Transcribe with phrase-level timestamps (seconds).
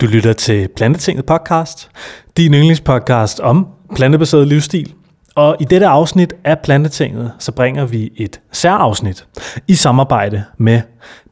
[0.00, 1.90] Du lytter til Plantetinget podcast,
[2.36, 4.94] din yndlingspodcast om plantebaseret livsstil.
[5.34, 9.26] Og i dette afsnit af Plantetinget, så bringer vi et særafsnit
[9.68, 10.80] i samarbejde med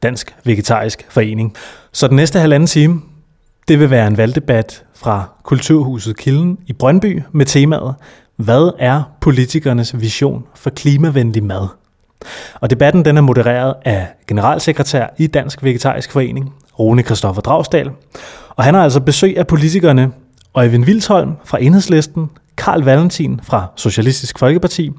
[0.02, 1.54] Dansk Vegetarisk Forening.
[1.92, 3.02] Så den næste halvanden time,
[3.68, 7.94] det vil være en valgdebat fra Kulturhuset Kilden i Brøndby med temaet
[8.36, 11.68] Hvad er politikernes vision for klimavenlig mad?
[12.60, 17.90] Og debatten den er modereret af generalsekretær i Dansk Vegetarisk Forening, Rune Kristoffer Dragsdal.
[18.56, 20.12] Og han har altså besøg af politikerne
[20.54, 24.90] Øjvind Vildsholm fra Enhedslisten, Karl Valentin fra Socialistisk Folkeparti,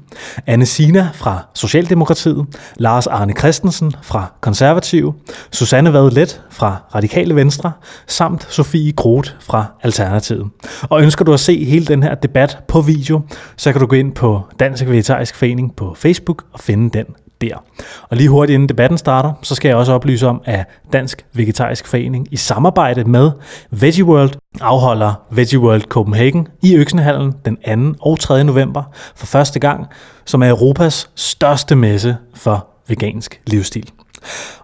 [0.46, 5.14] Anne Sina fra Socialdemokratiet, Lars Arne Christensen fra Konservative,
[5.52, 7.72] Susanne Vadlet fra Radikale Venstre,
[8.06, 10.46] samt Sofie Groth fra Alternativet.
[10.82, 13.20] Og ønsker du at se hele den her debat på video,
[13.56, 17.06] så kan du gå ind på Dansk Vegetarisk Forening på Facebook og finde den
[17.40, 17.64] der.
[18.02, 21.86] Og lige hurtigt inden debatten starter, så skal jeg også oplyse om, at Dansk Vegetarisk
[21.86, 23.30] Forening i samarbejde med
[23.70, 28.00] Veggie World afholder Veggie World Copenhagen i Øksenhallen den 2.
[28.00, 28.44] og 3.
[28.44, 28.82] november
[29.16, 29.86] for første gang,
[30.24, 33.90] som er Europas største messe for vegansk livsstil.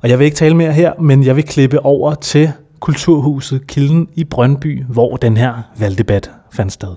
[0.02, 4.08] Og jeg vil ikke tale mere her, men jeg vil klippe over til Kulturhuset Kilden
[4.14, 6.94] i Brøndby, hvor den her valgdebat fandt sted.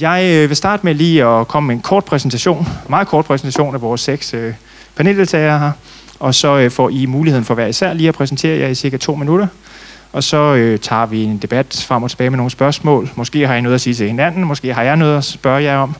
[0.00, 3.74] Jeg øh, vil starte med lige at komme med en kort præsentation, meget kort præsentation
[3.74, 4.54] af vores seks øh,
[4.98, 5.72] paneldeltagere her,
[6.18, 8.96] og så øh, får I muligheden for hver især lige at præsentere jer i cirka
[8.96, 9.46] to minutter.
[10.12, 13.10] Og så øh, tager vi en debat frem og tilbage med nogle spørgsmål.
[13.16, 15.76] Måske har I noget at sige til hinanden, måske har jeg noget at spørge jer
[15.76, 15.96] om.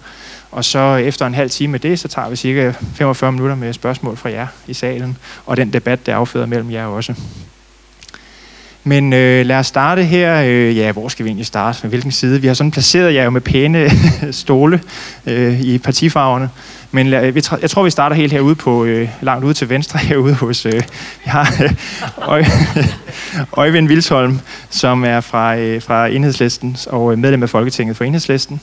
[0.51, 3.57] Og så øh, efter en halv time med det, så tager vi cirka 45 minutter
[3.57, 7.15] med spørgsmål fra jer i salen, og den debat, der afføder mellem jer også.
[8.85, 10.43] Men øh, lad os starte her.
[10.47, 11.79] Øh, ja, hvor skal vi egentlig starte?
[11.83, 12.41] Med hvilken side?
[12.41, 13.91] Vi har sådan placeret jer jo med pæne
[14.33, 14.81] stole
[15.27, 16.51] øh, i partifarverne.
[16.91, 19.69] Men lad, øh, vi, jeg tror, vi starter helt herude på, øh, langt ude til
[19.69, 20.73] venstre herude hos øh,
[21.25, 21.55] jeg har,
[22.29, 22.49] øh,
[23.53, 28.61] Øjvind Vilsholm, som er fra, øh, fra Enhedslisten og øh, medlem af Folketinget for Enhedslisten.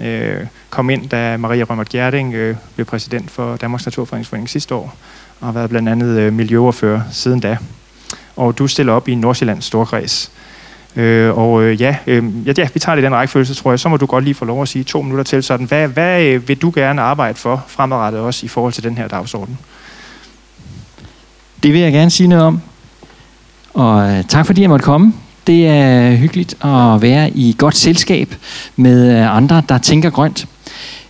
[0.00, 4.96] Øh, kom ind, da Maria Rømert Gjerding øh, blev præsident for Danmarks Naturfredningsforening sidste år,
[5.40, 7.56] og har været blandt andet øh, miljøoverfører siden da
[8.36, 10.30] og du stiller op i Nordsjællands Storkreds.
[10.34, 10.45] Øh,
[10.96, 13.80] Øh, og øh, ja, øh, ja, ja, vi tager det i den rækkefølge, tror jeg.
[13.80, 15.66] Så må du godt lige få lov at sige to minutter til sådan.
[15.66, 19.08] Hvad, hvad øh, vil du gerne arbejde for fremadrettet også i forhold til den her
[19.08, 19.58] dagsorden?
[21.62, 22.60] Det vil jeg gerne sige noget om.
[23.74, 25.12] Og øh, tak fordi jeg måtte komme.
[25.46, 28.34] Det er hyggeligt at være i godt selskab
[28.76, 30.46] med øh, andre, der tænker grønt.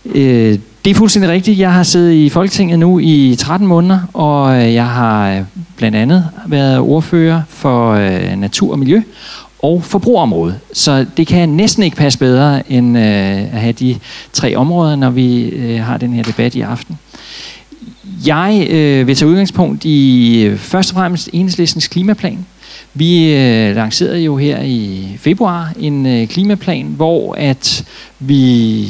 [0.05, 1.59] Øh, det er fuldstændig rigtigt.
[1.59, 5.45] Jeg har siddet i Folketinget nu i 13 måneder, og øh, jeg har
[5.77, 7.97] blandt andet været ordfører for
[8.37, 9.03] natur og miljø
[9.59, 10.59] og forbrugerområdet.
[10.73, 13.05] Så det kan næsten ikke passe bedre end øh,
[13.55, 13.99] at have de
[14.33, 16.99] tre områder, når vi øh, har den her debat i aften.
[18.27, 22.47] Jeg øh, vil tage udgangspunkt i først og fremmest enhedslistens klimaplan.
[22.95, 23.35] Vi
[23.75, 27.85] lancerede jo her i februar en klimaplan, hvor at
[28.19, 28.89] vi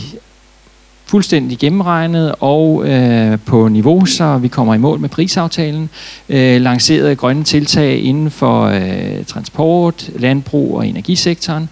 [1.06, 5.91] fuldstændig gennemregnet og øh, på niveau, så vi kommer i mål med prisaftalen.
[6.28, 11.69] Øh, lanceret grønne tiltag inden for øh, transport, landbrug og energisektoren.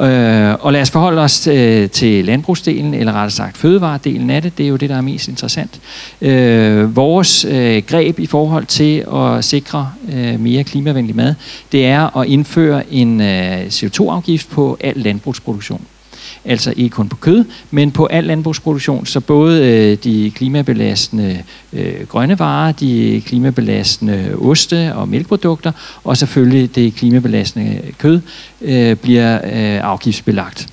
[0.00, 4.58] Øh, og lad os forholde os øh, til landbrugsdelen, eller rettere sagt fødevaredelen af det.
[4.58, 5.80] Det er jo det, der er mest interessant.
[6.20, 11.34] Øh, vores øh, greb i forhold til at sikre øh, mere klimavenlig mad,
[11.72, 15.80] det er at indføre en øh, CO2-afgift på al landbrugsproduktion
[16.46, 21.42] altså ikke kun på kød, men på al landbrugsproduktion, så både øh, de klimabelastende
[21.72, 25.72] øh, grønne varer, de klimabelastende oste og mælkeprodukter,
[26.04, 28.20] og selvfølgelig det klimabelastende kød
[28.60, 30.68] øh, bliver øh, afgiftsbelagt.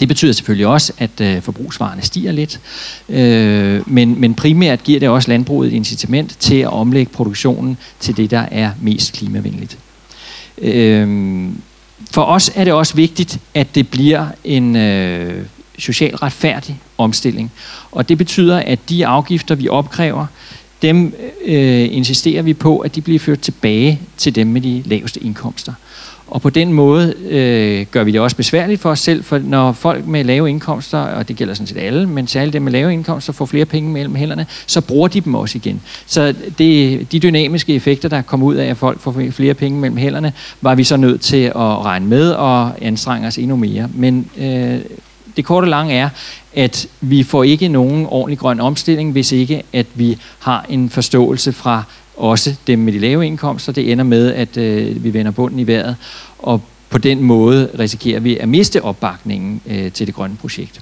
[0.00, 2.60] Det betyder selvfølgelig også, at øh, forbrugsvarerne stiger lidt,
[3.08, 8.16] øh, men, men primært giver det også landbruget et incitament til at omlægge produktionen til
[8.16, 9.78] det, der er mest klimavenligt.
[10.58, 11.48] Øh,
[12.14, 15.46] for os er det også vigtigt, at det bliver en øh,
[15.78, 17.52] socialt retfærdig omstilling.
[17.92, 20.26] Og det betyder, at de afgifter, vi opkræver,
[20.82, 21.14] dem
[21.44, 25.72] øh, insisterer vi på, at de bliver ført tilbage til dem med de laveste indkomster.
[26.26, 29.72] Og på den måde øh, gør vi det også besværligt for os selv, for når
[29.72, 32.92] folk med lave indkomster, og det gælder sådan set alle, men særligt dem med lave
[32.92, 35.80] indkomster får flere penge mellem hænderne, så bruger de dem også igen.
[36.06, 39.96] Så det, de dynamiske effekter, der kommer ud af, at folk får flere penge mellem
[39.96, 43.88] hænderne, var vi så nødt til at regne med og anstrenge os endnu mere.
[43.94, 44.78] Men øh,
[45.36, 46.08] det korte og lange er,
[46.54, 51.52] at vi får ikke nogen ordentlig grøn omstilling, hvis ikke at vi har en forståelse
[51.52, 51.82] fra
[52.16, 53.72] også dem med de lave indkomster.
[53.72, 55.96] Det ender med, at øh, vi vender bunden i vejret,
[56.38, 60.80] og på den måde risikerer vi at miste opbakningen øh, til det grønne projekt.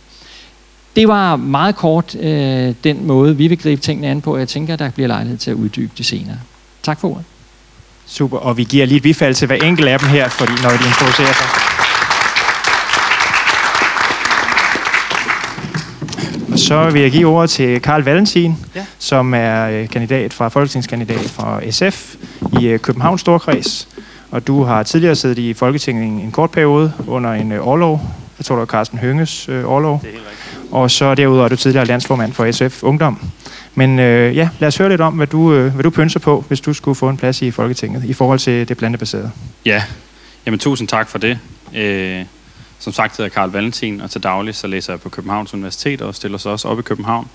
[0.96, 4.48] Det var meget kort øh, den måde, vi vil gribe tingene an på, og jeg
[4.48, 6.36] tænker, der bliver lejlighed til at uddybe det senere.
[6.82, 7.24] Tak for ordet.
[8.06, 10.70] Super, og vi giver lige et bifald til hver enkelt af dem her, fordi når
[10.70, 11.71] de introducerer sig.
[16.52, 18.84] Og så vil jeg give ordet til Karl Valentin, ja.
[18.98, 22.14] som er øh, kandidat fra folketingskandidat fra SF
[22.60, 23.88] i øh, Københavns Storkreds.
[24.30, 28.00] Og du har tidligere siddet i Folketinget en, en kort periode under en øh, årlov.
[28.38, 30.00] Jeg tror, det var Carsten Hønges øh, årlov.
[30.02, 30.72] Det er helt rigtigt.
[30.72, 33.30] Og så derudover er du tidligere landsformand for SF Ungdom.
[33.74, 36.44] Men øh, ja, lad os høre lidt om, hvad du, øh, hvad du pynser på,
[36.48, 39.30] hvis du skulle få en plads i Folketinget, i forhold til det plantebaserede.
[39.64, 39.82] Ja,
[40.46, 41.38] jamen tusind tak for det.
[41.74, 42.24] Øh,
[42.82, 46.02] som sagt hedder jeg Karl Valentin, og til daglig så læser jeg på Københavns Universitet
[46.02, 47.28] og stiller sig også op i København.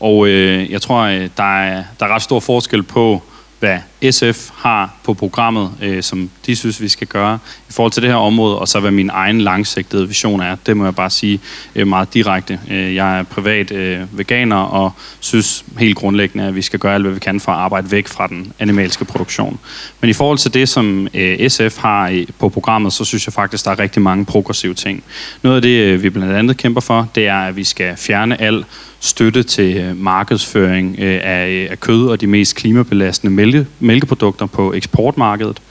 [0.00, 3.22] Og øh, jeg tror, øh, der er, der er ret stor forskel på,
[3.62, 7.38] hvad SF har på programmet, øh, som de synes, vi skal gøre
[7.68, 10.56] i forhold til det her område, og så hvad min egen langsigtede vision er.
[10.66, 11.40] Det må jeg bare sige
[11.74, 12.60] øh, meget direkte.
[12.70, 17.04] Øh, jeg er privat øh, veganer og synes helt grundlæggende, at vi skal gøre alt,
[17.04, 19.58] hvad vi kan for at arbejde væk fra den animalske produktion.
[20.00, 23.32] Men i forhold til det, som øh, SF har øh, på programmet, så synes jeg
[23.32, 25.04] faktisk, der er rigtig mange progressive ting.
[25.42, 28.40] Noget af det, øh, vi blandt andet kæmper for, det er, at vi skal fjerne
[28.40, 28.64] al
[29.04, 34.46] støtte til øh, markedsføring øh, af, øh, af kød og de mest klimabelastende mælke, mælkeprodukter
[34.46, 35.62] på eksportmarkedet.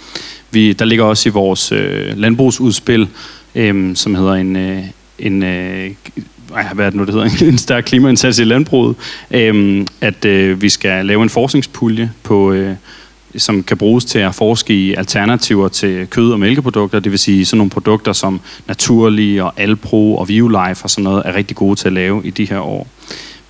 [0.51, 3.07] Vi, der ligger også i vores øh, landbrugsudspil,
[3.55, 4.83] øh, som hedder en, øh,
[5.19, 5.91] en øh,
[6.73, 8.95] hvad er det nu, det hedder, en stærk klimaindsats i landbruget,
[9.31, 12.51] øh, at øh, vi skal lave en forskningspulje på...
[12.51, 12.75] Øh,
[13.37, 17.45] som kan bruges til at forske i alternativer til kød- og mælkeprodukter, det vil sige
[17.45, 21.75] sådan nogle produkter som Naturlige og Alpro og Violife og sådan noget, er rigtig gode
[21.75, 22.87] til at lave i de her år.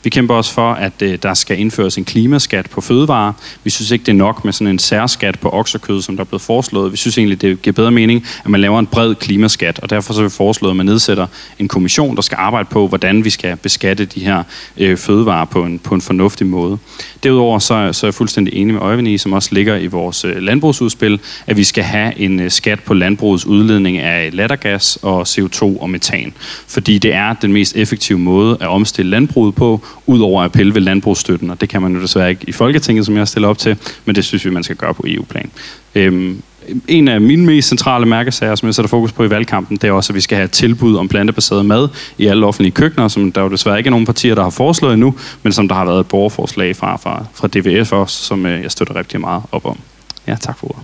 [0.03, 3.33] Vi kæmper også for, at øh, der skal indføres en klimaskat på fødevarer.
[3.63, 6.25] Vi synes ikke, det er nok med sådan en særskat på oksekød, som der er
[6.25, 6.91] blevet foreslået.
[6.91, 10.13] Vi synes egentlig, det giver bedre mening, at man laver en bred klimaskat, og derfor
[10.13, 11.27] så har vi foreslået, at man nedsætter
[11.59, 14.43] en kommission, der skal arbejde på, hvordan vi skal beskatte de her
[14.77, 16.77] øh, fødevarer på en, på en fornuftig måde.
[17.23, 20.25] Derudover så, så er jeg fuldstændig enig med Øjvind i, som også ligger i vores
[20.25, 25.21] øh, landbrugsudspil, at vi skal have en øh, skat på landbrugets udledning af lattergas og
[25.21, 26.33] CO2 og metan.
[26.67, 30.81] Fordi det er den mest effektive måde at omstille landbruget på, udover at pille ved
[30.81, 33.77] landbrugsstøtten, og det kan man jo desværre ikke i Folketinget, som jeg stiller op til,
[34.05, 35.51] men det synes vi, man skal gøre på EU-plan.
[35.95, 36.41] Øhm,
[36.87, 39.91] en af mine mest centrale mærkesager, som jeg sætter fokus på i valgkampen, det er
[39.91, 43.31] også, at vi skal have et tilbud om plantebaseret mad i alle offentlige køkkener, som
[43.31, 45.85] der jo desværre ikke er nogen partier, der har foreslået endnu, men som der har
[45.85, 49.65] været et borgerforslag fra, fra, fra DVF også, som øh, jeg støtter rigtig meget op
[49.65, 49.79] om.
[50.27, 50.83] Ja, tak for ordet.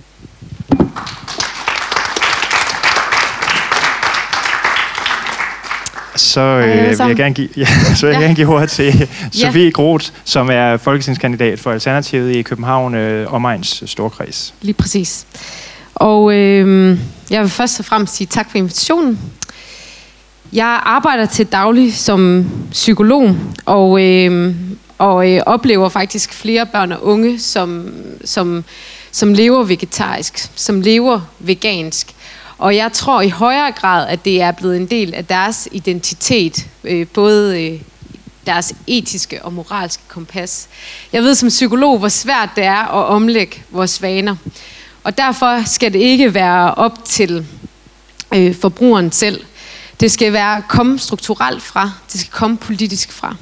[6.19, 8.25] Så øh, vil jeg gerne give, ja, så vil jeg ja.
[8.25, 9.69] gerne give ordet til Sofie ja.
[9.69, 14.53] Groth, som er folketingskandidat for Alternativet i København øh, Omegns Storkreds.
[14.61, 15.25] Lige præcis.
[15.95, 16.99] Og øh,
[17.29, 19.19] jeg vil først og fremmest sige tak for invitationen.
[20.53, 23.35] Jeg arbejder til daglig som psykolog,
[23.65, 24.55] og, øh,
[24.97, 27.93] og øh, oplever faktisk flere børn og unge, som,
[28.25, 28.63] som,
[29.11, 32.13] som lever vegetarisk, som lever vegansk.
[32.57, 36.67] Og jeg tror i højere grad, at det er blevet en del af deres identitet,
[36.83, 37.81] øh, både øh,
[38.45, 40.67] deres etiske og moralske kompas.
[41.13, 44.35] Jeg ved som psykolog, hvor svært det er at omlægge vores vaner.
[45.03, 47.45] Og derfor skal det ikke være op til
[48.33, 49.43] øh, forbrugeren selv.
[49.99, 53.35] Det skal være komme strukturelt fra, det skal komme politisk fra.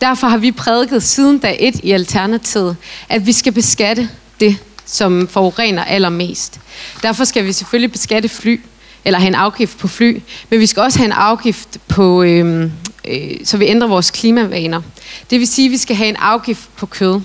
[0.00, 2.76] Derfor har vi prædiket siden dag et i Alternativet,
[3.08, 4.08] at vi skal beskatte
[4.40, 6.60] det, som forurener allermest.
[7.02, 8.60] Derfor skal vi selvfølgelig beskatte fly,
[9.04, 12.70] eller have en afgift på fly, men vi skal også have en afgift på, øh,
[13.08, 14.82] øh, så vi ændrer vores klimavaner.
[15.30, 17.20] Det vil sige, at vi skal have en afgift på kød.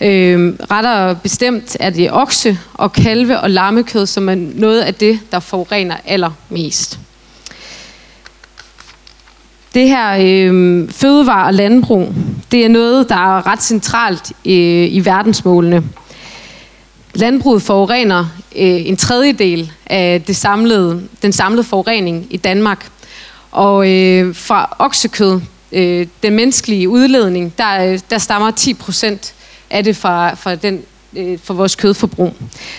[0.00, 5.20] Øh, rettere bestemt er det okse og kalve og lammekød, som er noget af det,
[5.32, 6.98] der forurener allermest.
[9.74, 12.14] Det her øh, fødevare og landbrug,
[12.52, 15.82] det er noget, der er ret centralt øh, i verdensmålene.
[17.14, 18.20] Landbruget forurener
[18.56, 22.88] øh, en tredjedel af det samlede, den samlede forurening i Danmark.
[23.50, 25.40] Og øh, fra oksekød,
[25.72, 29.34] øh, den menneskelige udledning, der, øh, der stammer 10 procent
[29.70, 30.82] af det fra, fra, den,
[31.16, 32.34] øh, fra vores kødforbrug.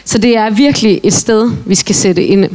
[0.06, 2.50] Så det er virkelig et sted, vi skal sætte ind.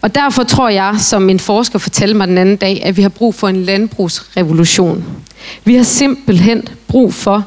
[0.00, 3.08] Og derfor tror jeg, som en forsker fortalte mig den anden dag, at vi har
[3.08, 5.04] brug for en landbrugsrevolution.
[5.64, 7.44] Vi har simpelthen brug for,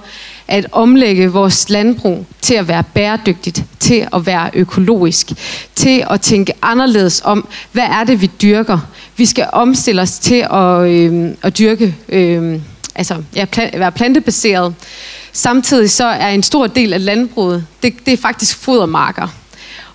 [0.50, 5.27] at omlægge vores landbrug til at være bæredygtigt, til at være økologisk,
[5.75, 8.79] til at tænke anderledes om, hvad er det, vi dyrker.
[9.18, 12.60] Vi skal omstille os til at, øh, at dyrke, øh,
[12.96, 14.75] altså ja, pla- være plantebaseret.
[15.34, 19.27] Samtidig så er en stor del af landbruget, det, det er faktisk fodermarker.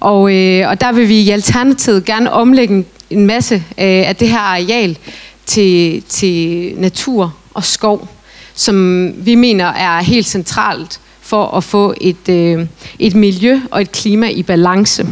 [0.01, 4.29] Og, øh, og der vil vi i Alternativet gerne omlægge en masse øh, af det
[4.29, 4.99] her areal
[5.47, 8.14] til, til natur og skov
[8.55, 12.67] som vi mener er helt centralt for at få et, øh,
[12.99, 15.07] et miljø og et klima i balance.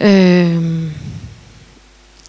[0.00, 0.62] Øh,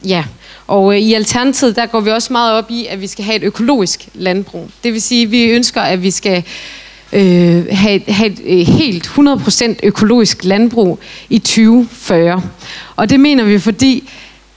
[0.06, 0.24] ja,
[0.68, 3.36] og øh, i Alternativet, der går vi også meget op i, at vi skal have
[3.36, 4.70] et økologisk landbrug.
[4.84, 6.44] Det vil sige, at vi ønsker, at vi skal
[7.13, 12.44] øh, have, have et øh, helt 100% økologisk landbrug i 2040.
[12.96, 14.10] Og det mener vi, fordi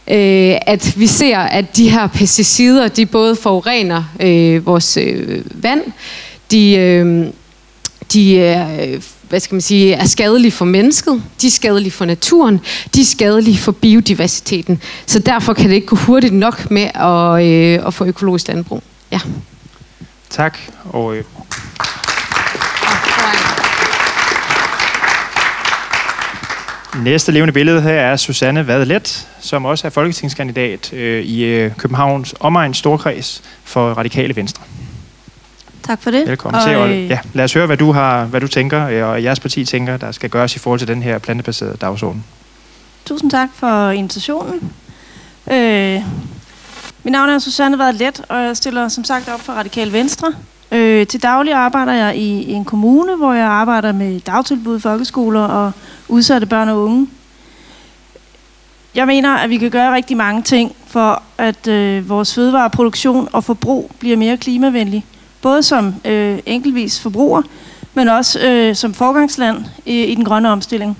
[0.09, 5.83] øh, at vi ser, at de her pesticider, de både forurener øh, vores øh, vand,
[6.51, 7.27] de, øh,
[8.13, 12.05] de er, øh, hvad skal man sige, er skadelige for mennesket, de er skadelige for
[12.05, 12.61] naturen,
[12.95, 14.83] de er skadelige for biodiversiteten.
[15.07, 18.83] Så derfor kan det ikke gå hurtigt nok med at, øh, at få økologisk landbrug.
[19.13, 19.21] Ja.
[20.31, 20.59] Tak.
[20.85, 21.25] Og, øh,
[26.99, 32.35] Næste levende billede her er Susanne Vadelet, som også er folketingskandidat øh, i øh, Københavns
[32.41, 34.65] omegns storkreds for Radikale Venstre.
[35.83, 36.29] Tak for det.
[36.29, 36.77] Velkommen og, til.
[36.77, 39.65] Og, ja, lad os høre, hvad du, har, hvad du tænker, øh, og jeres parti
[39.65, 42.25] tænker, der skal gøres i forhold til den her plantebaserede dagsorden.
[43.05, 44.73] Tusind tak for invitationen.
[45.53, 46.01] Øh,
[47.03, 50.33] mit navn er Susanne Vadelet, og jeg stiller som sagt op for Radikale Venstre.
[50.73, 55.41] Øh, til daglig arbejder jeg i, i en kommune, hvor jeg arbejder med dagtilbud, folkeskoler
[55.41, 55.73] og
[56.09, 57.09] udsatte børn og unge.
[58.95, 63.45] Jeg mener, at vi kan gøre rigtig mange ting for, at øh, vores fødevareproduktion og
[63.45, 65.05] forbrug bliver mere klimavenlig.
[65.43, 67.43] Både som øh, enkeltvis forbruger,
[67.95, 70.97] men også øh, som forgangsland i, i den grønne omstilling.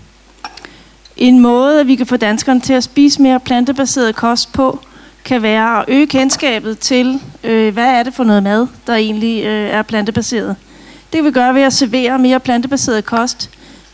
[1.17, 4.79] En måde, at vi kan få danskerne til at spise mere plantebaseret kost på,
[5.25, 9.45] kan være at øge kendskabet til, øh, hvad er det for noget mad, der egentlig
[9.45, 10.57] øh, er plantebaseret.
[11.13, 13.51] Det kan vi gøre ved at servere mere plantebaseret kost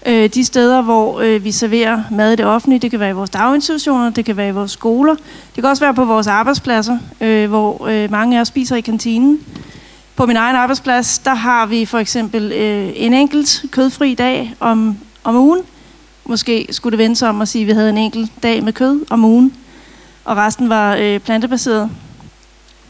[0.06, 2.78] øh, de steder, hvor øh, vi serverer mad i det offentlige.
[2.78, 5.84] Det kan være i vores daginstitutioner, det kan være i vores skoler, det kan også
[5.84, 9.40] være på vores arbejdspladser, øh, hvor øh, mange af os spiser i kantinen.
[10.16, 14.96] På min egen arbejdsplads, der har vi for eksempel øh, en enkelt kødfri dag om,
[15.24, 15.60] om ugen.
[16.24, 18.72] Måske skulle det vende sig om at sige, at vi havde en enkelt dag med
[18.72, 19.52] kød om ugen
[20.28, 21.90] og resten var øh, plantebaseret.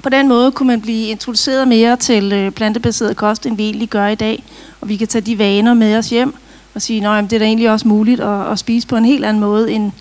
[0.02, 3.88] På den måde kunne man blive introduceret mere til øh, plantebaseret kost, end vi egentlig
[3.88, 4.44] gør i dag.
[4.80, 6.34] Og vi kan tage de vaner med os hjem
[6.74, 9.24] og sige, at det er da egentlig også muligt at, at spise på en helt
[9.24, 9.92] anden måde, end,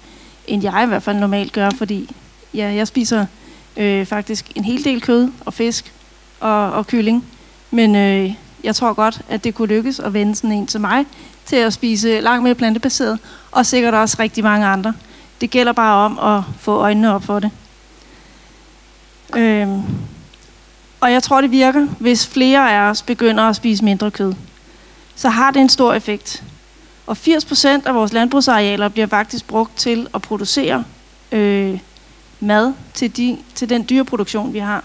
[0.47, 2.15] end jeg i hvert fald normalt gør, fordi
[2.53, 3.25] ja, jeg spiser
[3.77, 5.93] øh, faktisk en hel del kød og fisk
[6.39, 7.25] og, og kylling.
[7.71, 11.05] Men øh, jeg tror godt, at det kunne lykkes at vende sådan en til mig
[11.45, 13.19] til at spise langt mere plantebaseret,
[13.51, 14.93] og sikkert også rigtig mange andre.
[15.41, 17.51] Det gælder bare om at få øjnene op for det.
[19.35, 19.81] Øhm.
[20.99, 24.33] Og jeg tror, det virker, hvis flere af os begynder at spise mindre kød.
[25.15, 26.43] Så har det en stor effekt.
[27.07, 30.83] Og 80% af vores landbrugsarealer bliver faktisk brugt til at producere
[31.31, 31.79] øh,
[32.39, 34.83] mad til, de, til den dyreproduktion, vi har.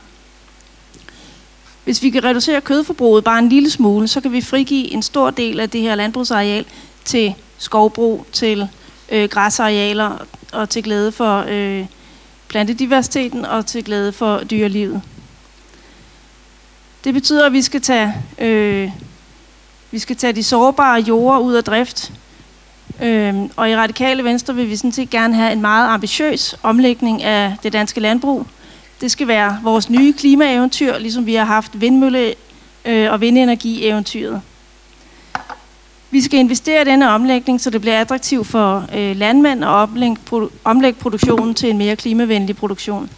[1.85, 5.31] Hvis vi kan reducere kødforbruget bare en lille smule, så kan vi frigive en stor
[5.31, 6.65] del af det her landbrugsareal
[7.05, 8.69] til skovbrug, til
[9.13, 11.87] øh, græsarealer og til glæde for øh,
[12.49, 15.03] plantediversiteten og til glæde for dyrelivet.
[17.05, 18.91] Det betyder, at vi skal tage, øh,
[19.91, 22.13] vi skal tage de sårbare jorder ud af drift.
[23.03, 27.23] Øh, og i Radikale Venstre vil vi sådan set gerne have en meget ambitiøs omlægning
[27.23, 28.47] af det danske landbrug.
[29.01, 32.35] Det skal være vores nye klimaeventyr, ligesom vi har haft vindmølle-
[32.85, 34.41] øh, og vindenergi-eventyret.
[36.13, 40.17] Vi skal investere i denne omlægning, så det bliver attraktivt for øh, landmænd at omlægge,
[40.31, 43.11] produ- omlægge produktionen til en mere klimavenlig produktion.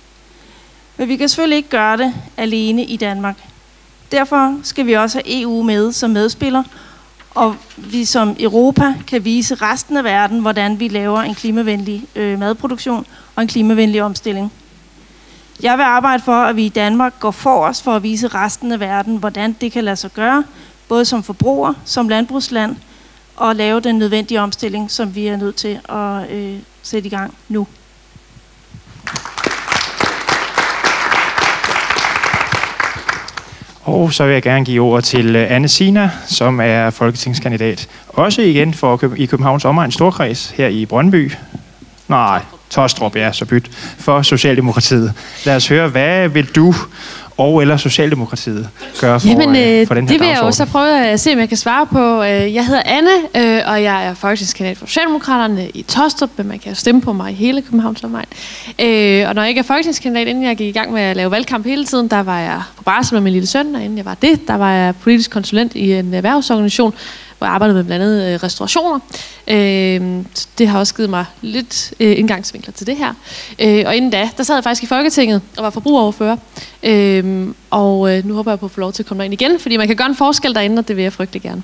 [0.97, 3.37] Men vi kan selvfølgelig ikke gøre det alene i Danmark.
[4.13, 6.63] Derfor skal vi også have EU med som medspiller,
[7.31, 12.39] og vi som Europa kan vise resten af verden, hvordan vi laver en klimavenlig øh,
[12.39, 14.53] madproduktion og en klimavenlig omstilling.
[15.63, 18.73] Jeg vil arbejde for, at vi i Danmark går for os for at vise resten
[18.73, 20.45] af verden, hvordan det kan lade sig gøre,
[20.89, 22.77] både som forbruger, som landbrugsland,
[23.37, 27.35] og lave den nødvendige omstilling, som vi er nødt til at øh, sætte i gang
[27.49, 27.67] nu.
[33.83, 37.89] Og så vil jeg gerne give ordet til øh, Anne Sina, som er folketingskandidat.
[38.09, 41.33] Også igen for i Københavns omegn Storkreds her i Brøndby.
[42.09, 45.13] Nej, Tostrup, ja, så byt, for Socialdemokratiet.
[45.45, 46.75] Lad os høre, hvad vil du
[47.37, 48.69] og eller Socialdemokratiet
[49.01, 51.33] gøre for, Jamen, øh, for den her det vil jeg jo så prøve at se,
[51.33, 52.23] om jeg kan svare på.
[52.23, 56.59] Øh, Jeg hedder Anne, øh, og jeg er folketingskandidat for Socialdemokraterne i Tostrup, men man
[56.59, 58.27] kan jo stemme på mig i hele Københavns omegn.
[58.79, 61.31] Øh, Og når jeg ikke er folketingskandidat, inden jeg gik i gang med at lave
[61.31, 64.05] valgkamp hele tiden, der var jeg på barsel med min lille søn, og inden jeg
[64.05, 66.95] var det, der var jeg politisk konsulent i en erhvervsorganisation,
[67.39, 69.01] hvor jeg arbejdede med blandt andet øh, restaurationer.
[69.49, 70.25] Øh,
[70.59, 73.15] det har også givet mig lidt øh, indgangsvinkler til det her.
[73.59, 76.37] Øh, og inden da, der sad jeg faktisk i Folketinget og var forbrugeroverfører.
[76.83, 79.61] Øh, og øh, nu håber jeg på at få lov til at komme ind igen,
[79.61, 81.63] fordi man kan gøre en forskel derinde, og det vil jeg frygtelig gerne.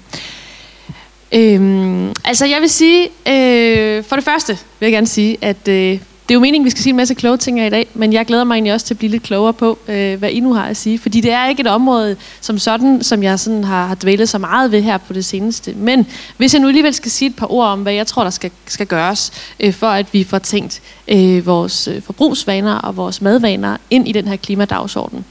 [1.33, 5.99] Øhm, altså jeg vil sige, øh, for det første vil jeg gerne sige, at øh,
[6.31, 7.87] det er jo meningen, at vi skal sige en masse kloge ting her i dag,
[7.95, 10.41] men jeg glæder mig egentlig også til at blive lidt klogere på, øh, hvad I
[10.41, 10.99] nu har at sige.
[10.99, 14.39] Fordi det er ikke et område som sådan, som jeg sådan har, har dvælet så
[14.39, 15.75] meget ved her på det seneste.
[15.75, 16.07] Men
[16.37, 18.51] hvis jeg nu alligevel skal sige et par ord om, hvad jeg tror, der skal,
[18.67, 23.77] skal gøres, øh, for at vi får tænkt øh, vores øh, forbrugsvaner og vores madvaner
[23.91, 25.25] ind i den her klimadagsorden.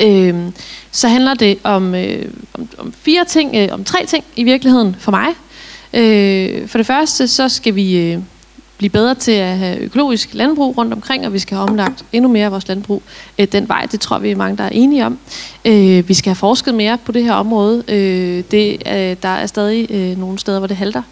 [0.00, 0.34] Øh,
[0.90, 4.96] så handler det om, øh, om, om fire ting, øh, om tre ting i virkeligheden
[4.98, 5.28] for mig.
[5.94, 8.18] Øh, for det første, så skal vi øh,
[8.82, 12.30] blive bedre til at have økologisk landbrug rundt omkring, og vi skal have omlagt endnu
[12.30, 13.02] mere af vores landbrug
[13.38, 13.86] øh, den vej.
[13.92, 15.18] Det tror vi er mange, der er enige om.
[15.64, 17.84] Øh, vi skal have forsket mere på det her område.
[17.88, 21.02] Øh, det, øh, der er stadig øh, nogle steder, hvor det halter.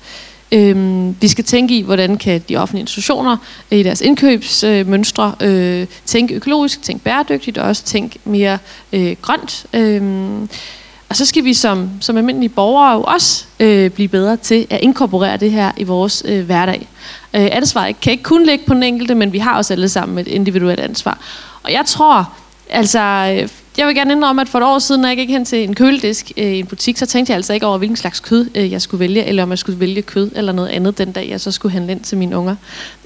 [0.53, 3.37] Øhm, vi skal tænke i, hvordan kan de offentlige institutioner
[3.73, 8.59] øh, i deres indkøbsmønstre øh, tænke økologisk, tænke bæredygtigt og også tænke mere
[8.93, 9.67] øh, grønt.
[9.75, 10.49] Øhm,
[11.11, 14.81] og så skal vi som, som almindelige borgere jo også øh, blive bedre til at
[14.81, 16.89] inkorporere det her i vores øh, hverdag.
[17.34, 20.18] Øh, ansvaret kan ikke kun ligge på den enkelte, men vi har også alle sammen
[20.18, 21.18] et individuelt ansvar.
[21.62, 22.32] Og jeg tror,
[22.70, 25.44] altså, øh, jeg vil gerne indrømme, at for et år siden, når jeg gik hen
[25.44, 28.20] til en køledisk øh, i en butik, så tænkte jeg altså ikke over, hvilken slags
[28.20, 31.12] kød øh, jeg skulle vælge, eller om jeg skulle vælge kød eller noget andet den
[31.12, 32.56] dag, jeg så skulle handle ind til mine unger.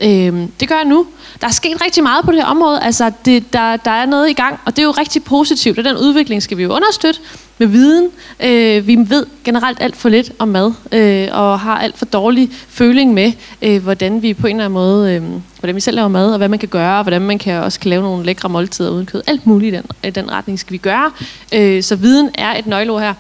[0.03, 1.07] Øh, det gør jeg nu.
[1.41, 2.83] Der er sket rigtig meget på det her område.
[2.83, 5.85] Altså, det, der, der er noget i gang, og det er jo rigtig positivt, og
[5.85, 7.21] den udvikling skal vi jo understøtte
[7.59, 8.09] med viden.
[8.41, 12.49] Øh, vi ved generelt alt for lidt om mad, øh, og har alt for dårlig
[12.69, 13.33] føling med,
[13.63, 15.23] øh, hvordan vi på en eller anden måde, øh,
[15.61, 17.81] hvordan vi selv laver mad, og hvad man kan gøre, og hvordan man kan også
[17.81, 19.23] kan lave nogle lækre måltider uden kød.
[19.27, 21.11] Alt muligt i den, i den retning skal vi gøre.
[21.53, 23.15] Øh, så viden er et nøgleord her.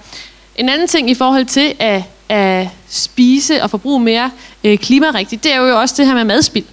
[0.56, 4.30] En anden ting i forhold til at, at spise og forbruge mere
[4.64, 6.64] øh, klimarigtigt, det er jo også det her med madspild.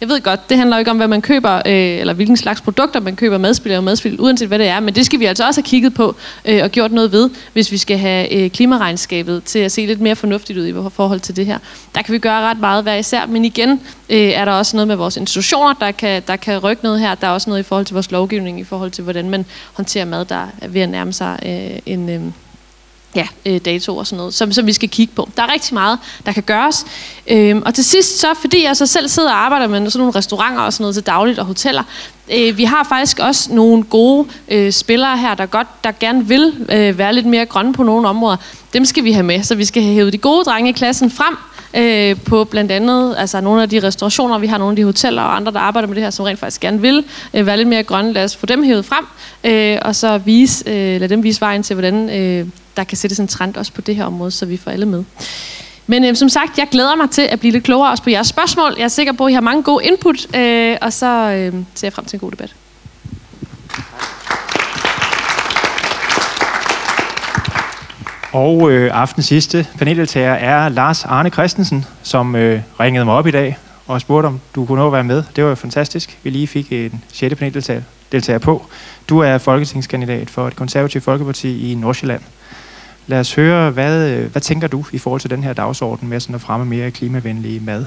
[0.00, 2.60] Jeg ved godt, det handler jo ikke om, hvad man køber, øh, eller hvilken slags
[2.60, 4.80] produkter man køber, madspil eller madspil, uanset hvad det er.
[4.80, 7.72] Men det skal vi altså også have kigget på øh, og gjort noget ved, hvis
[7.72, 11.36] vi skal have øh, klimaregnskabet til at se lidt mere fornuftigt ud i forhold til
[11.36, 11.58] det her.
[11.94, 13.70] Der kan vi gøre ret meget hver især, men igen
[14.08, 17.14] øh, er der også noget med vores institutioner, der kan, der kan rykke noget her.
[17.14, 20.04] Der er også noget i forhold til vores lovgivning, i forhold til, hvordan man håndterer
[20.04, 22.08] mad, der er ved at nærme sig øh, en...
[22.08, 22.20] Øh,
[23.14, 25.28] ja, øh, dato og sådan noget, som, som vi skal kigge på.
[25.36, 26.86] Der er rigtig meget, der kan gøres.
[27.26, 30.18] Øhm, og til sidst, så fordi jeg så selv sidder og arbejder med sådan nogle
[30.18, 31.82] restauranter og sådan noget til dagligt og hoteller,
[32.36, 36.66] øh, vi har faktisk også nogle gode øh, spillere her, der godt, der gerne vil
[36.72, 38.36] øh, være lidt mere grønne på nogle områder.
[38.72, 41.10] Dem skal vi have med, så vi skal have hævet de gode drenge i klassen
[41.10, 41.36] frem,
[41.74, 45.22] øh, på blandt andet altså nogle af de restaurationer, vi har nogle af de hoteller
[45.22, 47.68] og andre, der arbejder med det her, som rent faktisk gerne vil øh, være lidt
[47.68, 48.12] mere grønne.
[48.12, 49.06] Lad os få dem hævet frem,
[49.44, 52.46] øh, og så vise, øh, lad dem vise vejen til, hvordan øh,
[52.78, 55.04] der kan sættes en trend også på det her område, så vi får alle med.
[55.86, 58.26] Men øh, som sagt, jeg glæder mig til at blive lidt klogere også på jeres
[58.26, 58.74] spørgsmål.
[58.76, 61.86] Jeg er sikker på, at I har mange gode input, øh, og så øh, ser
[61.86, 62.54] jeg frem til en god debat.
[68.32, 73.30] Og øh, aftens sidste paneldeltager er Lars Arne Christensen, som øh, ringede mig op i
[73.30, 75.22] dag og spurgte, om du kunne nå at være med.
[75.36, 76.18] Det var jo fantastisk.
[76.22, 78.66] Vi lige fik en sjette paneldeltager deltager på.
[79.08, 82.22] Du er folketingskandidat for det konservative Folkeparti i Nordsjælland.
[83.08, 86.20] Lad os høre, hvad, øh, hvad tænker du i forhold til den her dagsorden med
[86.20, 87.86] sådan at fremme mere klimavenlig mad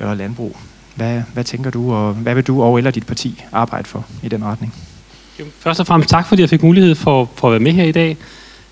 [0.00, 0.56] og landbrug?
[0.94, 4.28] Hvad, hvad tænker du, og hvad vil du og eller dit parti arbejde for i
[4.28, 4.74] den retning?
[5.60, 7.92] Først og fremmest tak, fordi jeg fik mulighed for, for at være med her i
[7.92, 8.16] dag.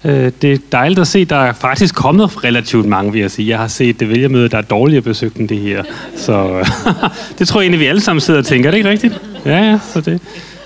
[0.05, 3.31] Øh, det er dejligt at se, at der er faktisk kommet relativt mange, vil jeg
[3.31, 3.49] sige.
[3.49, 5.85] Jeg har set det vælgermøde, der er dårligere besøgt end det her.
[6.17, 6.67] Så
[7.39, 8.69] det tror jeg egentlig, vi alle sammen sidder og tænker.
[8.69, 9.21] Er det ikke rigtigt?
[9.45, 9.79] Ja, ja.
[9.93, 10.21] Så det,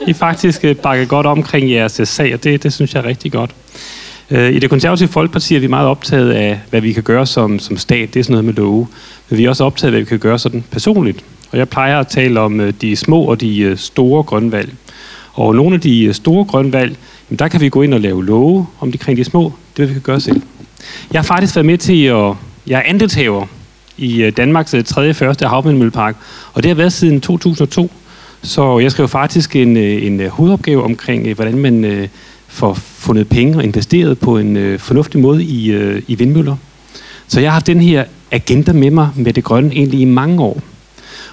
[0.07, 3.33] I faktisk øh, bakker godt omkring jeres sag, og det, det synes jeg er rigtig
[3.33, 3.51] godt.
[4.31, 7.59] Øh, I det konservative folkeparti er vi meget optaget af, hvad vi kan gøre som,
[7.59, 8.15] som stat.
[8.15, 8.87] Det er sådan noget med love.
[9.31, 11.25] Men vi er også optaget af, hvad vi kan gøre sådan personligt.
[11.51, 14.75] Og jeg plejer at tale om øh, de små og de øh, store grønvalg.
[15.33, 16.97] Og nogle af de store grønvalg,
[17.31, 19.53] jamen der kan vi gå ind og lave love om de kring de små.
[19.77, 20.43] Det vil vi kan gøre selv.
[21.13, 22.35] Jeg har faktisk været med til at...
[22.67, 23.47] Jeg er andelshaver
[23.97, 26.17] i Danmarks tredje første havvindmøllepark,
[26.53, 27.91] og det har været siden 2002.
[28.43, 32.09] Så jeg skrev faktisk en, en hovedopgave omkring, hvordan man
[32.49, 36.57] får fundet penge og investeret på en øh, fornuftig måde i, øh, i vindmøller.
[37.29, 40.43] Så jeg har haft den her agenda med mig med det grønne egentlig i mange
[40.43, 40.61] år.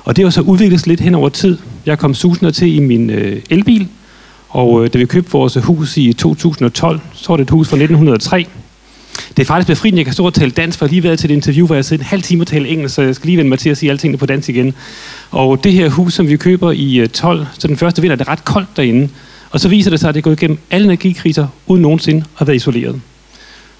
[0.03, 1.57] Og det har så udviklet sig lidt hen over tid.
[1.85, 3.87] Jeg kom susende til i min øh, elbil,
[4.49, 7.77] og øh, da vi købte vores hus i 2012, så var det et hus fra
[7.77, 8.47] 1903.
[9.37, 11.19] Det er faktisk befriende, jeg kan stå og tale dansk, for jeg har lige været
[11.19, 13.27] til et interview, hvor jeg sidder en halv time og tale engelsk, så jeg skal
[13.27, 14.73] lige vende mig til at sige alting på dansk igen.
[15.31, 18.27] Og det her hus, som vi køber i 12, så den første vinter, er det
[18.27, 19.09] ret koldt derinde.
[19.53, 22.55] Og så viser det sig, at det gået igennem alle energikriser, uden nogensinde at være
[22.55, 23.01] isoleret.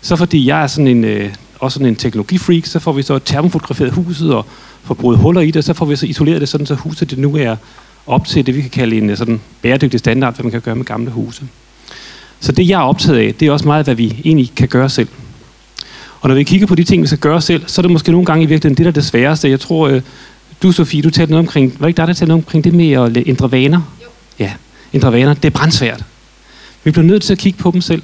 [0.02, 3.20] Så fordi jeg er sådan en øh, også sådan en teknologifreak, så får vi så
[3.20, 4.46] termofotograferet huset og
[4.84, 7.18] får brudt huller i det, så får vi så isoleret det, sådan så huset det
[7.18, 7.56] nu er
[8.08, 10.86] op til det, vi kan kalde en sådan bæredygtig standard, hvad man kan gøre med
[10.86, 11.44] gamle huse.
[12.40, 14.90] Så det, jeg er optaget af, det er også meget, hvad vi egentlig kan gøre
[14.90, 15.08] selv.
[16.22, 18.12] Og når vi kigger på de ting, vi skal gøre selv, så er det måske
[18.12, 19.50] nogle gange i virkeligheden det, der er det sværeste.
[19.50, 20.02] Jeg tror, øh,
[20.64, 22.92] du, Sofie, du talte noget omkring, var ikke der, der talte noget omkring det med
[22.92, 23.82] at ændre vaner?
[24.02, 24.08] Jo.
[24.40, 24.54] Ja,
[24.94, 26.04] ændre vaner, det er brændsvært.
[26.84, 28.04] Vi bliver nødt til at kigge på dem selv.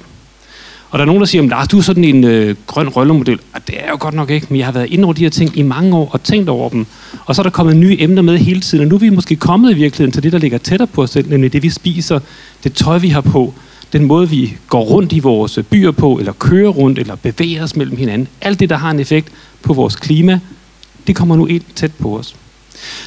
[0.90, 3.34] Og der er nogen, der siger, Lars, du er sådan en øh, grøn rollemodel.
[3.34, 5.22] Og ah, det er jo godt nok ikke, men jeg har været inde over de
[5.22, 6.86] her ting i mange år og tænkt over dem.
[7.24, 9.36] Og så er der kommet nye emner med hele tiden, og nu er vi måske
[9.36, 12.20] kommet i virkeligheden til det, der ligger tættere på os selv, nemlig det, vi spiser,
[12.64, 13.54] det tøj, vi har på,
[13.92, 17.62] den måde, vi går rundt i vores øh, byer på, eller kører rundt, eller bevæger
[17.62, 18.28] os mellem hinanden.
[18.40, 19.28] Alt det, der har en effekt
[19.62, 20.40] på vores klima,
[21.06, 22.36] det kommer nu ind tæt på os.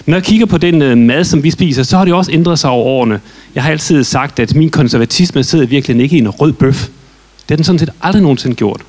[0.06, 2.60] Når jeg kigger på den øh, mad, som vi spiser, så har det også ændret
[2.60, 3.20] sig over årene.
[3.56, 6.88] Jeg har altid sagt, at min konservatisme sidder virkelig ikke i en rød bøf.
[7.38, 8.82] Det har den sådan set aldrig nogensinde gjort.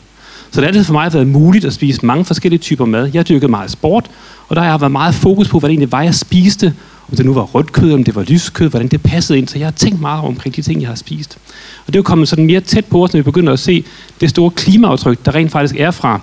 [0.51, 3.11] Så det har altid for mig været muligt at spise mange forskellige typer mad.
[3.15, 4.11] Jeg dyrkede meget sport,
[4.49, 6.75] og der har jeg været meget fokus på, hvad det egentlig var, jeg spiste.
[7.11, 9.49] Om det nu var rødt kød, om det var lyskød, hvordan det passede ind.
[9.49, 11.39] Så jeg har tænkt meget omkring de ting, jeg har spist.
[11.87, 13.85] Og det er jo kommet sådan mere tæt på os, når vi begynder at se
[14.21, 16.21] det store klimaaftryk, der rent faktisk er fra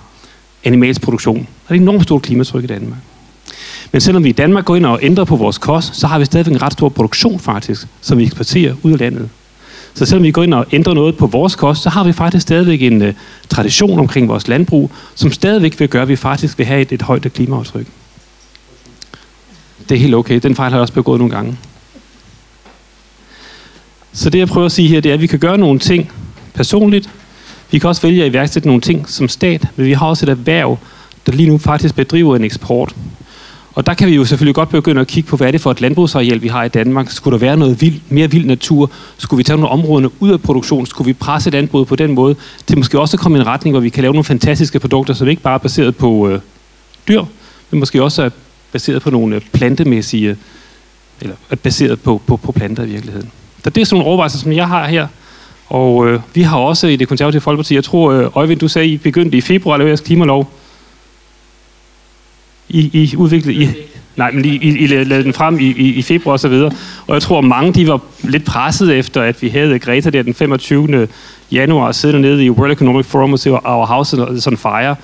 [0.64, 1.38] animalsk produktion.
[1.38, 2.98] Der er et enormt stort klimatryk i Danmark.
[3.92, 6.24] Men selvom vi i Danmark går ind og ændrer på vores kost, så har vi
[6.24, 9.28] stadigvæk en ret stor produktion faktisk, som vi eksporterer ud af landet.
[9.94, 12.42] Så selvom vi går ind og ændrer noget på vores kost, så har vi faktisk
[12.42, 13.08] stadigvæk en uh,
[13.48, 17.02] tradition omkring vores landbrug, som stadigvæk vil gøre, at vi faktisk vil have et, et
[17.02, 17.86] højt klimaaftryk.
[19.88, 20.40] Det er helt okay.
[20.42, 21.58] Den fejl har jeg også begået nogle gange.
[24.12, 26.12] Så det jeg prøver at sige her, det er, at vi kan gøre nogle ting
[26.54, 27.10] personligt.
[27.70, 30.30] Vi kan også vælge at iværksætte nogle ting som stat, men vi har også et
[30.30, 30.78] erhverv,
[31.26, 32.94] der lige nu faktisk bedriver en eksport.
[33.74, 35.70] Og der kan vi jo selvfølgelig godt begynde at kigge på, hvad er det for
[35.70, 37.10] et landbrugsareal, vi har i Danmark.
[37.10, 38.90] Skulle der være noget vild, mere vild natur?
[39.18, 40.86] Skulle vi tage nogle områder ud af produktion?
[40.86, 42.34] Skulle vi presse landbruget på den måde?
[42.66, 45.14] Til måske også at komme i en retning, hvor vi kan lave nogle fantastiske produkter,
[45.14, 46.40] som ikke bare er baseret på øh,
[47.08, 47.24] dyr,
[47.70, 48.30] men måske også er
[48.72, 50.36] baseret på nogle øh, plantemæssige,
[51.20, 53.30] eller er baseret på, på, på planter i virkeligheden.
[53.64, 55.06] Så det er sådan nogle overvejelser, som jeg har her.
[55.66, 58.88] Og øh, vi har også i det konservative folkeparti, jeg tror, øh, Øjvind, du sagde,
[58.88, 60.50] I begyndte i februar at lave jeres klimalov.
[62.72, 63.68] I, I udviklede, I,
[64.16, 66.72] nej, men I, I, I lavede den frem i, i, i februar og så videre.
[67.06, 70.34] Og jeg tror, mange de var lidt presset efter, at vi havde Greta der den
[70.34, 71.08] 25.
[71.52, 74.16] januar siddende nede i World Economic Forum og se Our House
[74.50, 74.96] on Fire.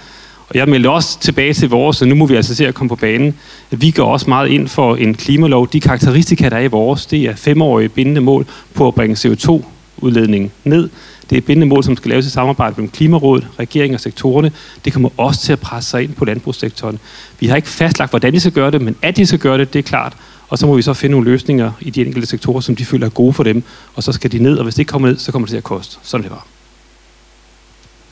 [0.48, 2.88] Og jeg meldte også tilbage til vores, og nu må vi altså se at komme
[2.88, 3.34] på banen.
[3.70, 5.68] Vi går også meget ind for en klimalov.
[5.72, 10.50] De karakteristika, der er i vores, det er femårige bindende mål på at bringe CO2-udledningen
[10.64, 10.88] ned.
[11.30, 14.52] Det er bindende mål, som skal laves i samarbejde mellem Klimarådet, regeringen og sektorerne.
[14.84, 16.98] Det kommer også til at presse sig ind på landbrugssektoren.
[17.40, 19.72] Vi har ikke fastlagt, hvordan de skal gøre det, men at de skal gøre det,
[19.72, 20.16] det er klart.
[20.48, 23.06] Og så må vi så finde nogle løsninger i de enkelte sektorer, som de føler
[23.06, 23.62] er gode for dem.
[23.94, 25.56] Og så skal de ned, og hvis det ikke kommer ned, så kommer det til
[25.56, 25.96] at koste.
[26.02, 26.46] Sådan det var.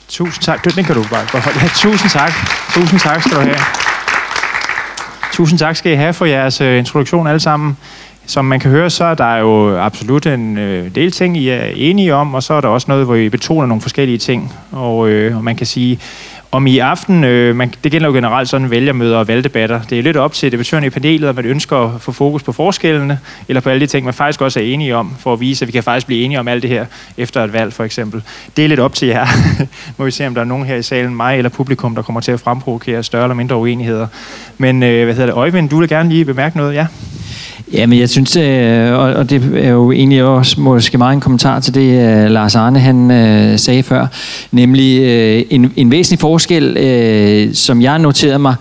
[0.08, 0.74] Tusind tak.
[0.74, 1.58] Den kan du bare beholde.
[1.62, 2.32] Ja, tusind tak.
[2.74, 3.58] Tusind tak skal du have.
[5.32, 7.76] Tusind tak skal I have for jeres øh, introduktion alle sammen.
[8.28, 11.64] Som man kan høre, så er der jo absolut en øh, del ting, I er
[11.74, 14.52] enige om, og så er der også noget, hvor I betoner nogle forskellige ting.
[14.72, 16.00] Og, øh, og man kan sige,
[16.52, 20.02] om i aften, øh, man, det gælder jo generelt sådan vælgermøder og valgdebatter, det er
[20.02, 23.60] lidt op til debattørerne i panelet, at man ønsker at få fokus på forskellene, eller
[23.60, 25.72] på alle de ting, man faktisk også er enige om, for at vise, at vi
[25.72, 26.86] kan faktisk blive enige om alt det her
[27.16, 28.22] efter et valg, for eksempel.
[28.56, 29.26] Det er lidt op til jer.
[29.96, 32.20] Må vi se, om der er nogen her i salen, mig eller publikum, der kommer
[32.20, 34.06] til at fremprovokere større eller mindre uenigheder.
[34.58, 36.86] Men øh, hvad hedder det, Øjvind, du vil gerne lige bemærke noget, ja?
[37.72, 41.60] Ja, men jeg synes, øh, og det er jo egentlig også måske meget en kommentar
[41.60, 44.06] til det, øh, Lars Arne han øh, sagde før,
[44.52, 48.54] nemlig øh, en, en væsentlig forskel, øh, som jeg noterede mig,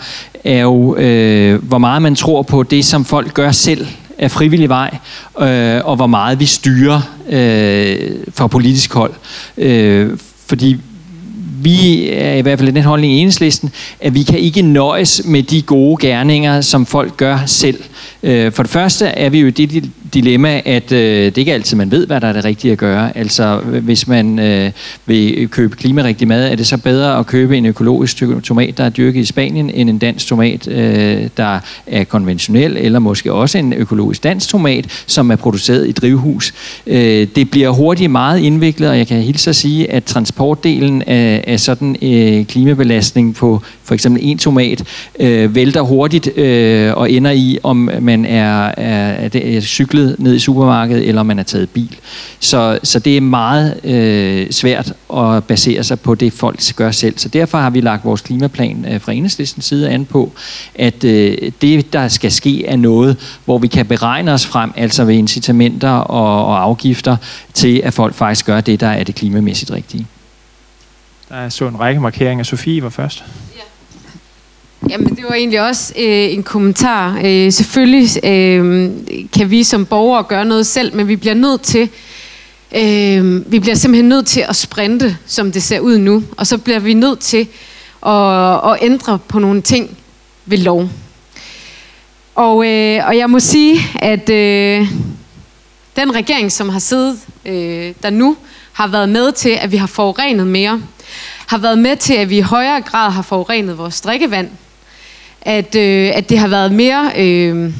[0.43, 3.87] er jo, øh, hvor meget man tror på det, som folk gør selv
[4.17, 4.97] af frivillig vej,
[5.83, 7.01] og hvor meget vi styrer
[8.33, 9.13] fra politisk hold.
[10.47, 10.77] fordi
[11.65, 15.21] vi er i hvert fald i den holdning i enhedslisten, at vi kan ikke nøjes
[15.25, 17.83] med de gode gerninger, som folk gør selv.
[18.23, 21.53] Øh, for det første er vi jo i det dilemma, at øh, det er ikke
[21.53, 23.17] altid, man ved, hvad der er det rigtige at gøre.
[23.17, 24.71] Altså, hvis man øh,
[25.05, 28.89] vil købe klimarigtig mad, er det så bedre at købe en økologisk tomat, der er
[28.89, 33.73] dyrket i Spanien, end en dansk tomat, øh, der er konventionel, eller måske også en
[33.73, 36.53] økologisk dansk tomat, som er produceret i drivhus.
[36.87, 41.43] Øh, det bliver hurtigt meget indviklet, og jeg kan hilse at sige, at transportdelen af,
[41.47, 44.83] af sådan øh, klimabelastning på for eksempel en tomat
[45.19, 50.35] øh, vælter hurtigt øh, og ender i, om man er, er, er, er cyklet ned
[50.35, 51.95] i supermarkedet, eller om man er taget bil.
[52.39, 57.17] Så, så det er meget øh, svært at basere sig på det, folk gør selv.
[57.17, 60.31] Så derfor har vi lagt vores klimaplan øh, fra enhedslistens side an på,
[60.75, 65.05] at øh, det, der skal ske, er noget, hvor vi kan beregne os frem, altså
[65.05, 67.17] ved incitamenter og, og afgifter,
[67.53, 70.05] til at folk faktisk gør det, der er det klimamæssigt rigtige.
[71.29, 72.43] Der er så en række markeringer.
[72.43, 73.23] Sofie var først.
[73.55, 73.61] Ja.
[74.89, 77.19] Jamen, det var egentlig også øh, en kommentar.
[77.25, 78.91] Øh, selvfølgelig øh,
[79.33, 81.89] kan vi som borgere gøre noget selv, men vi bliver nødt til,
[82.75, 86.23] øh, vi bliver simpelthen nødt til at sprinte, som det ser ud nu.
[86.37, 87.47] Og så bliver vi nødt til
[88.05, 89.97] at, at ændre på nogle ting
[90.45, 90.89] ved lov.
[92.35, 94.87] Og, øh, og jeg må sige, at øh,
[95.95, 98.37] den regering, som har siddet øh, der nu,
[98.73, 100.81] har været med til, at vi har forurenet mere.
[101.47, 104.49] Har været med til, at vi i højere grad har forurenet vores drikkevand.
[105.41, 107.11] At, øh, at det har været mere...
[107.17, 107.73] Øh,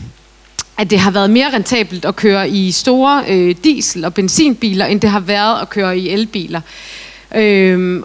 [0.77, 5.01] at det har været mere rentabelt at køre i store øh, diesel- og benzinbiler, end
[5.01, 6.61] det har været at køre i elbiler.
[7.35, 8.03] Øh,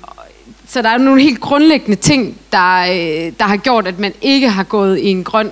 [0.67, 4.49] så der er nogle helt grundlæggende ting, der, øh, der har gjort, at man ikke
[4.49, 5.51] har gået i en grøn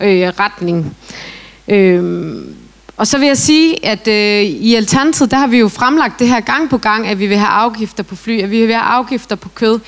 [0.00, 0.96] øh, retning.
[1.68, 2.34] Øh,
[2.98, 6.28] og så vil jeg sige, at øh, i Alternativet, der har vi jo fremlagt det
[6.28, 8.84] her gang på gang, at vi vil have afgifter på fly, at vi vil have
[8.84, 9.80] afgifter på kød.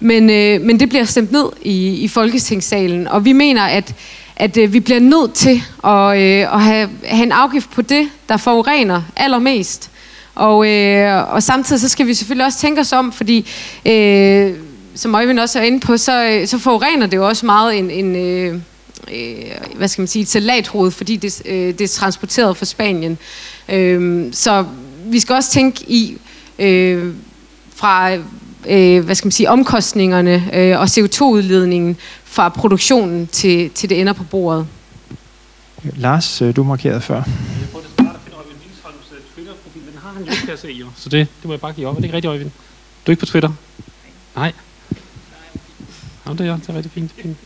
[0.00, 3.94] Men, øh, men det bliver stemt ned i, i Folketingssalen, og vi mener, at,
[4.36, 8.08] at øh, vi bliver nødt til at, øh, at have, have en afgift på det,
[8.28, 9.90] der forurener allermest.
[10.34, 13.50] Og, øh, og samtidig så skal vi selvfølgelig også tænke os om, fordi
[13.86, 14.52] øh,
[14.94, 17.90] som Øjvind også er inde på, så, øh, så forurener det jo også meget en,
[17.90, 18.60] en øh,
[19.12, 23.18] øh, hvad skal man sige, et salathoved, fordi det, øh, det er transporteret fra Spanien.
[23.68, 24.66] Øh, så
[25.06, 26.18] vi skal også tænke i
[26.58, 27.14] øh,
[27.74, 28.14] fra
[28.68, 34.12] øh, hvad skal man sige, omkostningerne øh, og CO2-udledningen fra produktionen til, til det ender
[34.12, 34.66] på bordet.
[35.96, 37.18] Lars, øh, du markerede før.
[37.18, 37.24] Øh,
[39.34, 40.86] Twitter-profil, men den har han jo ikke, kan se, jo.
[40.96, 41.94] Så det, det må jeg bare give op.
[41.94, 42.50] Er det ikke rigtigt, Øjvind?
[43.06, 43.50] Du er ikke på Twitter?
[44.36, 44.52] Nej.
[46.26, 47.12] Ja, det er, det er rigtig fint.
[47.22, 47.36] fint.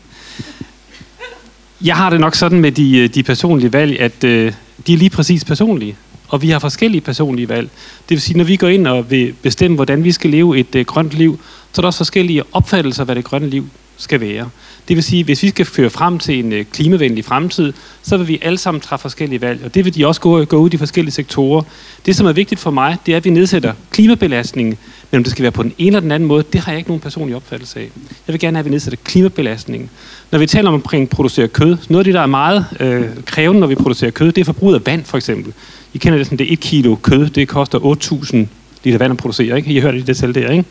[1.81, 4.53] Jeg har det nok sådan med de, øh, de personlige valg, at øh,
[4.87, 5.95] de er lige præcis personlige.
[6.27, 7.69] Og vi har forskellige personlige valg.
[8.09, 10.75] Det vil sige, når vi går ind og vil bestemme, hvordan vi skal leve et
[10.75, 11.39] øh, grønt liv,
[11.73, 14.49] så er der også forskellige opfattelser af, hvad det grønne liv skal være.
[14.87, 18.27] Det vil sige, hvis vi skal føre frem til en øh, klimavenlig fremtid, så vil
[18.27, 20.71] vi alle sammen træffe forskellige valg, og det vil de også gå, gå ud i
[20.71, 21.61] de forskellige sektorer.
[22.05, 24.77] Det, som er vigtigt for mig, det er, at vi nedsætter klimabelastningen,
[25.11, 26.79] men om det skal være på den ene eller den anden måde, det har jeg
[26.79, 27.89] ikke nogen personlig opfattelse af.
[28.27, 29.89] Jeg vil gerne have, at vi nedsætter klimabelastningen.
[30.31, 33.59] Når vi taler om at producere kød, noget af det, der er meget øh, krævende,
[33.59, 35.53] når vi producerer kød, det er forbruget af vand, for eksempel.
[35.93, 38.37] I kender det sådan, det er et kilo kød, det koster 8.000
[38.83, 39.71] liter vand at producere, ikke?
[39.71, 40.65] I har hørt det, det selv der, ikke?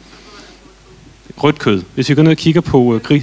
[1.36, 1.82] Rødt kød.
[1.94, 3.22] Hvis vi går ned og kigger på øh, gris,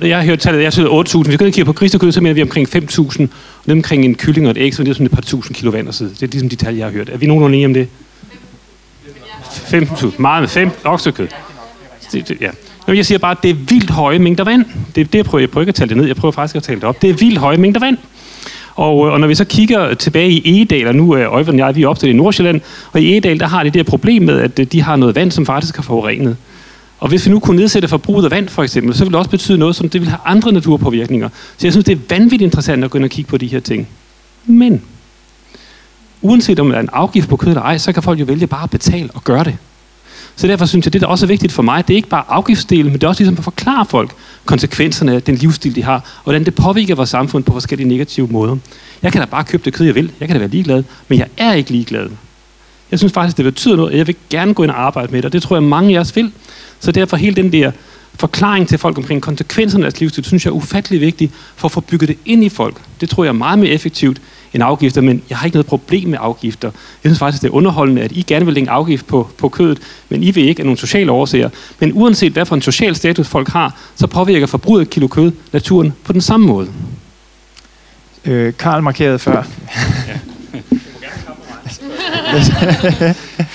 [0.00, 1.22] jeg har hørt tallet, jeg synes 8.000.
[1.22, 3.22] Hvis vi går ned og kigger på grisekød, så mener vi omkring 5.000.
[3.66, 5.70] Og omkring en kylling og et æg, så er det sådan et par tusind kilo
[5.70, 6.10] vand og sidde.
[6.10, 7.08] Det er ligesom de tal, jeg har hørt.
[7.08, 7.88] Er vi nogenlunde enige om det?
[9.60, 10.06] 15.000.
[10.18, 11.28] Meget med 5 oksekød.
[12.12, 12.50] Det, det, ja.
[12.86, 14.64] Nå, jeg siger bare, at det er vildt høje mængder vand.
[14.94, 15.40] Det er det, jeg prøver.
[15.40, 16.06] Jeg prøver ikke at tale det ned.
[16.06, 17.02] Jeg prøver faktisk at tale det op.
[17.02, 17.98] Det er vildt høje mængder vand.
[18.74, 21.66] Og, øh, og når vi så kigger tilbage i Egedal, og nu er Øjvind og
[21.66, 22.60] jeg, vi er opstillet i Nordsjælland,
[22.92, 25.30] og i Egedal, der har de det problem med, at øh, de har noget vand,
[25.30, 26.36] som faktisk har forurenet.
[26.98, 29.30] Og hvis vi nu kunne nedsætte forbruget af vand, for eksempel, så ville det også
[29.30, 31.28] betyde noget, som det vil have andre naturpåvirkninger.
[31.56, 33.60] Så jeg synes, det er vanvittigt interessant at gå ind og kigge på de her
[33.60, 33.88] ting.
[34.46, 34.82] Men,
[36.22, 38.46] uanset om der er en afgift på kød eller ej, så kan folk jo vælge
[38.46, 39.56] bare at betale og gøre det.
[40.36, 42.24] Så derfor synes jeg, det der også er vigtigt for mig, det er ikke bare
[42.28, 44.12] afgiftsdelen, men det er også ligesom at forklare folk
[44.44, 48.28] konsekvenserne af den livsstil, de har, og hvordan det påvirker vores samfund på forskellige negative
[48.30, 48.56] måder.
[49.02, 50.12] Jeg kan da bare købe det kød, jeg vil.
[50.20, 52.10] Jeg kan da være ligeglad, men jeg er ikke ligeglad.
[52.90, 55.18] Jeg synes faktisk, det betyder noget, og jeg vil gerne gå ind og arbejde med
[55.18, 56.32] det, og det tror jeg, mange af os vil.
[56.80, 57.70] Så derfor hele den der
[58.14, 61.72] forklaring til folk omkring konsekvenserne af deres livsstil, synes jeg er ufattelig vigtig for at
[61.72, 62.76] få bygget det ind i folk.
[63.00, 64.20] Det tror jeg er meget mere effektivt
[64.54, 66.68] end afgifter, men jeg har ikke noget problem med afgifter.
[67.04, 69.78] Jeg synes faktisk, det er underholdende, at I gerne vil lægge afgift på, på kødet,
[70.08, 71.48] men I vil ikke af nogle sociale årsager.
[71.78, 75.32] Men uanset hvad for en social status folk har, så påvirker forbruget af kilo kød
[75.52, 76.68] naturen på den samme måde.
[78.24, 79.42] Øh, Karl markerede før.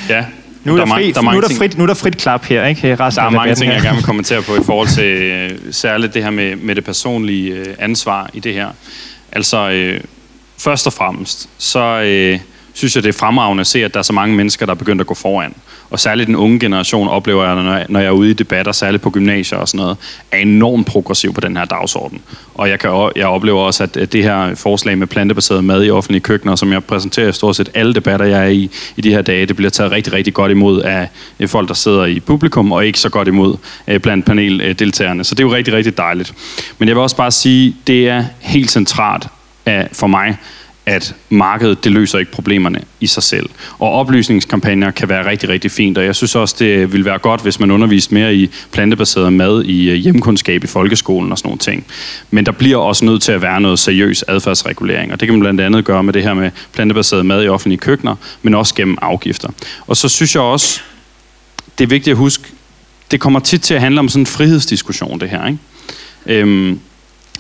[0.10, 0.26] Ja,
[0.64, 1.58] Nu er der, Der er fri, der er nu er der, ting.
[1.60, 2.96] frit, nu er der frit klap her, ikke?
[2.96, 3.84] Resten Der er mange ting, jeg her.
[3.88, 7.52] gerne vil kommentere på i forhold til øh, særligt det her med, med det personlige
[7.54, 8.68] øh, ansvar i det her.
[9.32, 10.02] Altså, øh,
[10.58, 12.40] først og fremmest, så øh,
[12.76, 14.78] synes jeg, det er fremragende at se, at der er så mange mennesker, der er
[14.78, 15.56] begyndt at gå foran.
[15.90, 18.72] Og særligt den unge generation oplever jeg, når jeg, når jeg er ude i debatter,
[18.72, 19.98] særligt på gymnasier og sådan noget,
[20.32, 22.22] er enormt progressiv på den her dagsorden.
[22.54, 26.22] Og jeg, kan, jeg oplever også, at det her forslag med plantebaseret mad i offentlige
[26.22, 29.22] køkkener, som jeg præsenterer i stort set alle debatter, jeg er i i de her
[29.22, 31.10] dage, det bliver taget rigtig, rigtig godt imod af
[31.48, 35.24] folk, der sidder i publikum, og ikke så godt imod øh, blandt paneldeltagerne.
[35.24, 36.34] Så det er jo rigtig, rigtig dejligt.
[36.78, 39.28] Men jeg vil også bare sige, det er helt centralt
[39.66, 40.38] af, for mig,
[40.86, 43.50] at markedet det løser ikke problemerne i sig selv.
[43.80, 47.42] Og oplysningskampagner kan være rigtig, rigtig fint, og jeg synes også, det vil være godt,
[47.42, 51.60] hvis man underviste mere i plantebaseret mad i øh, hjemkundskab i folkeskolen og sådan nogle
[51.60, 51.86] ting.
[52.32, 55.40] Men der bliver også nødt til at være noget seriøs adfærdsregulering, og det kan man
[55.40, 58.98] blandt andet gøre med det her med plantebaseret mad i offentlige køkkener, men også gennem
[59.02, 59.50] afgifter.
[59.88, 60.82] Og så synes jeg også,
[61.78, 62.44] det er vigtigt at huske,
[63.12, 65.60] det kommer tit til at handle om sådan en frihedsdiskussion, det her, ikke?
[66.26, 66.80] Øhm,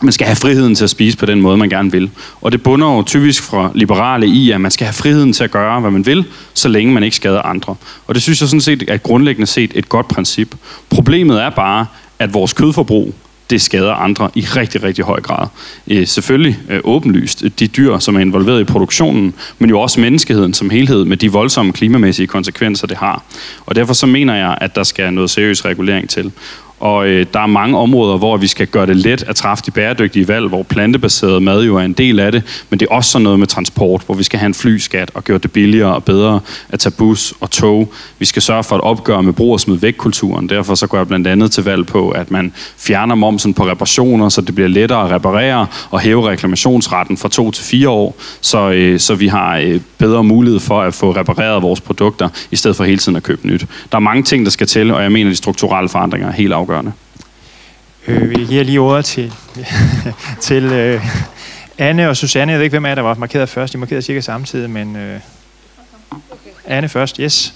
[0.01, 2.09] man skal have friheden til at spise på den måde, man gerne vil.
[2.41, 5.51] Og det bunder jo typisk fra liberale i, at man skal have friheden til at
[5.51, 7.75] gøre, hvad man vil, så længe man ikke skader andre.
[8.07, 10.55] Og det synes jeg sådan set er grundlæggende set et godt princip.
[10.89, 11.85] Problemet er bare,
[12.19, 13.13] at vores kødforbrug
[13.49, 15.47] det skader andre i rigtig, rigtig høj grad.
[15.87, 19.99] Øh, selvfølgelig øh, åbenlyst eh, de dyr, som er involveret i produktionen, men jo også
[19.99, 23.23] menneskeheden som helhed med de voldsomme klimamæssige konsekvenser, det har.
[23.65, 26.31] Og derfor så mener jeg, at der skal noget seriøs regulering til.
[26.79, 29.71] Og øh, der er mange områder, hvor vi skal gøre det let at træffe de
[29.71, 33.11] bæredygtige valg, hvor plantebaseret mad jo er en del af det, men det er også
[33.11, 36.03] sådan noget med transport, hvor vi skal have en flyskat og gøre det billigere og
[36.03, 37.93] bedre at tage bus og tog.
[38.19, 40.49] Vi skal sørge for at opgøre med brug og smid væk kulturen.
[40.49, 44.29] Derfor så går jeg blandt andet til valg på, at man fjerner momsen på reparationer,
[44.29, 48.71] så det bliver lettere at reparere og hæve reklamationsretten fra to til fire år, så,
[48.71, 52.77] øh, så vi har øh, bedre mulighed for at få repareret vores produkter, i stedet
[52.77, 53.65] for hele tiden at købe nyt.
[53.91, 56.31] Der er mange ting, der skal til, og jeg mener, at de strukturelle forandringer er
[56.31, 56.64] helt afgørende.
[58.07, 59.33] Øh, vi giver lige ordet til,
[60.47, 61.05] til øh,
[61.77, 62.51] Anne og Susanne.
[62.51, 63.73] Jeg ved ikke, hvem af der var markeret først.
[63.73, 65.19] De markerede cirka samtidig, men øh,
[66.65, 67.53] Anne først, yes.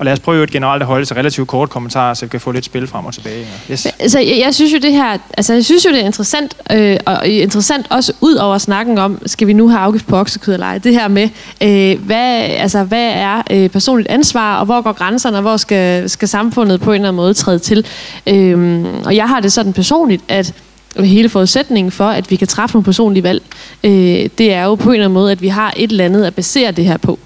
[0.00, 2.40] Og lad os prøve et generelt at holde sig relativt kort kommentarer, så vi kan
[2.40, 3.46] få lidt spil frem og tilbage.
[3.70, 3.86] Yes.
[3.98, 6.96] Altså, jeg, jeg synes jo det her, altså jeg synes jo det er interessant, øh,
[7.06, 10.54] og øh, interessant også ud over snakken om, skal vi nu have afgift på oksekød
[10.54, 11.28] eller ej, det her med,
[11.62, 16.10] øh, hvad, altså, hvad er øh, personligt ansvar, og hvor går grænserne, og hvor skal,
[16.10, 17.86] skal samfundet på en eller anden måde træde til.
[18.26, 20.54] Øh, og jeg har det sådan personligt, at
[20.96, 23.42] hele forudsætningen for, at vi kan træffe nogle personlige valg,
[23.84, 26.24] øh, det er jo på en eller anden måde, at vi har et eller andet
[26.24, 27.18] at basere det her på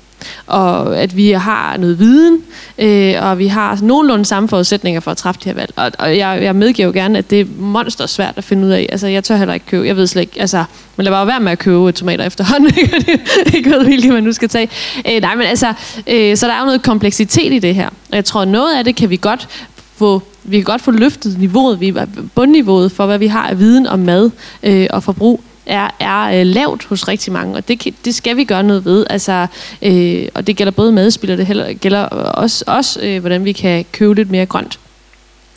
[0.47, 2.43] og at vi har noget viden,
[2.79, 5.73] øh, og vi har nogenlunde samme forudsætninger for at træffe de her valg.
[5.77, 8.71] Og, og jeg, jeg medgiver jo gerne, at det er monster svært at finde ud
[8.71, 8.87] af.
[8.93, 10.65] Altså, jeg tør heller ikke købe, jeg ved slet ikke, altså,
[10.97, 12.73] men lad bare være med at købe tomater efterhånden,
[13.55, 14.69] ikke ved, hvilke man nu skal tage.
[15.11, 15.73] Øh, nej, men altså,
[16.07, 17.87] øh, så der er jo noget kompleksitet i det her.
[17.87, 19.49] Og jeg tror, noget af det kan vi godt
[19.97, 21.95] få, vi kan godt få løftet niveauet, vi,
[22.35, 24.31] bundniveauet for, hvad vi har af viden om mad
[24.63, 28.45] øh, og forbrug er, er øh, lavt hos rigtig mange, og det, det skal vi
[28.45, 29.07] gøre noget ved.
[29.11, 29.47] Altså,
[29.83, 33.85] øh, og det gælder både medspillere, det heller, gælder også, også øh, hvordan vi kan
[33.93, 34.79] købe lidt mere grønt.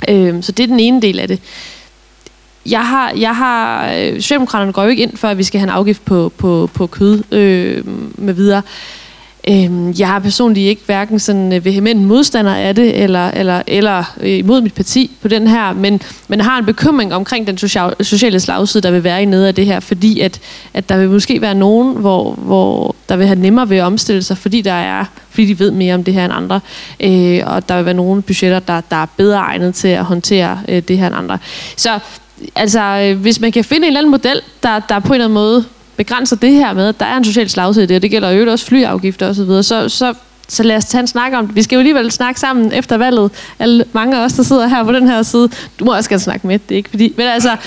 [0.10, 1.40] Øh, så det er den ene del af det.
[2.66, 5.70] Jeg har, jeg har øh, Socialdemokraterne går jo ikke ind for, at vi skal have
[5.70, 8.62] en afgift på, på, på kød øh, med videre.
[9.50, 14.04] Øhm, jeg har personligt ikke hverken sådan øh, vehement modstander af det, eller, eller, eller
[14.20, 17.58] øh, imod mit parti på den her, men, men har en bekymring omkring den
[18.02, 20.40] sociale slagside, der vil være i nede af det her, fordi at,
[20.74, 24.24] at der vil måske være nogen, hvor, hvor der vil have nemmere ved at omstille
[24.24, 26.60] sig, fordi, der er, fordi de ved mere om det her end andre,
[27.00, 30.60] øh, og der vil være nogle budgetter, der, der er bedre egnet til at håndtere
[30.68, 31.38] øh, det her end andre.
[31.76, 32.00] Så
[32.56, 35.26] altså, øh, hvis man kan finde en eller anden model, der, der på en eller
[35.26, 35.66] anden måde
[35.98, 38.30] begrænser det her med, at der er en social slagside i det, og det gælder
[38.30, 40.14] jo også flyafgifter osv., så, så,
[40.48, 41.56] så lad os tage en snak om det.
[41.56, 43.32] Vi skal jo alligevel snakke sammen efter valget.
[43.60, 45.50] Alle, mange af os, der sidder her på den her side.
[45.80, 47.14] Du må også gerne snakke med, det er ikke fordi...
[47.18, 47.52] Men altså...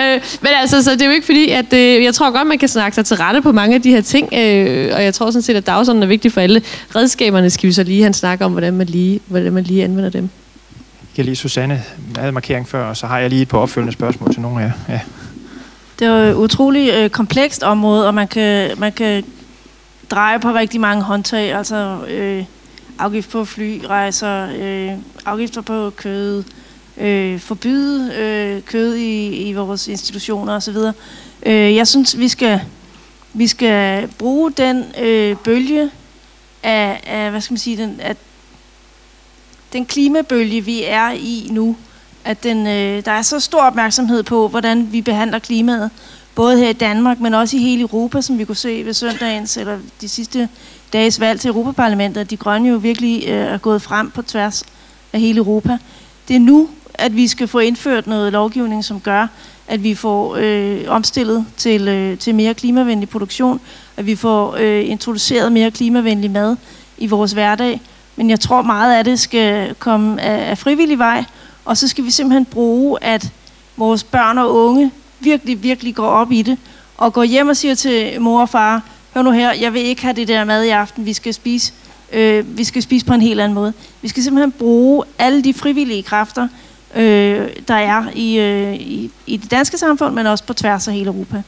[0.00, 1.72] øh, men altså, så det er jo ikke fordi, at...
[1.72, 4.00] Øh, jeg tror godt, man kan snakke sig til rette på mange af de her
[4.00, 4.28] ting.
[4.34, 6.62] Øh, og jeg tror sådan set, at dagsordenen er vigtig for alle.
[6.96, 9.84] Redskaberne skal vi så lige have en snak om, hvordan man lige, hvordan man lige
[9.84, 10.28] anvender dem.
[11.16, 11.82] Jeg lige Susanne
[12.16, 14.66] havde markering før, og så har jeg lige et par opfølgende spørgsmål til nogle af
[14.66, 14.72] jer.
[14.88, 15.00] Ja.
[15.98, 19.24] Det er jo et utroligt øh, komplekst område, og man kan, man kan
[20.10, 22.44] dreje på rigtig mange håndtag, altså øh,
[22.98, 26.44] afgift på flyrejser, øh, afgifter på kød,
[26.96, 30.76] øh, forbyde øh, kød i, i vores institutioner osv.
[31.46, 32.60] Øh, jeg synes, vi skal,
[33.32, 35.90] vi skal bruge den øh, bølge
[36.62, 38.16] af, af, hvad skal man sige, den, af
[39.72, 41.76] den klimabølge, vi er i nu,
[42.26, 45.90] at den, øh, der er så stor opmærksomhed på, hvordan vi behandler klimaet,
[46.34, 49.56] både her i Danmark, men også i hele Europa, som vi kunne se ved søndagens
[49.56, 50.48] eller de sidste
[50.92, 54.64] dages valg til Europaparlamentet, at de grønne jo virkelig øh, er gået frem på tværs
[55.12, 55.78] af hele Europa.
[56.28, 59.26] Det er nu, at vi skal få indført noget lovgivning, som gør,
[59.68, 63.60] at vi får øh, omstillet til, øh, til mere klimavenlig produktion,
[63.96, 66.56] at vi får øh, introduceret mere klimavenlig mad
[66.98, 67.80] i vores hverdag.
[68.16, 71.24] Men jeg tror meget af det skal komme af, af frivillig vej,
[71.66, 73.32] og så skal vi simpelthen bruge, at
[73.76, 76.58] vores børn og unge virkelig, virkelig går op i det,
[76.96, 78.82] og går hjem og siger til mor og far,
[79.14, 81.72] hør nu her, jeg vil ikke have det der mad i aften, vi skal spise,
[82.12, 83.72] øh, vi skal spise på en helt anden måde.
[84.02, 86.48] Vi skal simpelthen bruge alle de frivillige kræfter,
[86.94, 90.94] øh, der er i, øh, i, i det danske samfund, men også på tværs af
[90.94, 91.42] hele Europa.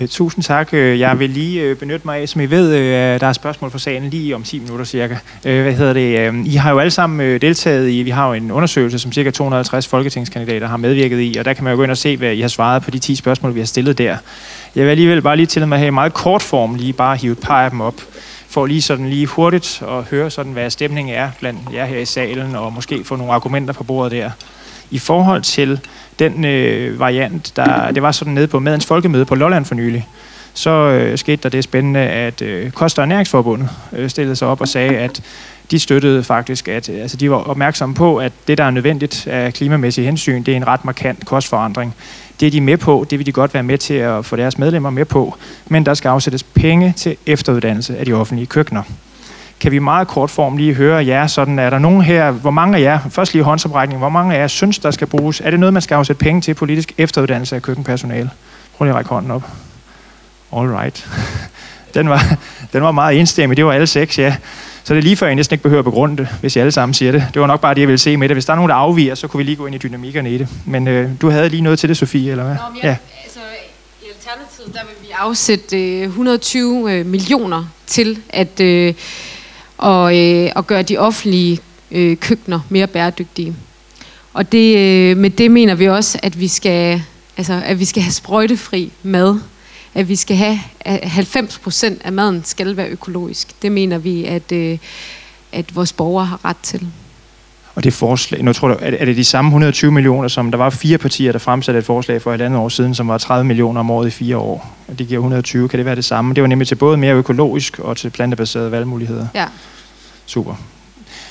[0.00, 0.68] Øh, tusind tak.
[0.72, 2.72] Øh, jeg vil lige øh, benytte mig af, som I ved,
[3.18, 5.16] der er spørgsmål fra sagen lige om 10 minutter cirka.
[5.42, 6.46] Hvad hedder det?
[6.46, 9.86] I har jo alle sammen deltaget i, vi har jo en undersøgelse, som cirka 250
[9.88, 12.40] folketingskandidater har medvirket i, og der kan man jo gå ind og se, hvad I
[12.40, 14.16] har svaret på de 10 spørgsmål, vi har stillet der.
[14.74, 17.16] Jeg vil alligevel bare lige til mig at have i meget kort form, lige bare
[17.16, 17.94] hive et par af dem op,
[18.48, 22.04] for lige sådan lige hurtigt at høre sådan, hvad stemningen er blandt jer her i
[22.04, 24.30] salen, og måske få nogle argumenter på bordet der.
[24.90, 25.80] I forhold til
[26.20, 30.08] den øh, variant, der det var sådan nede på Madens Folkemøde på Lolland for nylig,
[30.54, 34.60] så øh, skete der det spændende, at øh, Kost- og Ernæringsforbundet øh, stillede sig op
[34.60, 35.22] og sagde, at
[35.70, 39.26] de støttede faktisk, at øh, altså, de var opmærksomme på, at det, der er nødvendigt
[39.26, 41.94] af klimamæssige hensyn, det er en ret markant kostforandring.
[42.40, 44.58] Det er de med på, det vil de godt være med til at få deres
[44.58, 45.36] medlemmer med på,
[45.68, 48.82] men der skal afsættes penge til efteruddannelse af de offentlige køkkener.
[49.60, 52.50] Kan vi i meget kort form lige høre jer, sådan er der nogen her, hvor
[52.50, 55.40] mange af jer, først lige håndsoprækning, hvor mange af jer synes, der skal bruges?
[55.44, 58.30] Er det noget, man skal afsætte penge til politisk efteruddannelse af køkkenpersonale?
[58.76, 59.42] Prøv lige at række hånden op.
[60.56, 61.08] All right.
[61.94, 62.36] Den var,
[62.72, 64.36] den var meget enstemmig, det var alle seks, ja.
[64.84, 66.72] Så det er lige før, jeg næsten ikke behøver at begrunde det, hvis jeg alle
[66.72, 67.26] sammen siger det.
[67.34, 68.34] Det var nok bare det, jeg ville se med det.
[68.34, 70.38] Hvis der er nogen, der afviger, så kunne vi lige gå ind i dynamikkerne i
[70.38, 70.48] det.
[70.66, 72.54] Men øh, du havde lige noget til det, Sofie, eller hvad?
[72.54, 72.96] Nå, ja.
[73.24, 73.40] altså,
[74.02, 78.94] I Alternativet, der vil vi afsætte øh, 120 øh, millioner til at, øh,
[79.80, 81.58] og, øh, at gøre de offentlige
[81.90, 83.54] øh, køkkener mere bæredygtige.
[84.32, 87.02] Og det, øh, med det mener vi også, at vi skal,
[87.36, 89.38] altså, at vi skal have sprøjtefri mad
[89.94, 93.62] at vi skal have at 90 procent af maden skal være økologisk.
[93.62, 94.78] Det mener vi, at, øh,
[95.52, 96.86] at vores borgere har ret til.
[97.74, 100.70] Og det forslag, nu tror jeg, er det de samme 120 millioner, som der var
[100.70, 103.80] fire partier, der fremsatte et forslag for et andet år siden, som var 30 millioner
[103.80, 104.76] om året i fire år.
[104.88, 106.34] Og det giver 120, kan det være det samme?
[106.34, 109.26] Det var nemlig til både mere økologisk og til plantebaserede valgmuligheder.
[109.34, 109.46] Ja.
[110.30, 110.54] Super.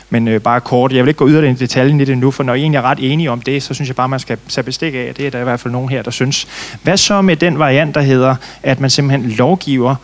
[0.10, 2.44] Men øh, bare kort, jeg vil ikke gå yderligere i detaljen i det nu, for
[2.44, 4.64] når I egentlig er ret enige om det, så synes jeg bare, man skal tage
[4.64, 6.48] bestik af, det er der i hvert fald nogen her, der synes.
[6.84, 9.96] Hvad så med den variant, der hedder, at man simpelthen lovgiver,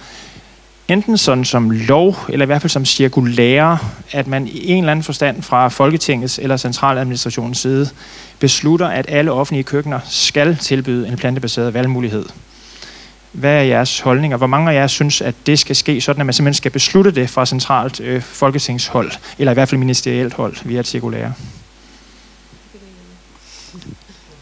[0.88, 3.78] enten sådan som lov, eller i hvert fald som cirkulære,
[4.12, 7.90] at man i en eller anden forstand fra Folketingets eller centraladministrationens side
[8.40, 12.26] beslutter, at alle offentlige køkkener skal tilbyde en plantebaseret valgmulighed.
[13.36, 14.38] Hvad er jeres holdninger?
[14.38, 17.12] Hvor mange af jer synes, at det skal ske, sådan at man simpelthen skal beslutte
[17.12, 21.34] det fra centralt øh, folketingshold, eller i hvert fald ministerielt hold via et cirkulære?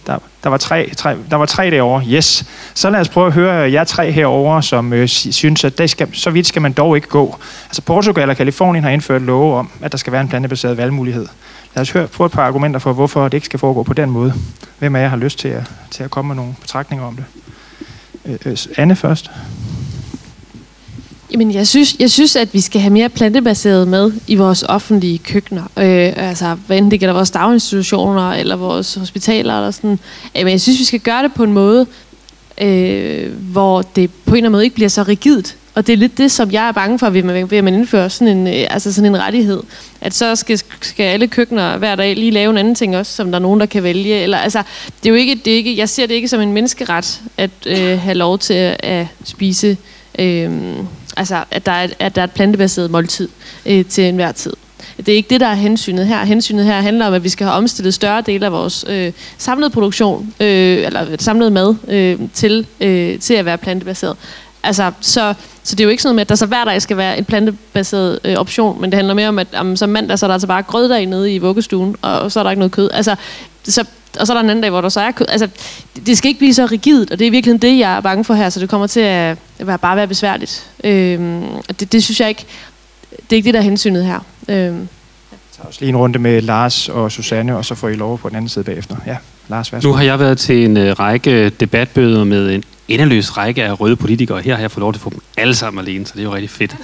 [0.08, 2.46] Der, der, var tre, tre, der var tre derovre, yes.
[2.74, 6.08] Så lad os prøve at høre jer tre herovre, som øh, synes, at det skal,
[6.14, 7.38] så vidt skal man dog ikke gå.
[7.66, 11.28] Altså Portugal og Kalifornien har indført love om, at der skal være en plantebaseret valgmulighed.
[11.76, 14.10] Lad os høre, få et par argumenter for, hvorfor det ikke skal foregå på den
[14.10, 14.34] måde.
[14.80, 17.26] Hvem af jer har lyst til at, til at komme med nogle betragtninger om det?
[18.26, 19.32] Øh, øh, Anne først.
[21.32, 25.18] Jamen, jeg synes, jeg synes, at vi skal have mere plantebaseret med i vores offentlige
[25.18, 25.64] køkkener.
[25.64, 30.00] Øh, altså, hvad enten det gælder vores daginstitutioner eller vores hospitaler eller sådan.
[30.34, 31.88] Men jeg synes, vi skal gøre det på en måde,
[32.62, 35.58] øh, hvor det på en eller anden måde ikke bliver så rigidt.
[35.76, 37.74] Og det er lidt det, som jeg er bange for, ved, man, ved at man
[37.74, 39.64] indfører sådan en, øh, altså sådan en rettighed.
[40.02, 43.32] At så skal, skal alle køkkener hver dag lige lave en anden ting også, som
[43.32, 44.16] der er nogen, der kan vælge.
[44.16, 44.64] Eller, altså,
[45.04, 47.52] det er jo ikke, det er ikke, jeg ser det ikke som en menneskeret at
[47.66, 49.78] øh, have lov til at, at spise,
[50.20, 50.52] øh,
[51.18, 53.30] altså at der, er, at der er et plantebaseret måltid
[53.66, 54.54] øh, til enhver tid.
[54.98, 56.24] Det er ikke det, der er hensynet her.
[56.24, 59.70] Hensynet her handler om, at vi skal have omstillet større dele af vores øh, samlede
[59.70, 64.18] produktion, øh, eller samlede mad, øh, til, øh, til at være plantebaseret.
[64.64, 65.34] Altså, så,
[65.64, 67.18] så det er jo ikke sådan noget med, at der så hver dag skal være
[67.18, 70.28] en plantebaseret øh, option, men det handler mere om, at om, som mandag, så er
[70.28, 72.90] der altså bare grøddag nede i vuggestuen, og, og så er der ikke noget kød.
[72.94, 73.16] Altså,
[73.64, 73.86] så,
[74.20, 75.26] og så er der en anden dag, hvor der så er kød.
[75.30, 75.50] Altså,
[75.96, 78.24] det, det skal ikke blive så rigidt, og det er virkelig det, jeg er bange
[78.24, 80.70] for her, så det kommer til at være, bare være besværligt.
[81.70, 82.46] Og det, det synes jeg ikke,
[83.10, 84.20] det er ikke det, der er hensynet her.
[84.48, 84.88] Øhm.
[85.58, 88.30] tager os lige en runde med Lars og Susanne, og så får I lov på
[88.30, 88.96] den anden side bagefter.
[89.08, 89.90] Ja, Lars, værsgo.
[89.90, 93.96] Nu har jeg været til en uh, række debatbøder med en endeløs række af røde
[93.96, 94.42] politikere.
[94.42, 96.24] Her har jeg fået lov til at få dem alle sammen alene, så det er
[96.24, 96.76] jo rigtig fedt.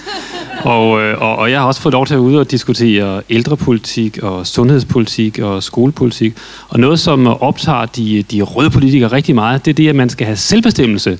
[0.63, 4.17] Og, øh, og, og jeg har også fået lov til at ud og diskutere ældrepolitik
[4.17, 6.33] og sundhedspolitik og skolepolitik.
[6.69, 10.09] Og noget, som optager de, de røde politikere rigtig meget, det er det, at man
[10.09, 11.19] skal have selvbestemmelse,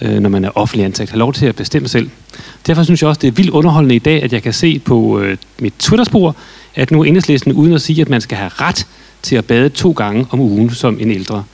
[0.00, 1.10] øh, når man er offentlig ansat.
[1.10, 2.10] Have lov til at bestemme selv.
[2.66, 5.20] Derfor synes jeg også, det er vildt underholdende i dag, at jeg kan se på
[5.20, 6.36] øh, mit Twitter-spor,
[6.74, 8.86] at nu er enhedslisten uden at sige, at man skal have ret
[9.22, 11.44] til at bade to gange om ugen som en ældre.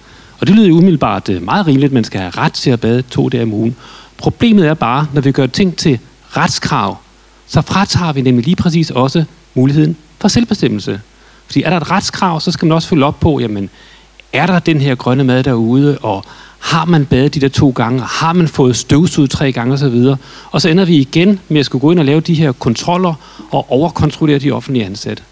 [0.41, 2.81] Og det lyder jo umiddelbart øh, meget rimeligt, at man skal have ret til at
[2.81, 3.77] bade to dage om ugen.
[4.17, 5.99] Problemet er bare, når vi gør ting til
[6.37, 6.97] retskrav,
[7.47, 9.25] så fratager vi nemlig lige præcis også
[9.55, 11.01] muligheden for selvbestemmelse.
[11.47, 13.71] Fordi er der et retskrav, så skal man også følge op på, jamen,
[14.33, 16.25] er der den her grønne mad derude, og
[16.59, 20.15] har man badet de der to gange, og har man fået støvsud tre gange osv.
[20.51, 23.15] Og så ender vi igen med at skulle gå ind og lave de her kontroller
[23.51, 25.23] og overkontrollere de offentlige ansatte.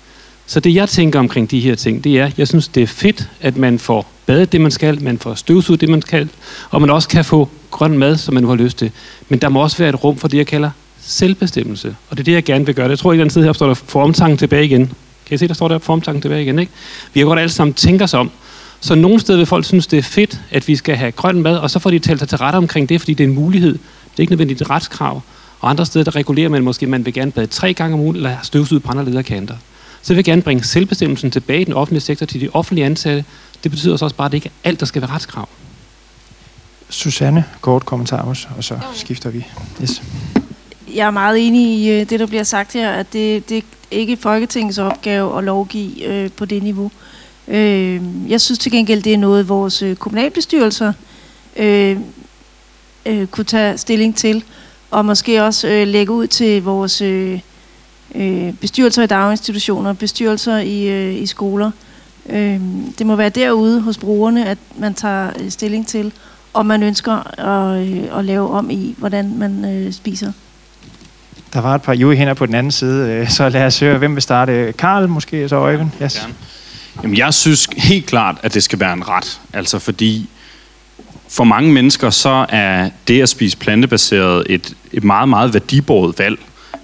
[0.47, 3.28] Så det jeg tænker omkring de her ting, det er, jeg synes det er fedt,
[3.40, 6.28] at man får badet det man skal, man får støvsud det man skal,
[6.70, 8.90] og man også kan få grøn mad, som man nu har lyst til.
[9.28, 10.70] Men der må også være et rum for det, jeg kalder
[11.01, 11.97] selvbestemmelse.
[12.11, 12.88] Og det er det, jeg gerne vil gøre.
[12.88, 14.92] Jeg tror, at i den side her står der formtanken tilbage igen.
[15.26, 16.72] Kan I se, der står der formtanken tilbage igen, ikke?
[17.14, 18.30] Vi har godt alle sammen tænkt os om.
[18.80, 21.57] Så nogle steder vil folk synes, det er fedt, at vi skal have grøn mad,
[21.57, 23.72] og så får de talt sig til rette omkring det, fordi det er en mulighed.
[23.72, 25.22] Det er ikke nødvendigt et retskrav.
[25.61, 28.01] Og andre steder, der regulerer man måske, at man vil gerne bade tre gange om
[28.01, 29.55] ugen, eller støvsud på andre lederkanter.
[30.05, 33.24] Så vil jeg gerne bringe selvbestemmelsen tilbage i den offentlige sektor til de offentlige ansatte.
[33.62, 35.48] Det betyder så også bare, at det ikke er alt, der skal være retskrav.
[36.88, 39.46] Susanne, kort kommentar også, og så skifter vi.
[39.82, 40.02] Yes.
[40.94, 43.62] Jeg er meget enig i øh, det, der bliver sagt her, at det, det er
[43.90, 46.90] ikke Folketingets opgave at lovgive øh, på det niveau.
[47.48, 50.92] Øh, jeg synes til gengæld, det er noget, vores øh, kommunalbestyrelser
[51.57, 51.96] øh,
[53.07, 54.44] øh, kunne tage stilling til,
[54.90, 57.40] og måske også øh, lægge ud til vores øh,
[58.14, 61.70] øh, bestyrelser i daginstitutioner, bestyrelser i, øh, i skoler.
[62.28, 62.61] Øh,
[62.98, 66.12] det må være derude hos brugerne, at man tager øh, stilling til,
[66.55, 70.32] om man ønsker at, øh, at lave om i, hvordan man øh, spiser.
[71.52, 73.98] Der var et par juge hænder på den anden side, øh, så lad os høre,
[73.98, 74.74] hvem vil starte.
[74.78, 75.90] Karl måske, så Øjvind?
[76.02, 76.18] Yes.
[76.18, 76.34] Gerne.
[77.02, 79.40] Jamen, jeg synes helt klart, at det skal være en ret.
[79.52, 80.28] Altså fordi
[81.28, 86.38] for mange mennesker, så er det at spise plantebaseret et, et meget, meget værdibåret valg.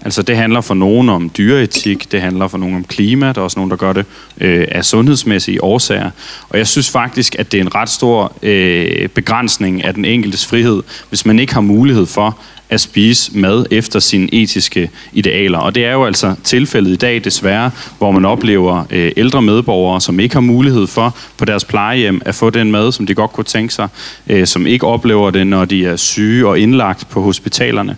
[0.04, 3.44] Altså det handler for nogen om dyreetik, det handler for nogen om klima, der er
[3.44, 4.04] også nogen, der gør det
[4.40, 6.10] øh, af sundhedsmæssige årsager.
[6.48, 10.46] Og jeg synes faktisk, at det er en ret stor øh, begrænsning af den enkeltes
[10.46, 12.38] frihed, hvis man ikke har mulighed for
[12.70, 15.58] at spise mad efter sine etiske idealer.
[15.58, 20.00] Og det er jo altså tilfældet i dag desværre, hvor man oplever øh, ældre medborgere,
[20.00, 23.32] som ikke har mulighed for på deres plejehjem at få den mad, som de godt
[23.32, 23.88] kunne tænke sig,
[24.26, 27.96] øh, som ikke oplever det, når de er syge og indlagt på hospitalerne.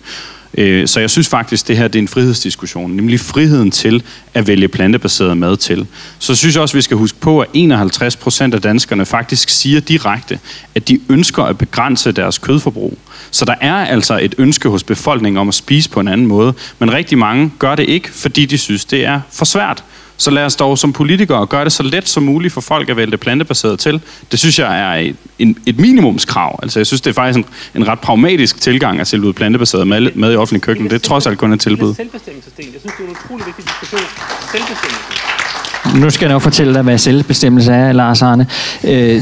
[0.57, 4.47] Øh, så jeg synes faktisk, det her det er en frihedsdiskussion, nemlig friheden til at
[4.47, 5.87] vælge plantebaseret mad til.
[6.19, 9.79] Så synes jeg også, vi skal huske på, at 51 procent af danskerne faktisk siger
[9.79, 10.39] direkte,
[10.75, 12.97] at de ønsker at begrænse deres kødforbrug.
[13.31, 16.53] Så der er altså et ønske hos befolkningen om at spise på en anden måde,
[16.79, 19.83] men rigtig mange gør det ikke, fordi de synes, det er for svært.
[20.17, 22.97] Så lad os dog som politikere gøre det så let som muligt for folk at
[22.97, 24.01] vælge det plantebaseret til.
[24.31, 26.59] Det synes jeg er et, en, et minimumskrav.
[26.63, 27.45] Altså jeg synes, det er faktisk en,
[27.81, 30.85] en ret pragmatisk tilgang at sælge ud plantebaseret mad, mad i offentlig køkken.
[30.85, 31.95] Det er trods alt kun et tilbud.
[31.95, 32.65] Selvbestemmelsesdel.
[32.65, 34.01] Jeg synes, det er en utrolig vigtig diskussion.
[34.51, 35.33] Selvbestemmelse.
[36.01, 38.47] Nu skal jeg nok fortælle dig, hvad selvbestemmelse er, Lars Arne.
[38.83, 39.21] Øh,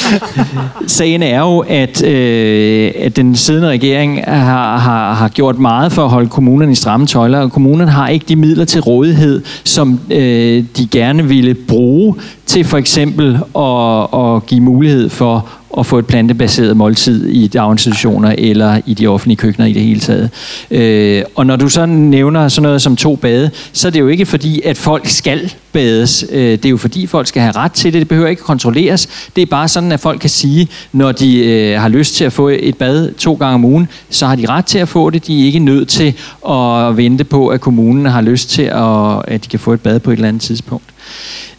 [0.86, 6.04] sagen er jo, at, øh, at den siddende regering har, har, har gjort meget for
[6.04, 10.00] at holde kommunerne i stramme tøjler, og kommunerne har ikke de midler til rådighed, som
[10.10, 12.14] øh, de gerne ville bruge
[12.46, 15.48] til for eksempel at, at give mulighed for
[15.78, 20.00] at få et plantebaseret måltid i daginstitutioner eller i de offentlige køkkener i det hele
[20.00, 20.30] taget.
[20.70, 24.08] Øh, og når du så nævner sådan noget som to bade, så er det jo
[24.08, 26.24] ikke fordi, at folk skal bades.
[26.30, 28.00] Øh, det er jo fordi, folk skal have ret til det.
[28.00, 29.28] Det behøver ikke kontrolleres.
[29.36, 32.32] Det er bare sådan, at folk kan sige, når de øh, har lyst til at
[32.32, 35.26] få et bad to gange om ugen, så har de ret til at få det.
[35.26, 36.14] De er ikke nødt til
[36.48, 40.00] at vente på, at kommunen har lyst til, at, at de kan få et bad
[40.00, 40.91] på et eller andet tidspunkt.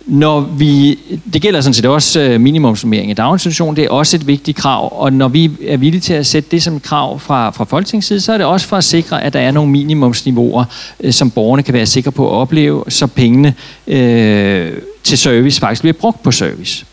[0.06, 1.00] Når vi,
[1.34, 2.48] det gælder sådan set også øh,
[3.10, 6.26] i daginstitution, det er også et vigtigt krav, og når vi er villige til at
[6.26, 8.84] sætte det som et krav fra, fra Folketingets side, så er det også for at
[8.84, 10.66] sikre, at der er nogle minimumsniveauer,
[11.00, 13.54] øh, som borgerne kan være sikre på at opleve, så pengene
[13.88, 14.72] øh,
[15.04, 16.86] til service faktisk bliver brugt på service.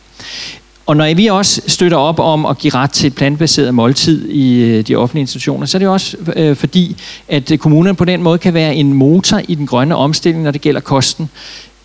[0.86, 4.62] Og når vi også støtter op om at give ret til et plantebaseret måltid i
[4.62, 6.96] øh, de offentlige institutioner, så er det også øh, fordi,
[7.28, 10.60] at kommunerne på den måde kan være en motor i den grønne omstilling, når det
[10.60, 11.30] gælder kosten.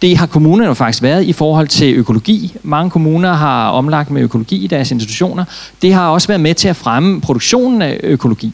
[0.02, 2.56] Det har kommunerne jo faktisk været i forhold til økologi.
[2.64, 5.46] Mange kommuner har omlagt med økologi i deres institutioner.
[5.82, 8.54] Det har også været med til at fremme produktionen af økologi.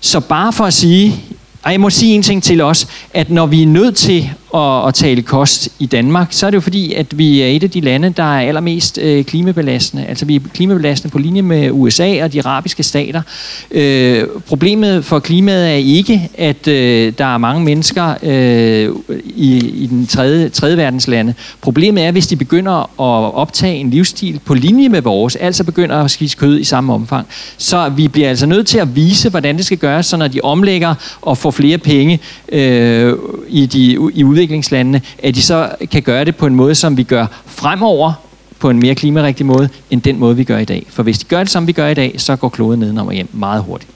[0.00, 1.20] Så bare for at sige,
[1.62, 4.88] og jeg må sige en ting til os, at når vi er nødt til at,
[4.88, 7.70] at tale kost i Danmark, så er det jo fordi, at vi er et af
[7.70, 10.04] de lande, der er allermest øh, klimabelastende.
[10.06, 13.22] Altså vi er klimabelastende på linje med USA og de arabiske stater.
[13.70, 18.90] Øh, problemet for klimaet er ikke, at øh, der er mange mennesker øh,
[19.36, 21.34] i, i den tredje, tredje verdens lande.
[21.60, 25.96] Problemet er, hvis de begynder at optage en livsstil på linje med vores, altså begynder
[25.96, 27.26] at spise kød i samme omfang.
[27.56, 30.40] Så vi bliver altså nødt til at vise, hvordan det skal gøres, så når de
[30.42, 32.20] omlægger og får flere penge
[32.52, 33.14] øh,
[33.48, 37.02] i, de, i udviklingslandene, at de så kan gøre det på en måde, som vi
[37.02, 38.12] gør fremover,
[38.58, 40.86] på en mere klimarigtig måde, end den måde, vi gør i dag.
[40.90, 43.12] For hvis de gør det, som vi gør i dag, så går kloden nedenom og
[43.14, 43.90] hjem meget hurtigt.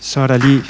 [0.00, 0.62] Så er der lige...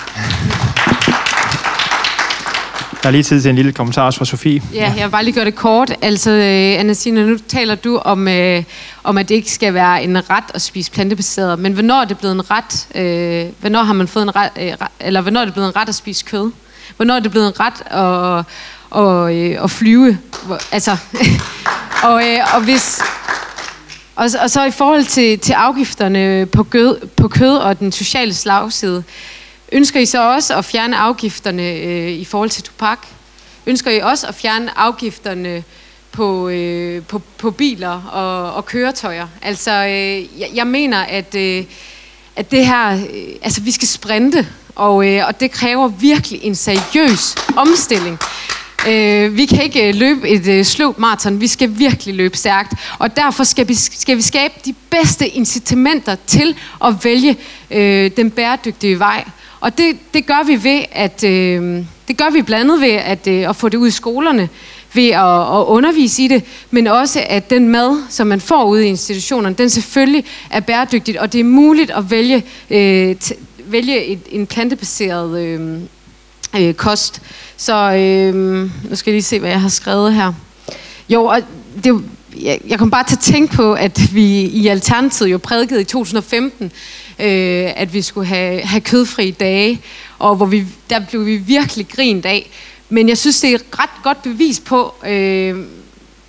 [3.02, 4.62] Der er lige tid til en lille kommentar også fra Sofie.
[4.74, 5.92] Ja, jeg vil bare lige gøre det kort.
[6.02, 8.62] Altså, øh, Anna Sina, nu taler du om, øh,
[9.04, 11.59] om, at det ikke skal være en ret at spise plantebaseret.
[11.59, 12.88] Men hvornår er det blevet en ret?
[12.94, 15.88] Øh, hvornår har man fået en ret, øh, eller hvornår er det blevet en ret
[15.88, 16.50] at spise kød?
[16.97, 18.45] Hvornår er det blevet en ret at,
[18.91, 20.18] og, øh, at flyve?
[20.72, 20.97] Altså,
[22.09, 23.01] og, øh, og hvis...
[24.16, 28.34] Og, og så i forhold til, til afgifterne på gød, på kød og den sociale
[28.34, 29.05] slagside,
[29.72, 33.07] Ønsker I så også at fjerne afgifterne øh, i forhold til tobak?
[33.66, 35.64] Ønsker I også at fjerne afgifterne
[36.12, 39.28] på, øh, på, på biler og, og køretøjer?
[39.43, 41.64] Altså, øh, jeg, jeg mener, at, øh,
[42.36, 42.93] at det her...
[42.93, 44.47] Øh, altså, vi skal sprinte,
[44.79, 48.18] og, øh, og det kræver virkelig en seriøs omstilling.
[48.89, 52.72] Øh, vi kan ikke øh, løbe et øh, sløvt maraton, vi skal virkelig løbe stærkt,
[52.99, 57.37] og derfor skal vi, skal vi skabe de bedste incitamenter til at vælge
[57.70, 59.24] øh, den bæredygtige vej.
[59.61, 63.26] Og det, det gør vi ved at øh, det gør vi blandt andet ved at,
[63.26, 64.49] øh, at få det ud i skolerne,
[64.93, 68.87] ved at, at undervise i det, men også at den mad, som man får ude
[68.87, 73.16] i institutionerne, den selvfølgelig er bæredygtigt, og det er muligt at vælge, øh,
[73.73, 75.81] vælge et, en plantebaseret øh,
[76.57, 77.23] øh, kost.
[77.57, 78.35] Så øh,
[78.91, 80.33] nu skal jeg lige se, hvad jeg har skrevet her.
[81.09, 81.41] Jo, og
[81.85, 82.05] det,
[82.41, 85.85] jeg, jeg kom bare til at tænke på, at vi i Alternativet jo prædikede i
[85.85, 86.73] 2015, øh,
[87.77, 89.81] at vi skulle have, have kødfri dage,
[90.19, 92.51] og hvor vi, der blev vi virkelig grint af.
[92.89, 95.64] Men jeg synes, det er et ret godt bevis på, øh,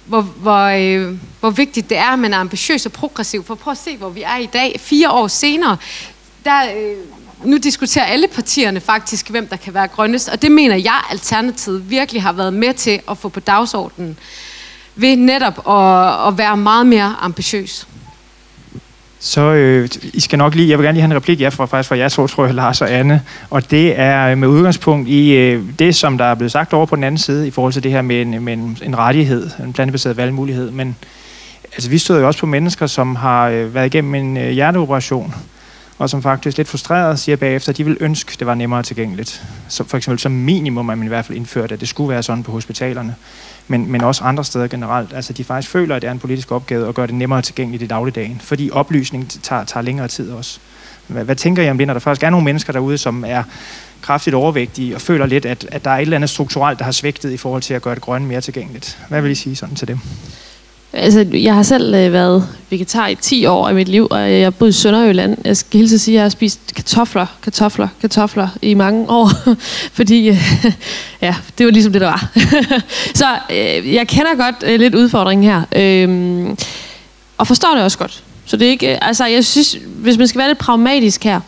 [0.05, 3.43] hvor, hvor, øh, hvor vigtigt det er, at man er ambitiøs og progressiv.
[3.43, 5.77] For prøv at se, hvor vi er i dag, fire år senere.
[6.45, 6.97] Der, øh,
[7.43, 11.89] nu diskuterer alle partierne faktisk, hvem der kan være grønnest, og det mener jeg, Alternativet
[11.89, 14.17] virkelig har været med til at få på dagsordenen
[14.95, 17.87] ved netop at, at være meget mere ambitiøs.
[19.21, 21.65] Så øh, I skal nok lige, jeg vil gerne lige have en replik ja, fra,
[21.65, 23.21] faktisk fra jer to, tror jeg, Lars og Anne.
[23.49, 26.85] Og det er øh, med udgangspunkt i øh, det, som der er blevet sagt over
[26.85, 29.49] på den anden side, i forhold til det her med en, med en, en rettighed,
[29.63, 30.71] en plantebaseret valgmulighed.
[30.71, 30.95] Men
[31.73, 35.35] altså, vi støder jo også på mennesker, som har øh, været igennem en øh, hjerteoperation,
[35.99, 39.43] og som faktisk lidt frustreret siger bagefter, at de vil ønske, det var nemmere tilgængeligt.
[39.67, 42.23] Så for eksempel som minimum, at man i hvert fald indførte, at det skulle være
[42.23, 43.15] sådan på hospitalerne
[43.69, 45.13] men, men også andre steder generelt.
[45.13, 47.83] Altså de faktisk føler, at det er en politisk opgave at gøre det nemmere tilgængeligt
[47.83, 50.59] i dagligdagen, fordi oplysning tager, tager længere tid også.
[51.07, 53.43] Hvad, hvad tænker I om det, når der faktisk er nogle mennesker derude, som er
[54.01, 56.91] kraftigt overvægtige og føler lidt, at, at der er et eller andet strukturelt, der har
[56.91, 58.99] svigtet i forhold til at gøre det grønne mere tilgængeligt?
[59.09, 59.99] Hvad vil I sige sådan til dem?
[60.93, 64.55] Altså, jeg har selv øh, været vegetar i 10 år af mit liv, og jeg
[64.55, 65.37] boede i Sønderjylland.
[65.45, 69.29] Jeg skal hilse at sige, at jeg har spist kartofler, kartofler, kartofler i mange år,
[69.97, 70.65] fordi øh,
[71.21, 72.29] ja, det var ligesom det, der var.
[73.21, 76.49] så øh, jeg kender godt øh, lidt udfordringen her, øh,
[77.37, 78.23] og forstår det også godt.
[78.45, 81.39] Så det er ikke, øh, altså jeg synes, hvis man skal være lidt pragmatisk her,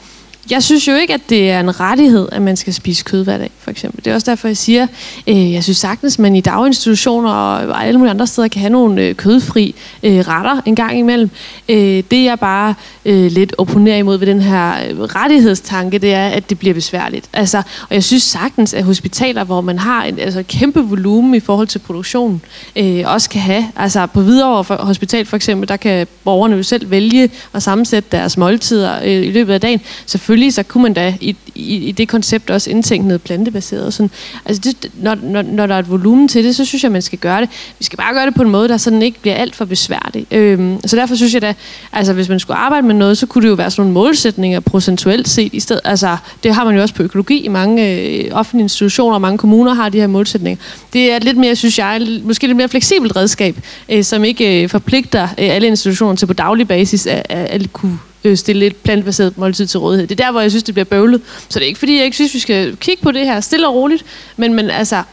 [0.50, 3.38] jeg synes jo ikke, at det er en rettighed, at man skal spise kød hver
[3.38, 4.06] dag, for eksempel.
[4.06, 4.88] Det er også derfor, jeg siger,
[5.28, 9.02] øh, jeg synes sagtens, man i daginstitutioner og alle mulige andre steder kan have nogle
[9.02, 11.30] øh, kødfri øh, retter en gang imellem.
[11.70, 12.74] Øh, det jeg bare
[13.06, 17.30] øh, lidt opponerer imod ved den her øh, rettighedstanke, det er, at det bliver besværligt.
[17.34, 21.40] Altså, og jeg synes sagtens, at hospitaler, hvor man har en altså, kæmpe volumen i
[21.40, 22.42] forhold til produktionen,
[22.76, 26.92] øh, også kan have, altså på Hvidovre Hospital for eksempel, der kan borgerne jo selv
[26.92, 29.82] vælge at sammensætte deres måltider øh, i løbet af dagen.
[30.06, 33.86] Selvfølgelig selvfølgelig så kunne man da i, i, i det koncept også indtænke noget plantebaseret.
[33.86, 34.12] Og sådan.
[34.46, 37.02] Altså det, når, når, når der er et volumen til det, så synes jeg, man
[37.02, 37.50] skal gøre det.
[37.80, 40.34] Vi skal bare gøre det på en måde, der sådan ikke bliver alt for besværligt.
[40.34, 41.54] Øhm, så derfor synes jeg da,
[41.92, 44.60] altså hvis man skulle arbejde med noget, så kunne det jo være sådan nogle målsætninger
[44.60, 45.82] procentuelt set i stedet.
[45.84, 49.38] Altså det har man jo også på økologi i mange øh, offentlige institutioner, og mange
[49.38, 50.64] kommuner har de her målsætninger.
[50.94, 53.56] Det er lidt mere, synes jeg, måske lidt mere fleksibelt redskab,
[53.90, 57.74] øh, som ikke øh, forpligter øh, alle institutioner til på daglig basis at, at, at
[57.74, 60.08] kunne øh, stille et plantebaseret måltid til rådighed.
[60.08, 61.22] Det er der, hvor jeg synes, det bliver bøvlet.
[61.50, 63.68] Så det er ikke, fordi jeg ikke synes, vi skal kigge på det her stille
[63.68, 64.06] og roligt,
[64.38, 65.04] men, men altså,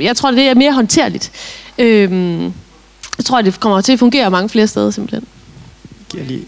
[0.00, 1.32] jeg tror, det er mere håndterligt.
[1.78, 2.42] Øhm,
[3.18, 5.24] jeg tror, det kommer til at fungere mange flere steder, simpelthen.
[6.14, 6.46] Jeg lige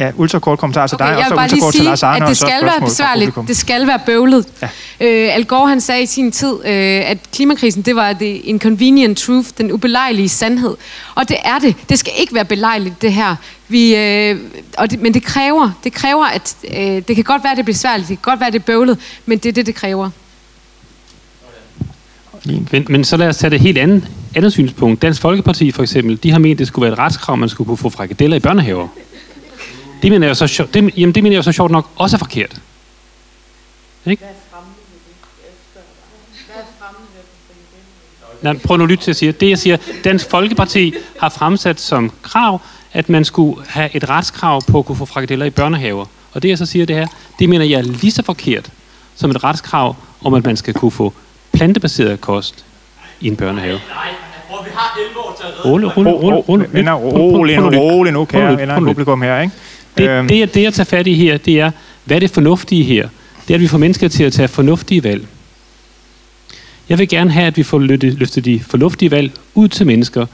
[0.00, 2.62] Ja, ultrakort kommentar til okay, dig, og så ultrakort til Lars Arne, at det skal
[2.62, 4.46] være besværligt, det skal være bøvlet.
[4.62, 4.68] Ja.
[5.00, 9.18] Øh, Al Gore han sagde i sin tid, øh, at klimakrisen det var the inconvenient
[9.18, 10.76] truth, den ubelejlige sandhed.
[11.14, 11.76] Og det er det.
[11.88, 13.36] Det skal ikke være belejligt, det her.
[13.68, 14.40] Vi, øh,
[14.78, 17.64] og det, men det kræver, det kræver, at øh, det kan godt være, det er
[17.64, 20.10] besværligt, det kan godt være, det er bøvlet, men det er det, det kræver.
[22.72, 25.02] Men, men så lad os tage det helt andet, andet synspunkt.
[25.02, 27.66] Dansk Folkeparti for eksempel, de har ment, at det skulle være et retskrav, man skulle
[27.68, 28.88] kunne få frikadeller i børnehaver.
[30.06, 32.56] Det mener jeg så, det, jamen det mener jeg så sjovt nok også er forkert.
[34.06, 34.24] Ikke?
[38.42, 39.32] Nej, prøv nu at lytte til at sige.
[39.32, 42.60] Det jeg siger, Dansk Folkeparti har fremsat som krav,
[42.92, 46.06] at man skulle have et retskrav på at kunne få frikadeller i børnehaver.
[46.32, 47.06] Og det jeg så siger det her,
[47.38, 48.70] det mener jeg er lige så forkert
[49.14, 51.12] som et retskrav om, at man skal kunne få
[51.52, 52.64] plantebaseret kost
[53.20, 53.80] i en børnehave.
[53.88, 54.08] Nej,
[54.50, 54.64] nej.
[54.64, 55.68] Vi har 11 år til at redde...
[55.70, 57.58] Rolig, rolig, rolig, rolig.
[57.58, 59.54] Rolig, rolig nu, kære venner, publikum her, ikke?
[59.98, 60.28] Det, øhm.
[60.28, 61.70] det, det, jeg tager fat i her, det er,
[62.04, 63.08] hvad er det fornuftige her?
[63.48, 65.26] Det er, at vi får mennesker til at tage fornuftige valg.
[66.88, 70.26] Jeg vil gerne have, at vi får løftet de fornuftige valg ud til mennesker,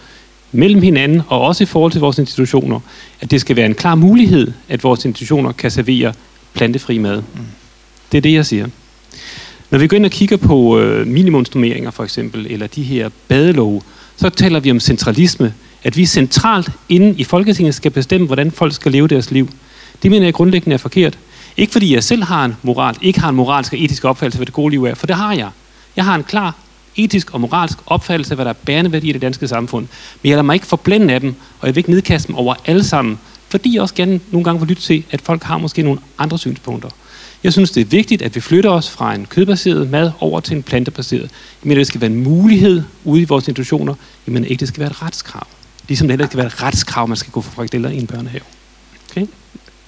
[0.52, 2.80] mellem hinanden og også i forhold til vores institutioner,
[3.20, 6.12] at det skal være en klar mulighed, at vores institutioner kan servere
[6.54, 7.16] plantefri mad.
[7.16, 7.40] Mm.
[8.12, 8.66] Det er det, jeg siger.
[9.70, 13.80] Når vi går ind og kigger på øh, minimumsnormeringer for eksempel, eller de her badelove,
[14.16, 15.54] så taler vi om centralisme,
[15.84, 19.48] at vi centralt inde i Folketinget skal bestemme, hvordan folk skal leve deres liv.
[20.02, 21.18] Det mener jeg grundlæggende er forkert.
[21.56, 24.38] Ikke fordi jeg selv har en moral, ikke har en moralsk og etisk opfattelse af,
[24.38, 25.50] hvad det gode liv er, for det har jeg.
[25.96, 26.56] Jeg har en klar
[26.96, 29.86] etisk og moralsk opfattelse af, hvad der er bærende værdi i det danske samfund.
[30.22, 32.54] Men jeg lader mig ikke forblænde af dem, og jeg vil ikke nedkaste dem over
[32.64, 33.18] alle sammen,
[33.48, 36.38] fordi jeg også gerne nogle gange vil lytte til, at folk har måske nogle andre
[36.38, 36.88] synspunkter.
[37.44, 40.56] Jeg synes, det er vigtigt, at vi flytter os fra en kødbaseret mad over til
[40.56, 41.22] en plantebaseret.
[41.22, 41.28] Jeg
[41.62, 43.94] mener, det skal være en mulighed ude i vores institutioner.
[44.26, 45.46] Jeg mener ikke, det skal være et retskrav.
[45.88, 48.44] Ligesom det heller skal være et retskrav, man skal gå for frikadeller i en børnehave.
[49.10, 49.26] Okay?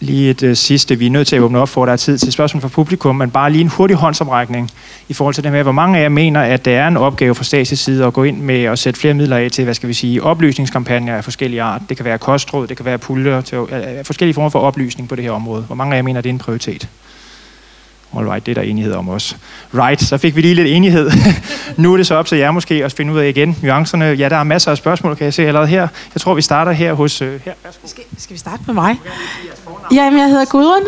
[0.01, 2.19] Lige et uh, sidste, vi er nødt til at åbne op for, der er tid
[2.19, 4.71] til spørgsmål fra publikum, men bare lige en hurtig håndsomrækning
[5.09, 7.35] i forhold til det med, hvor mange af jer mener, at det er en opgave
[7.35, 9.89] fra statslig side at gå ind med at sætte flere midler af til, hvad skal
[9.89, 11.83] vi sige, oplysningskampagner af forskellige art.
[11.89, 13.69] Det kan være kostråd, det kan være puljer til uh,
[14.05, 15.63] forskellige former for oplysning på det her område.
[15.63, 16.89] Hvor mange af jer mener, at det er en prioritet?
[18.19, 19.37] Alright, det er der enighed om også.
[19.75, 21.11] Right, så fik vi lige lidt enighed.
[21.77, 24.05] nu er det så op til jer måske at finde ud af igen nuancerne.
[24.05, 25.89] Ja, der er masser af spørgsmål, kan jeg se allerede her.
[26.15, 27.23] Jeg tror, vi starter her hos...
[27.23, 27.53] Uh, her.
[27.65, 27.89] Værsgo.
[27.89, 29.01] Skal, skal vi starte med mig?
[29.93, 30.83] Jamen, jeg hedder Gudrun.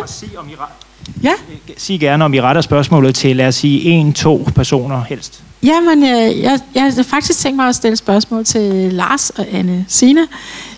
[1.22, 1.33] Ja.
[1.77, 5.43] sig gerne, om I retter spørgsmålet til, lad os sige, en, to personer helst.
[5.62, 9.85] Jamen, jeg, jeg, jeg har faktisk tænkt mig at stille spørgsmål til Lars og Anne
[9.89, 10.20] Sina,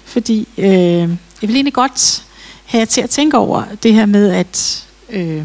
[0.05, 1.09] fordi øh, jeg
[1.40, 2.24] vil egentlig godt
[2.64, 4.84] have jer til at tænke over det her med, at...
[5.11, 5.42] Øh,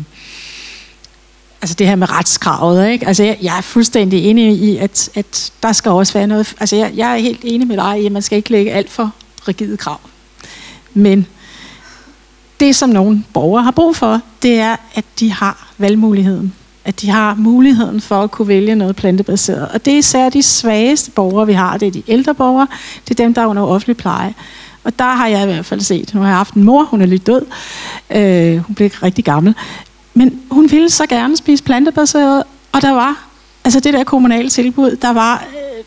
[1.64, 3.07] altså det her med retskravet, ikke?
[3.07, 6.55] Altså jeg, jeg er fuldstændig enig i, at, at der skal også være noget...
[6.59, 8.89] Altså jeg, jeg er helt enig med dig i, at man skal ikke lægge alt
[8.89, 9.11] for
[9.47, 9.99] rigide krav.
[10.93, 11.28] Men
[12.59, 16.53] det, som nogle borgere har brug for, det er, at de har valgmuligheden.
[16.86, 19.68] At de har muligheden for at kunne vælge noget plantebaseret.
[19.68, 21.78] Og det er især de svageste borgere, vi har.
[21.78, 22.68] Det er de ældre borgere.
[23.07, 24.34] Det er dem, der er under offentlig pleje.
[24.84, 26.14] Og der har jeg i hvert fald set.
[26.14, 27.45] Nu har jeg haft en mor, hun er lige død.
[28.09, 29.55] Øh, hun blev rigtig gammel.
[30.14, 33.28] Men hun ville så gerne spise plantebaseret, og der var,
[33.64, 35.84] altså det der kommunale tilbud, der var, øh,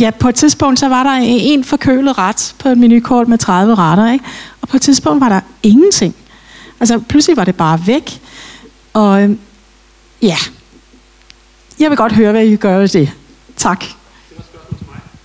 [0.00, 3.74] ja, på et tidspunkt, så var der en forkølet ret på et menukort med 30
[3.74, 4.24] retter, ikke?
[4.60, 6.14] Og på et tidspunkt var der ingenting.
[6.80, 8.20] Altså pludselig var det bare væk.
[8.92, 9.36] Og øh,
[10.22, 10.36] ja,
[11.78, 13.12] jeg vil godt høre, hvad I gøre ved det.
[13.56, 13.84] Tak.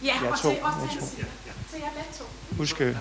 [0.03, 0.11] Ja,
[0.41, 0.49] to.
[2.57, 2.95] Husk, øh,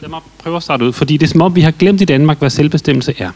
[0.00, 2.04] Lad mig prøve at starte ud, fordi det er som om, vi har glemt i
[2.04, 3.30] Danmark, hvad selvbestemmelse er.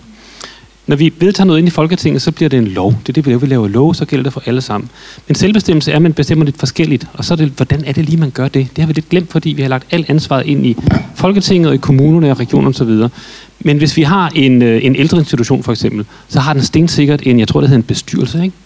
[0.87, 2.95] Når vi vedtager noget ind i Folketinget, så bliver det en lov.
[3.01, 3.41] Det er det, vi laver.
[3.41, 4.91] Vi laver lov, så gælder det for alle sammen.
[5.29, 7.07] Men selvbestemmelse er, at man bestemmer lidt forskelligt.
[7.13, 8.69] Og så er det, hvordan er det lige, man gør det?
[8.77, 10.77] Det har vi lidt glemt, fordi vi har lagt alt ansvaret ind i
[11.15, 13.09] Folketinget og i kommunerne og regionerne osv.
[13.61, 17.41] Men hvis vi har en, øh, en ældreinstitution for eksempel, så har den stensikkert en,
[17.41, 18.57] jeg tror det hedder en bestyrelse, ikke?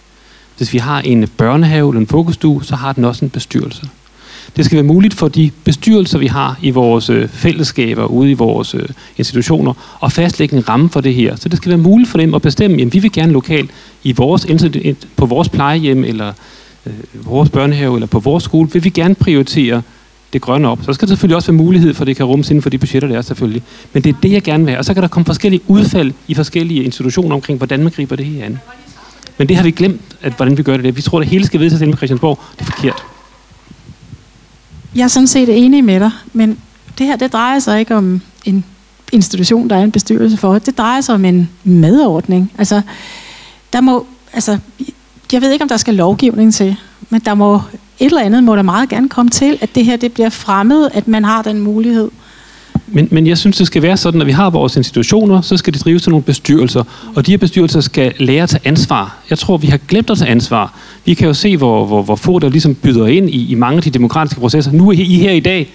[0.57, 3.81] Hvis vi har en børnehave eller en fokusstue, så har den også en bestyrelse.
[4.55, 8.33] Det skal være muligt for de bestyrelser, vi har i vores øh, fællesskaber, ude i
[8.33, 9.73] vores øh, institutioner,
[10.03, 11.35] at fastlægge en ramme for det her.
[11.35, 13.71] Så det skal være muligt for dem at bestemme, at vi vil gerne lokalt
[14.03, 14.47] i vores,
[15.15, 16.33] på vores plejehjem, eller
[16.85, 19.81] øh, vores børnehave, eller på vores skole, vil vi gerne prioritere
[20.33, 20.79] det grønne op.
[20.83, 22.77] Så skal der selvfølgelig også være mulighed for, at det kan rummes inden for de
[22.77, 23.63] budgetter, der er selvfølgelig.
[23.93, 24.79] Men det er det, jeg gerne vil have.
[24.79, 28.25] Og så kan der komme forskellige udfald i forskellige institutioner omkring, hvordan man griber det
[28.25, 28.59] her an.
[29.37, 30.95] Men det har vi glemt, at, hvordan vi gør det.
[30.95, 32.39] Vi tror, at det hele skal vedtages inde på Christiansborg.
[32.59, 33.16] Det er forkert.
[34.95, 36.59] Jeg er sådan set enig med dig, men
[36.97, 38.65] det her, det drejer sig ikke om en
[39.11, 40.59] institution, der er en bestyrelse for.
[40.59, 42.51] Det drejer sig om en medordning.
[42.57, 42.81] Altså,
[43.73, 44.57] der må, altså,
[45.31, 46.75] jeg ved ikke, om der skal lovgivning til,
[47.09, 47.61] men der må
[47.99, 50.89] et eller andet må der meget gerne komme til, at det her det bliver fremmet,
[50.93, 52.11] at man har den mulighed.
[52.87, 55.73] Men, men jeg synes, det skal være sådan, at vi har vores institutioner, så skal
[55.73, 56.83] de drives til nogle bestyrelser.
[57.15, 59.17] Og de her bestyrelser skal lære at tage ansvar.
[59.29, 60.73] Jeg tror, vi har glemt at tage ansvar.
[61.05, 63.77] Vi kan jo se, hvor, hvor, hvor få der ligesom byder ind i, i mange
[63.77, 64.71] af de demokratiske processer.
[64.71, 65.73] Nu er I her i dag.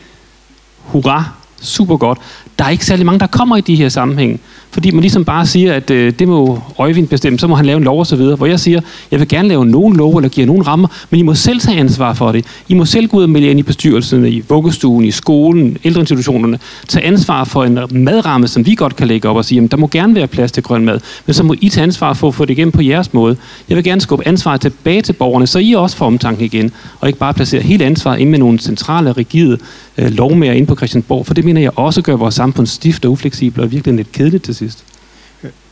[0.78, 1.41] Hurra!
[1.62, 2.18] Super godt.
[2.58, 4.38] Der er ikke særlig mange, der kommer i de her sammenhænge.
[4.70, 7.76] Fordi man ligesom bare siger, at øh, det må Øjvind bestemme, så må han lave
[7.76, 8.36] en lov og så videre.
[8.36, 11.22] Hvor jeg siger, jeg vil gerne lave nogen lov eller give nogen rammer, men I
[11.22, 12.44] må selv tage ansvar for det.
[12.68, 16.58] I må selv gå ud og melde ind i bestyrelserne, i vuggestuen, i skolen, ældreinstitutionerne.
[16.88, 19.76] Tage ansvar for en madramme, som vi godt kan lægge op og sige, at der
[19.76, 21.00] må gerne være plads til grøn mad.
[21.26, 23.36] Men så må I tage ansvar for at få det igennem på jeres måde.
[23.68, 26.72] Jeg vil gerne skubbe ansvaret tilbage til borgerne, så I også får omtanken igen.
[27.00, 29.58] Og ikke bare placere hele ansvaret ind med nogle centrale, rigide
[29.98, 31.26] øh, lovmærer ind på Christiansborg.
[31.26, 34.44] For det mener jeg også gør vores samfund stift og ufleksibelt og virkelig lidt kedeligt
[34.44, 34.84] til sidst.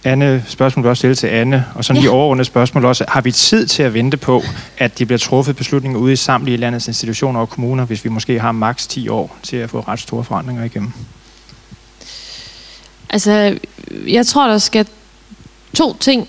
[0.05, 3.05] Anne, spørgsmål vil også stille til Anne, og sådan lige overordnet spørgsmål også.
[3.09, 4.43] Har vi tid til at vente på,
[4.79, 8.41] at de bliver truffet beslutninger ude i samtlige landets institutioner og kommuner, hvis vi måske
[8.41, 10.93] har maks 10 år til at få ret store forandringer igennem?
[13.11, 13.59] Altså,
[14.09, 14.87] jeg tror, der skal
[15.75, 16.29] to ting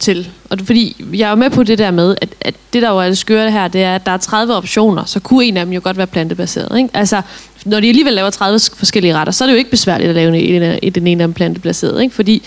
[0.00, 0.28] til.
[0.50, 2.90] Og det, fordi jeg er jo med på det der med, at, at det der
[2.90, 5.56] jo er det skøre her, det er, at der er 30 optioner, så kunne en
[5.56, 6.78] af dem jo godt være plantebaseret.
[6.78, 6.90] Ikke?
[6.94, 7.22] Altså,
[7.64, 10.38] når de alligevel laver 30 forskellige retter, så er det jo ikke besværligt at lave
[10.38, 12.02] en, en, en, den ene af dem plantebaseret.
[12.02, 12.14] Ikke?
[12.14, 12.42] Fordi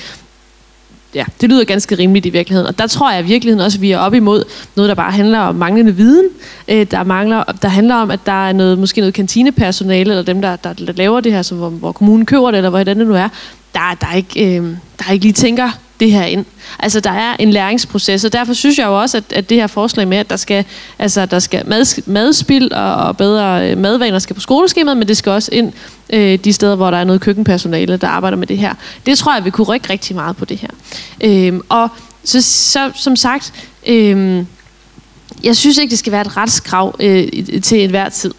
[1.16, 2.68] ja, det lyder ganske rimeligt i virkeligheden.
[2.68, 4.44] Og der tror jeg i virkeligheden også, at vi er op imod
[4.76, 6.26] noget, der bare handler om manglende viden.
[6.68, 10.42] Øh, der, mangler, der handler om, at der er noget, måske noget kantinepersonale, eller dem,
[10.42, 13.08] der, der, der laver det her, som, hvor, hvor kommunen køber det, eller hvordan det
[13.08, 13.28] nu er.
[13.74, 14.64] Der, der, er ikke, øh,
[15.00, 16.46] der er ikke lige tænker det her ind.
[16.80, 19.68] Altså, der er en læringsproces, og derfor synes jeg jo også, at, at det her
[19.68, 20.66] forslag med, at der skal,
[21.00, 25.18] altså, der skal mad, madspild og, og bedre øh, madvaner skal på skoleskemaet, men det
[25.18, 25.74] skal også ind
[26.10, 28.74] øh, de steder, hvor der er noget køkkenpersonale, der arbejder med det her.
[29.06, 30.70] Det tror jeg, vi kunne rykke rigtig meget på det her.
[31.24, 31.90] Øh, og
[32.24, 33.54] så, så, som sagt,
[33.88, 34.46] øh,
[35.44, 37.28] jeg synes ikke, det skal være et retskrav øh,
[37.64, 38.34] til enhver tid.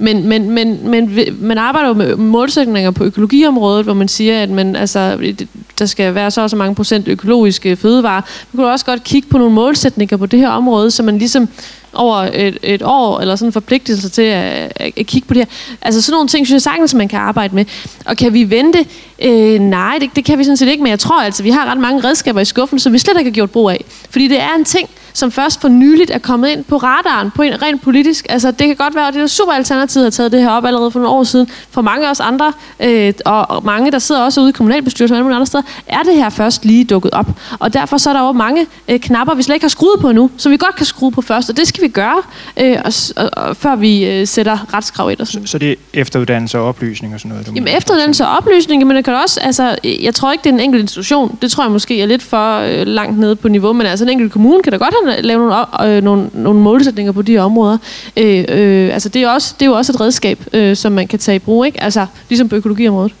[0.00, 4.50] Men, men, men, men man arbejder jo med målsætninger på økologiområdet, hvor man siger, at
[4.50, 5.34] man, altså,
[5.78, 8.22] der skal være så og så mange procent økologiske fødevarer.
[8.52, 11.48] Man kunne også godt kigge på nogle målsætninger på det her område, så man ligesom
[11.92, 15.40] over et, et år, eller sådan en forpligtelse til at, at, at kigge på det
[15.40, 15.76] her.
[15.82, 17.64] Altså sådan nogle ting, synes jeg sagtens, man kan arbejde med.
[18.04, 18.84] Og kan vi vente?
[19.22, 21.70] Øh, nej, det, det kan vi sådan set ikke, men jeg tror altså, vi har
[21.70, 23.84] ret mange redskaber i skuffen, som vi slet ikke har gjort brug af.
[24.10, 27.42] Fordi det er en ting, som først for nyligt er kommet ind på radaren, på
[27.42, 28.26] en rent politisk.
[28.28, 30.64] Altså, det kan godt være, at det er super alternativ har taget det her op
[30.64, 31.48] allerede for nogle år siden.
[31.70, 35.24] For mange af os andre, øh, og mange, der sidder også ude i kommunalbestyrelsen og
[35.24, 37.26] alle andre steder, er det her først lige dukket op.
[37.58, 40.12] Og derfor så er der jo mange øh, knapper, vi slet ikke har skruet på
[40.12, 42.22] nu, som vi godt kan skrue på først, og det skal vi gøre,
[42.56, 45.20] øh, og, og, og, før vi øh, sætter retskrav ind.
[45.20, 45.46] Og sådan.
[45.46, 47.46] Så, så det er efteruddannelse og oplysning og sådan noget?
[47.46, 50.54] Du Jamen efteruddannelse og oplysning, men det kan også, altså, jeg tror ikke, det er
[50.54, 51.38] en enkelt institution.
[51.42, 54.08] Det tror jeg måske er lidt for øh, langt nede på niveau, men altså en
[54.10, 57.42] enkelt kommune kan da godt kommunerne lave nogle, øh, nogle, nogle målsætninger på de her
[57.42, 57.78] områder.
[58.16, 61.08] Øh, øh, altså det er, også, det er jo også et redskab, øh, som man
[61.08, 61.82] kan tage i brug, ikke?
[61.82, 63.14] Altså ligesom på økologiområdet.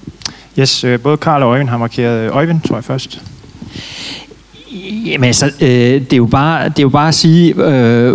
[0.58, 3.22] Yes, øh, både Karl og Øjvind har markeret øh, Øjvind, tror jeg først.
[5.06, 8.14] Jamen altså, øh, det, er jo bare, det er jo bare at sige, øh,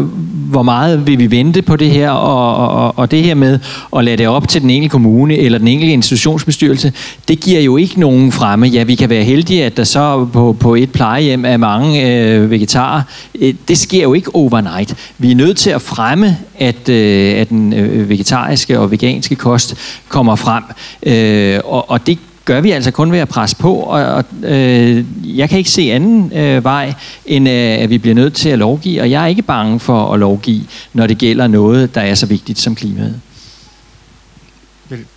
[0.50, 3.60] hvor meget vil vi vente på det her, og, og, og det her med
[3.96, 6.94] at lade det op til den enkelte kommune eller den enkelte institutionsbestyrelse,
[7.28, 8.68] det giver jo ikke nogen fremme.
[8.68, 12.52] Ja, vi kan være heldige, at der så på, på et plejehjem er mange øh,
[12.52, 13.02] vegetarer.
[13.40, 14.96] Øh, det sker jo ikke overnight.
[15.18, 19.76] Vi er nødt til at fremme, at, øh, at den øh, vegetariske og veganske kost
[20.08, 20.64] kommer frem.
[21.04, 25.06] Øh, og, og det gør vi altså kun ved at presse på, og, og øh,
[25.38, 26.94] jeg kan ikke se anden øh, vej,
[27.26, 30.14] end øh, at vi bliver nødt til at lovgive, og jeg er ikke bange for
[30.14, 33.22] at lovgive, når det gælder noget, der er så vigtigt som klimaet.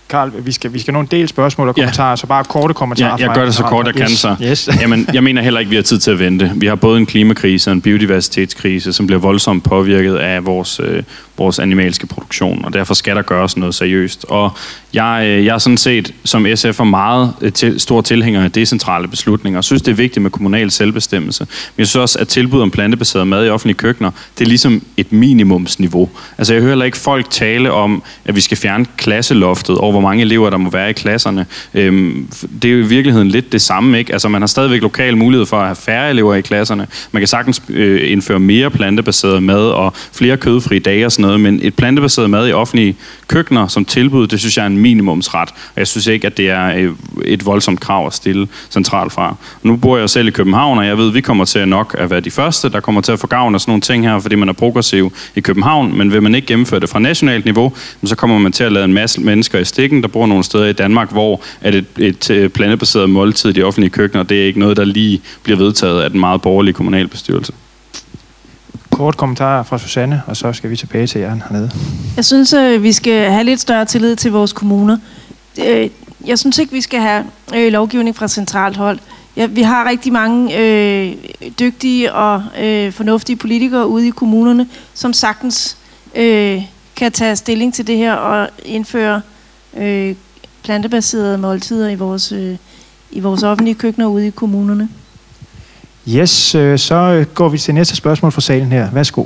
[0.09, 2.15] Karl, vi skal, vi skal nå en del spørgsmål og kommentarer, ja.
[2.15, 3.15] så bare korte kommentarer.
[3.19, 4.35] Ja, jeg gør det så kort, jeg kan så.
[4.41, 4.69] Yes.
[4.81, 6.51] Jamen, jeg mener heller ikke, vi har tid til at vente.
[6.55, 11.03] Vi har både en klimakrise og en biodiversitetskrise, som bliver voldsomt påvirket af vores, øh,
[11.37, 14.25] vores animalske produktion, og derfor skal der gøres noget seriøst.
[14.29, 14.51] Og
[14.93, 18.51] jeg, øh, jeg er sådan set som SF er meget øh, til, stor tilhænger af
[18.51, 21.43] decentrale beslutninger, og synes, det er vigtigt med kommunal selvbestemmelse.
[21.43, 24.81] Men jeg synes også, at tilbud om plantebaseret mad i offentlige køkkener, det er ligesom
[24.97, 26.09] et minimumsniveau.
[26.37, 30.09] Altså jeg hører heller ikke folk tale om, at vi skal fjerne klasseloftet over, hvor
[30.09, 31.45] mange elever der må være i klasserne.
[31.73, 32.27] Øhm,
[32.61, 34.13] det er jo i virkeligheden lidt det samme, ikke?
[34.13, 36.87] Altså man har stadigvæk lokal mulighed for at have færre elever i klasserne.
[37.11, 41.39] Man kan sagtens øh, indføre mere plantebaseret mad og flere kødfri dage og sådan noget,
[41.39, 42.95] men et plantebaseret mad i offentlige
[43.27, 45.49] køkkener som tilbud, det synes jeg er en minimumsret.
[45.49, 46.91] Og jeg synes ikke, at det er øh,
[47.25, 49.35] et voldsomt krav at stille centralt fra.
[49.63, 52.09] Nu bor jeg selv i København, og jeg ved, at vi kommer til nok at
[52.09, 54.35] være de første, der kommer til at få gavn af sådan nogle ting her, fordi
[54.35, 57.73] man er progressiv i København, men vil man ikke gennemføre det fra nationalt niveau,
[58.03, 60.65] så kommer man til at lade en masse mennesker i stikken, der bor nogle steder
[60.65, 64.45] i Danmark, hvor at et, et, et plantebaseret måltid i de offentlige køkkener, det er
[64.45, 67.53] ikke noget, der lige bliver vedtaget af den meget borgerlige kommunalbestyrelse
[68.99, 71.71] kort kommentar fra Susanne, og så skal vi tilbage til jer hernede.
[72.15, 74.97] Jeg synes, at øh, vi skal have lidt større tillid til vores kommuner.
[75.65, 75.89] Øh,
[76.25, 77.25] jeg synes ikke, vi skal have
[77.55, 78.99] øh, lovgivning fra centralt hold.
[79.35, 81.15] Ja, vi har rigtig mange øh,
[81.59, 85.77] dygtige og øh, fornuftige politikere ude i kommunerne, som sagtens
[86.15, 86.61] øh,
[86.95, 89.21] kan tage stilling til det her og indføre
[89.77, 90.15] øh,
[90.63, 92.57] plantebaserede måltider i vores, øh,
[93.11, 94.89] i vores offentlige køkkener ude i kommunerne.
[96.07, 98.91] Yes, øh, så går vi til næste spørgsmål fra salen her.
[98.91, 99.25] Værsgo.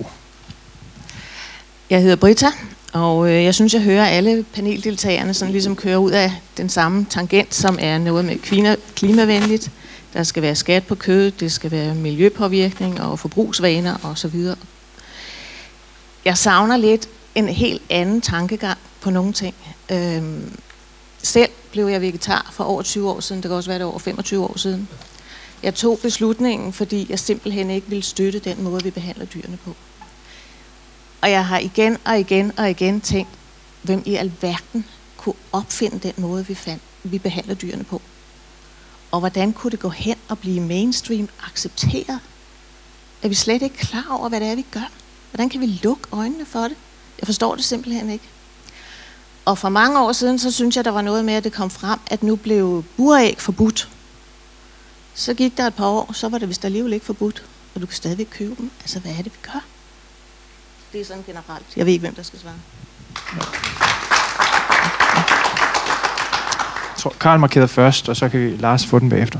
[1.89, 2.47] Jeg hedder Britta,
[2.93, 7.05] og øh, jeg synes, jeg hører alle paneldeltagerne sådan ligesom køre ud af den samme
[7.09, 9.71] tangent, som er noget med klima, klimavenligt.
[10.13, 14.45] Der skal være skat på kød, det skal være miljøpåvirkning og forbrugsvaner osv.
[16.25, 19.55] Jeg savner lidt en helt anden tankegang på nogle ting.
[19.91, 20.59] Øhm,
[21.23, 23.99] selv blev jeg vegetar for over 20 år siden, det kan også være det over
[23.99, 24.89] 25 år siden.
[25.63, 29.75] Jeg tog beslutningen, fordi jeg simpelthen ikke ville støtte den måde, vi behandler dyrene på.
[31.21, 33.31] Og jeg har igen og igen og igen tænkt,
[33.81, 34.85] hvem i alverden
[35.17, 38.01] kunne opfinde den måde, vi, fandt, vi behandler dyrene på.
[39.11, 42.19] Og hvordan kunne det gå hen og blive mainstream accepteret?
[43.23, 44.91] Er vi slet ikke klar over, hvad det er, vi gør?
[45.31, 46.75] Hvordan kan vi lukke øjnene for det?
[47.19, 48.25] Jeg forstår det simpelthen ikke.
[49.45, 51.69] Og for mange år siden, så synes jeg, der var noget med, at det kom
[51.69, 53.89] frem, at nu blev buræg forbudt.
[55.15, 57.43] Så gik der et par år, så var det vist alligevel ikke forbudt,
[57.75, 58.71] og du kan stadigvæk købe dem.
[58.81, 59.59] Altså, hvad er det, vi gør?
[60.93, 61.65] Det er sådan generelt.
[61.75, 62.53] Jeg ved ikke, hvem der skal svare.
[66.93, 69.39] Jeg tror, Karl markerede først, og så kan vi Lars få den bagefter.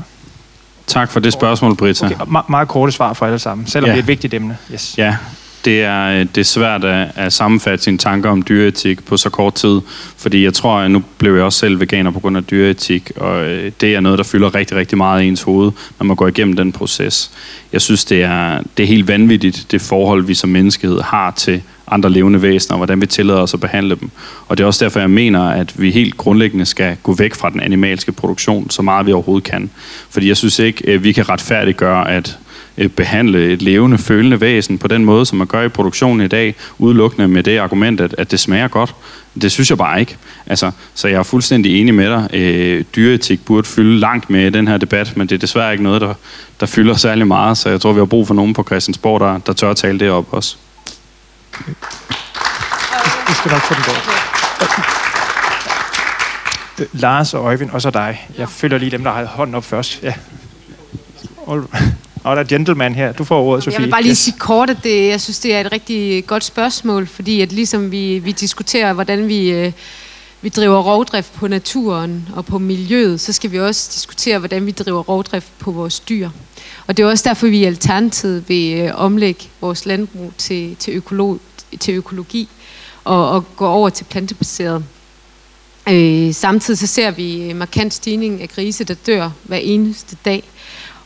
[0.86, 2.06] Tak for det spørgsmål, Britta.
[2.06, 3.92] Okay, me- meget korte svar for alle sammen, selvom ja.
[3.92, 4.58] det er et vigtigt emne.
[4.72, 4.98] Yes.
[4.98, 5.16] Ja,
[5.64, 9.30] det er, øh, det er svært at, at sammenfatte sine tanker om dyreetik på så
[9.30, 9.80] kort tid,
[10.16, 13.44] fordi jeg tror, at nu blev jeg også selv veganer på grund af dyreetik, og
[13.44, 16.28] øh, det er noget, der fylder rigtig, rigtig meget i ens hoved, når man går
[16.28, 17.30] igennem den proces.
[17.72, 21.62] Jeg synes, det er, det er helt vanvittigt, det forhold, vi som menneskehed har til
[21.88, 24.10] andre levende væsener, og hvordan vi tillader os at behandle dem.
[24.48, 27.50] Og det er også derfor, jeg mener, at vi helt grundlæggende skal gå væk fra
[27.50, 29.70] den animalske produktion, så meget vi overhovedet kan.
[30.10, 32.38] Fordi jeg synes ikke, at vi kan retfærdiggøre, at
[32.78, 36.28] Øh, behandle et levende, følende væsen på den måde, som man gør i produktionen i
[36.28, 38.94] dag, udelukkende med det argument, at, at det smager godt.
[39.40, 40.16] Det synes jeg bare ikke.
[40.46, 42.28] Altså, så jeg er fuldstændig enig med dig.
[42.32, 45.84] Øh, dyreetik burde fylde langt med i den her debat, men det er desværre ikke
[45.84, 46.14] noget, der,
[46.60, 49.38] der fylder særlig meget, så jeg tror, vi har brug for nogen på Christiansborg, der,
[49.38, 50.56] der tør at tale det op også.
[53.28, 53.82] Vi skal nok få den
[56.92, 58.28] Lars og Øjvind, og så dig.
[58.38, 60.02] Jeg følger lige dem, der har hånden op først.
[60.02, 60.14] Ja.
[61.46, 61.64] Og
[62.24, 63.12] og der er gentleman her.
[63.12, 63.78] Du får ordet, Sofie.
[63.78, 66.44] Jeg vil bare lige sige kort, at det, jeg synes, det er et rigtig godt
[66.44, 69.72] spørgsmål, fordi at ligesom vi, vi diskuterer, hvordan vi, øh,
[70.40, 74.70] vi driver rovdrift på naturen og på miljøet, så skal vi også diskutere, hvordan vi
[74.70, 76.30] driver rovdrift på vores dyr.
[76.86, 80.94] Og det er også derfor, vi i Alternativet vil øh, omlægge vores landbrug til, til,
[80.94, 81.38] økolog,
[81.80, 82.48] til økologi
[83.04, 84.84] og, og gå over til plantebaseret.
[85.88, 90.42] Øh, samtidig så ser vi markant stigning af grise, der dør hver eneste dag.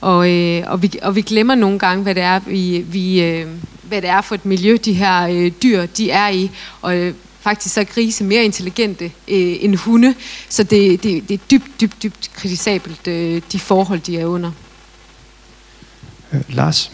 [0.01, 3.47] Og, øh, og, vi, og vi glemmer nogle gange, hvad det er, vi, vi, øh,
[3.83, 6.51] hvad det er for et miljø, de her øh, dyr de er i.
[6.83, 10.15] Og øh, faktisk så er grise mere intelligente øh, end hunde.
[10.49, 14.51] Så det, det, det er dybt, dybt, dybt kritisabelt, øh, de forhold, de er under.
[16.33, 16.93] Øh, Lars?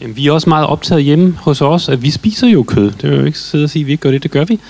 [0.00, 2.90] Jamen, vi er også meget optaget hjemme hos os, at vi spiser jo kød.
[2.90, 4.60] Det vil jo ikke sidde og sige, at vi ikke gør det, det gør vi.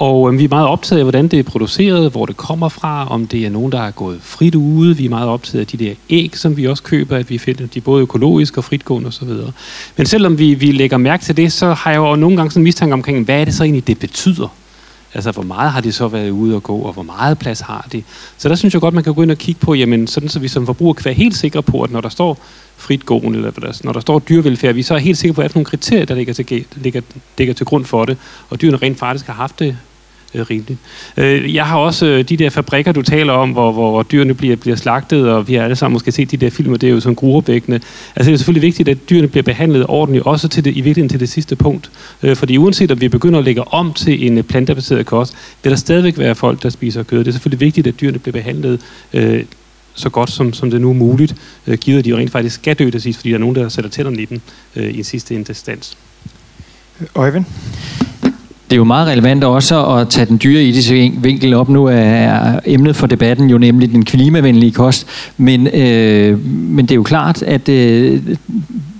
[0.00, 3.06] Og øh, vi er meget optaget af, hvordan det er produceret, hvor det kommer fra,
[3.08, 4.96] om det er nogen, der er gået frit ude.
[4.96, 7.66] Vi er meget optaget af de der æg, som vi også køber, at vi finder
[7.66, 9.28] de er både økologiske og fritgående osv.
[9.96, 12.60] Men selvom vi, vi lægger mærke til det, så har jeg jo nogle gange sådan
[12.60, 14.48] en mistanke omkring, hvad er det så egentlig, det betyder?
[15.14, 17.88] Altså, hvor meget har de så været ude og gå, og hvor meget plads har
[17.92, 18.02] de?
[18.38, 20.38] Så der synes jeg godt, man kan gå ind og kigge på, jamen, sådan så
[20.38, 22.38] vi som forbruger kan være helt sikre på, at når der står
[22.76, 25.54] fritgående, eller hvad når der står dyrevelfærd, vi så er helt sikre på, at der
[25.54, 27.00] er nogle kriterier, der ligger til, ligger,
[27.38, 28.16] ligger til grund for det,
[28.50, 29.76] og dyrene rent faktisk har haft det
[30.34, 30.78] øh, rimeligt.
[31.16, 34.56] Øh, jeg har også øh, de der fabrikker, du taler om, hvor, hvor, dyrene bliver,
[34.56, 36.90] bliver slagtet, og vi har alle sammen måske set de der film, og det er
[36.90, 37.80] jo sådan gruopvækkende.
[38.16, 41.08] Altså det er selvfølgelig vigtigt, at dyrene bliver behandlet ordentligt, også til det, i virkeligheden
[41.08, 41.90] til det sidste punkt.
[42.22, 45.70] Øh, fordi uanset om vi begynder at lægge om til en øh, plantebaseret kost, vil
[45.70, 47.18] der stadigvæk være folk, der spiser kød.
[47.18, 48.80] Det er selvfølgelig vigtigt, at dyrene bliver behandlet
[49.12, 49.44] øh,
[49.94, 51.34] så godt som, som det nu er muligt,
[51.66, 53.56] øh, givet at de jo rent faktisk skal dø til sidst, fordi der er nogen,
[53.56, 54.40] der sætter tænderne i dem
[54.76, 55.96] øh, i en sidste instans.
[57.14, 57.44] Øjvind?
[58.70, 61.68] Det er jo meget relevant også at tage den dyre etiske vinkel op.
[61.68, 65.06] Nu er emnet for debatten jo nemlig den klimavenlige kost.
[65.36, 68.20] Men, øh, men det er jo klart, at øh,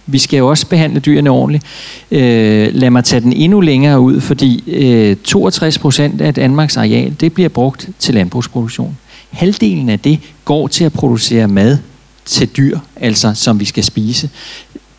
[0.06, 1.64] vi skal jo også behandle dyrene ordentligt.
[2.10, 7.14] Øh, lad mig tage den endnu længere ud, fordi øh, 62 procent af Danmarks areal,
[7.20, 8.96] det bliver brugt til landbrugsproduktion.
[9.30, 11.78] Halvdelen af det går til at producere mad
[12.24, 14.30] til dyr, altså som vi skal spise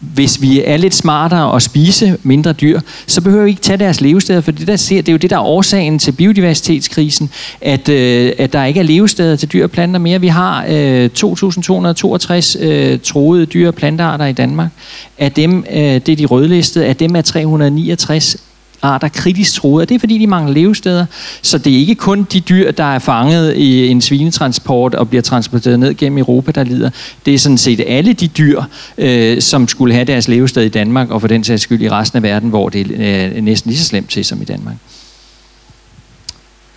[0.01, 4.01] hvis vi er lidt smartere og spise mindre dyr, så behøver vi ikke tage deres
[4.01, 7.29] levesteder, for det, der ser, det er jo det, der er årsagen til biodiversitetskrisen,
[7.61, 10.21] at, øh, at der ikke er levesteder til dyr og planter mere.
[10.21, 14.69] Vi har øh, 2.262 øh, troede dyr og plantearter i Danmark.
[15.17, 18.37] Af dem, øh, det er de rødlistede, af dem er 369
[18.81, 21.05] arter kritisk troede, og det er fordi, de mangler levesteder.
[21.41, 25.21] Så det er ikke kun de dyr, der er fanget i en svinetransport og bliver
[25.21, 26.89] transporteret ned gennem Europa, der lider.
[27.25, 28.61] Det er sådan set alle de dyr,
[28.97, 32.17] øh, som skulle have deres levested i Danmark, og for den sags skyld i resten
[32.17, 34.75] af verden, hvor det er øh, næsten lige så slemt til som i Danmark.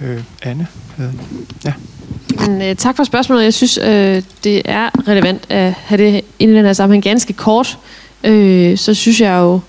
[0.00, 0.66] Øh, Anne?
[1.64, 1.72] Ja.
[2.40, 3.44] Men, øh, tak for spørgsmålet.
[3.44, 7.32] Jeg synes, øh, det er relevant at have det ind i den her sammenhæng ganske
[7.32, 7.78] kort.
[8.24, 9.60] Øh, så synes jeg jo,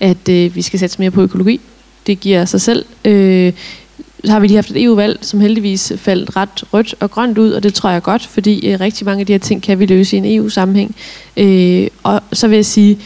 [0.00, 1.60] at øh, vi skal sætte mere på økologi.
[2.08, 2.84] Det giver sig selv.
[3.04, 3.52] Øh,
[4.24, 7.50] så har vi lige haft et EU-valg, som heldigvis faldt ret rødt og grønt ud,
[7.52, 9.86] og det tror jeg godt, fordi øh, rigtig mange af de her ting kan vi
[9.86, 10.94] løse i en EU-sammenhæng.
[11.36, 12.98] Øh, og så vil jeg sige,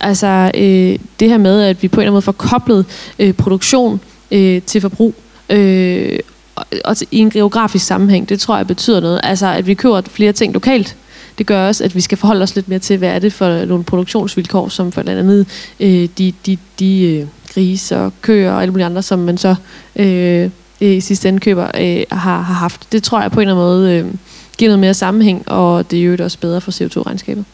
[0.00, 2.86] altså øh, det her med, at vi på en eller anden måde får koblet
[3.18, 4.00] øh, produktion
[4.30, 5.14] øh, til forbrug,
[5.50, 6.18] øh,
[6.54, 9.20] og, og til, i en geografisk sammenhæng, det tror jeg betyder noget.
[9.22, 10.96] Altså, at vi køber flere ting lokalt,
[11.38, 13.64] det gør også, at vi skal forholde os lidt mere til, hvad er det for
[13.64, 15.46] nogle produktionsvilkår, som for blandt andet
[15.80, 19.54] øh, de, de, de øh, grise og køer og alle mulige andre, som man så
[19.96, 20.50] øh,
[20.80, 22.92] i sidste ende køber, øh, har, har haft.
[22.92, 24.14] Det tror jeg på en eller anden måde øh,
[24.58, 27.44] giver noget mere sammenhæng, og det er jo også bedre for CO2-regnskabet.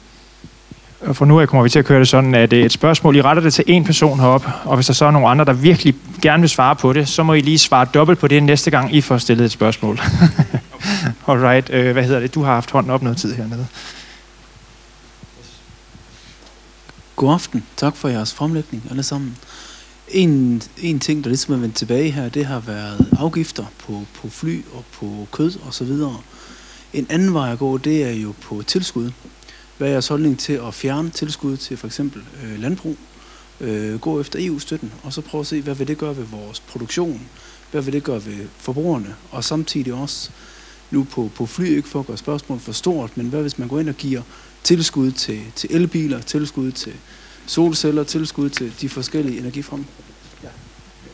[1.01, 3.17] Og for nu af kommer vi til at køre det sådan, at øh, et spørgsmål,
[3.17, 5.53] I retter det til en person heroppe, og hvis der så er nogle andre, der
[5.53, 8.71] virkelig gerne vil svare på det, så må I lige svare dobbelt på det næste
[8.71, 10.01] gang, I får stillet et spørgsmål.
[11.29, 12.35] Alright, øh, hvad hedder det?
[12.35, 13.67] Du har haft hånden op noget tid hernede.
[17.17, 17.65] God aften.
[17.77, 19.37] Tak for jeres fremlægning, alle sammen.
[20.13, 24.29] En, en ting, der ligesom er vendt tilbage her, det har været afgifter på, på
[24.29, 26.17] fly og på kød og så videre.
[26.93, 29.11] En anden vej at gå, det er jo på tilskud.
[29.79, 32.97] Hvad er jeres holdning til at fjerne tilskud til for eksempel øh, landbrug?
[33.61, 36.61] Øh, gå efter EU-støtten, og så prøve at se, hvad vil det gøre ved vores
[36.61, 37.21] produktion?
[37.71, 39.15] Hvad vil det gøre ved forbrugerne?
[39.31, 40.31] Og samtidig også
[40.91, 43.69] nu på, på fly, ikke for at gøre spørgsmålet for stort, men hvad hvis man
[43.69, 44.23] går ind og giver
[44.63, 46.93] tilskud til, til elbiler, tilskud til
[47.47, 49.85] solceller, tilskud til de forskellige energiformer?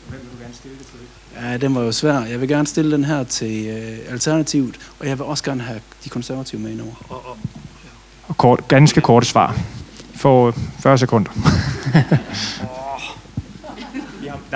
[0.08, 0.98] Hvem vil du gerne stille det til?
[1.42, 2.20] Ja, den var jo svær.
[2.20, 5.80] Jeg vil gerne stille den her til øh, Alternativet, og jeg vil også gerne have
[6.04, 6.94] de konservative med indover.
[7.08, 7.38] Og, og,
[8.28, 9.60] og kort, ganske korte svar.
[10.14, 11.30] For 40 sekunder.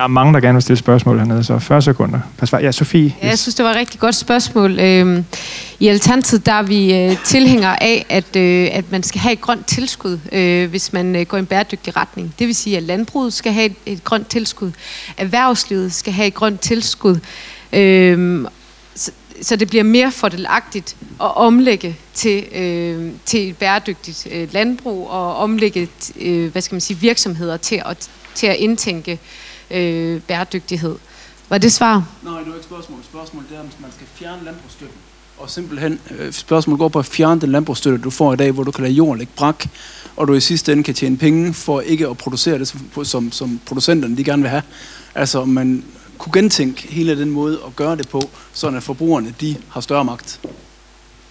[0.01, 2.21] Der er mange, der gerne vil stille spørgsmål hernede, så 40 sekunder.
[2.53, 3.15] Ja, Sofie.
[3.23, 4.81] Ja, jeg synes, det var et rigtig godt spørgsmål.
[4.81, 5.25] Øhm,
[5.81, 9.41] I Alternativet der er vi øh, tilhængere af, at, øh, at man skal have et
[9.41, 12.35] grønt tilskud, øh, hvis man går i en bæredygtig retning.
[12.39, 14.73] Det vil sige, at landbruget skal have et, grønt tilskud.
[15.17, 17.19] Erhvervslivet skal have et grønt tilskud.
[17.73, 18.47] Øhm,
[18.95, 19.11] så,
[19.43, 25.37] så det bliver mere fordelagtigt at omlægge til, øh, til et bæredygtigt øh, landbrug og
[25.37, 25.89] omlægge
[26.21, 29.19] øh, hvad skal man sige, virksomheder til at, til at indtænke øh,
[30.27, 30.97] bæredygtighed.
[31.49, 32.05] Var det svar?
[32.23, 32.99] Nej, det var ikke spørgsmål.
[33.05, 34.97] Spørgsmålet er, om man skal fjerne landbrugsstøtten.
[35.39, 38.63] Og simpelthen, øh, spørgsmålet går på at fjerne den landbrugsstøtte, du får i dag, hvor
[38.63, 39.67] du kan lade jorden ligge brak,
[40.17, 43.33] og du i sidste ende kan tjene penge for ikke at producere det, som, som,
[43.33, 44.63] som producenterne de gerne vil have.
[45.15, 45.85] Altså, om man
[46.19, 50.05] kunne gentænke hele den måde at gøre det på, sådan at forbrugerne de har større
[50.05, 50.41] magt.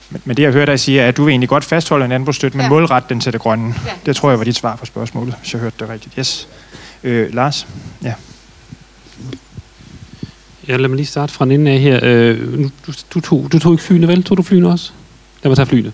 [0.09, 2.11] Men, men det jeg hører dig sige, er, at du vil egentlig godt fastholde en
[2.11, 2.69] landbrugsstøtte, men ja.
[2.69, 3.75] målret den til det grønne.
[3.85, 3.91] Ja.
[4.05, 6.15] Det tror jeg var dit svar på spørgsmålet, hvis jeg hørte det rigtigt.
[6.19, 6.47] Yes.
[7.03, 7.67] Øh, Lars?
[8.03, 8.13] Ja.
[10.67, 11.99] Ja, lad mig lige starte fra den ende af her.
[12.03, 14.23] Øh, du, du, tog, du tog ikke flyene, vel?
[14.23, 14.91] Tog du flyene også?
[15.43, 15.91] Lad mig tage flyene.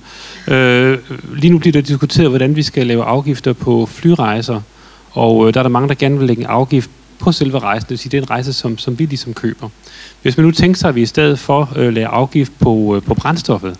[0.47, 0.97] Øh,
[1.36, 4.62] lige nu bliver der diskuteret, hvordan vi skal lave afgifter på flyrejser.
[5.12, 6.89] Og øh, der er der mange, der gerne vil lægge en afgift
[7.20, 7.84] på selve rejsen.
[7.84, 9.70] Det vil sige, det er en rejse, som, som vi ligesom køber.
[10.22, 13.01] Hvis man nu tænker sig, at vi i stedet for øh, laver afgift på, øh,
[13.01, 13.78] på brændstoffet,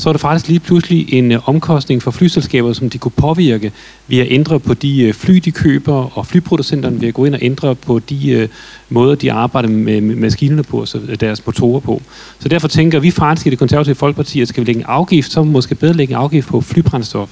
[0.00, 3.72] så var det faktisk lige pludselig en øh, omkostning for flyselskaber, som de kunne påvirke
[4.08, 7.34] ved at ændre på de øh, fly, de køber, og flyproducenterne ved at gå ind
[7.34, 8.48] og ændre på de øh,
[8.88, 12.02] måder, de arbejder med, med maskinerne på, så øh, deres motorer på.
[12.38, 15.32] Så derfor tænker vi faktisk i det konservative folkeparti, at skal vi lægge en afgift,
[15.32, 17.30] så måske bedre lægge en afgift på flybrændstof.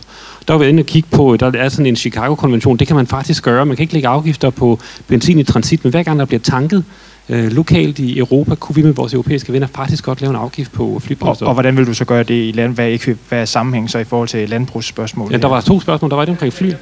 [0.48, 2.96] Der var vi inde og kigge på, øh, der er sådan en Chicago-konvention, det kan
[2.96, 3.66] man faktisk gøre.
[3.66, 6.84] Man kan ikke lægge afgifter på benzin i transit, men hver gang der bliver tanket,
[7.28, 10.72] øh, lokalt i Europa, kunne vi med vores europæiske venner faktisk godt lave en afgift
[10.72, 11.46] på flybrændstof.
[11.46, 12.74] Og, og hvordan vil du så gøre det i land?
[12.74, 15.32] Hvad ikke, hvad er sammenhæng så i forhold til landbrugsspørgsmål?
[15.32, 16.10] Ja, der var to spørgsmål.
[16.10, 16.72] Der var det omkring fly.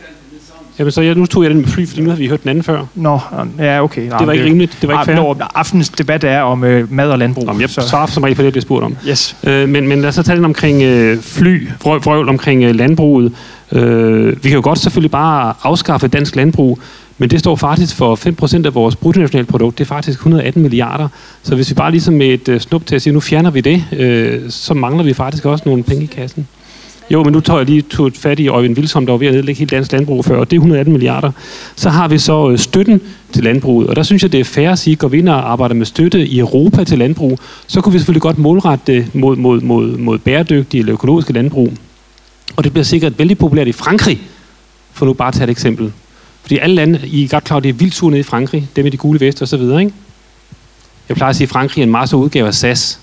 [0.78, 2.50] Jamen, så jeg, nu tog jeg den med fly, fordi nu har vi hørt den
[2.50, 2.84] anden før.
[2.94, 3.20] Nå,
[3.58, 4.08] ja, okay.
[4.08, 4.78] Nej, det var ikke rimeligt.
[4.80, 5.16] Det var ikke fair.
[5.16, 7.44] Nå, aftens debat er om øh, mad og landbrug.
[7.46, 7.80] Jamen, jeg så.
[7.80, 8.96] svarer som regel på det, jeg bliver spurgt om.
[9.08, 9.36] Yes.
[9.44, 13.32] Øh, men, men lad os så tage den omkring øh, fly, vrøvl omkring øh, landbruget.
[13.72, 16.78] Øh, vi kan jo godt selvfølgelig bare afskaffe dansk landbrug,
[17.18, 18.16] men det står faktisk for
[18.62, 19.78] 5% af vores bruttonationalprodukt.
[19.78, 21.08] Det er faktisk 118 milliarder.
[21.42, 23.60] Så hvis vi bare ligesom med et øh, snup til at sige, nu fjerner vi
[23.60, 26.48] det, øh, så mangler vi faktisk også nogle penge i kassen.
[27.10, 29.34] Jo, men nu tager jeg lige tog fat i Øjvind Vilsom, der var ved at
[29.34, 31.32] nedlægge helt dansk landbrug før, og det er 118 milliarder.
[31.76, 33.00] Så har vi så øh, støtten
[33.32, 35.28] til landbruget, og der synes jeg, det er fair at sige, at går vi ind
[35.28, 39.14] og arbejder med støtte i Europa til landbrug, så kunne vi selvfølgelig godt målrette det
[39.14, 41.72] mod, mod, mod, mod bæredygtige eller økologiske landbrug.
[42.56, 44.20] Og det bliver sikkert vældig populært i Frankrig,
[44.92, 45.92] for nu bare at tage et eksempel.
[46.42, 48.84] Fordi alle lande, I er godt klar, det er vildt surt nede i Frankrig, det
[48.84, 49.92] med de gule veste og så videre, ikke?
[51.08, 53.00] Jeg plejer at sige, at Frankrig er en meget stor udgave af SAS,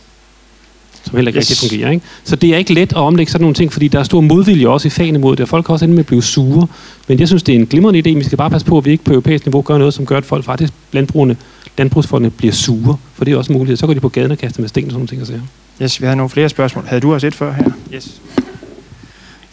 [1.04, 1.52] som heller ikke yes.
[1.52, 1.92] rigtig fungerer.
[1.92, 2.06] Ikke?
[2.24, 4.68] Så det er ikke let at omlægge sådan nogle ting, fordi der er stor modvilje
[4.68, 6.68] også i fagene mod det, og folk kan også ende med at blive sure.
[7.08, 8.18] Men jeg synes, det er en glimrende idé.
[8.18, 10.18] Vi skal bare passe på, at vi ikke på europæisk niveau gør noget, som gør,
[10.18, 11.38] at folk faktisk, landbrugerne,
[11.78, 12.98] landbrugsfolkene bliver sure.
[13.14, 13.80] For det er også muligt.
[13.80, 15.22] Så går de på gaden og kaster med sten og sådan nogle ting.
[15.22, 15.34] Og så.
[15.82, 16.86] Yes, vi har nogle flere spørgsmål.
[16.88, 17.72] Havde du også et før her?
[17.94, 18.22] Yes.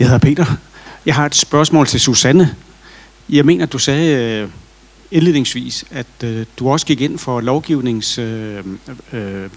[0.01, 0.47] Jeg hedder Peter.
[1.07, 2.55] Jeg har et spørgsmål til Susanne.
[3.29, 4.49] Jeg mener, du sagde øh,
[5.11, 8.65] indledningsvis, at øh, du også gik ind for lovgivnings, øh,
[9.13, 9.51] øh,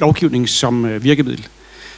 [0.00, 1.46] lovgivning som øh, virkemiddel.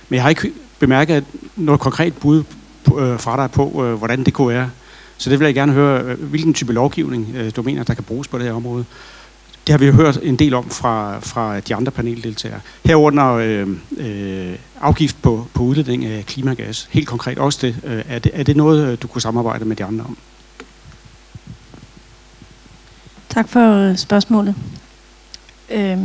[0.09, 1.24] Men jeg har ikke bemærket
[1.57, 2.43] noget konkret bud
[2.85, 4.70] på, øh, fra dig på, øh, hvordan det kunne være.
[5.19, 8.05] Så det vil jeg gerne høre, øh, hvilken type lovgivning øh, du mener, der kan
[8.05, 8.85] bruges på det her område.
[9.69, 12.61] Det har vi jo hørt en del om fra, fra de andre paneldeltagere.
[12.85, 16.89] Herunder øh, øh, afgift på, på udledning af klimagas.
[16.90, 17.77] Helt konkret også det.
[17.85, 18.32] Øh, er det.
[18.35, 20.19] Er det noget, øh, du kunne samarbejde med de andre om?
[23.28, 24.55] Tak for spørgsmålet.
[25.70, 25.99] Øh, jeg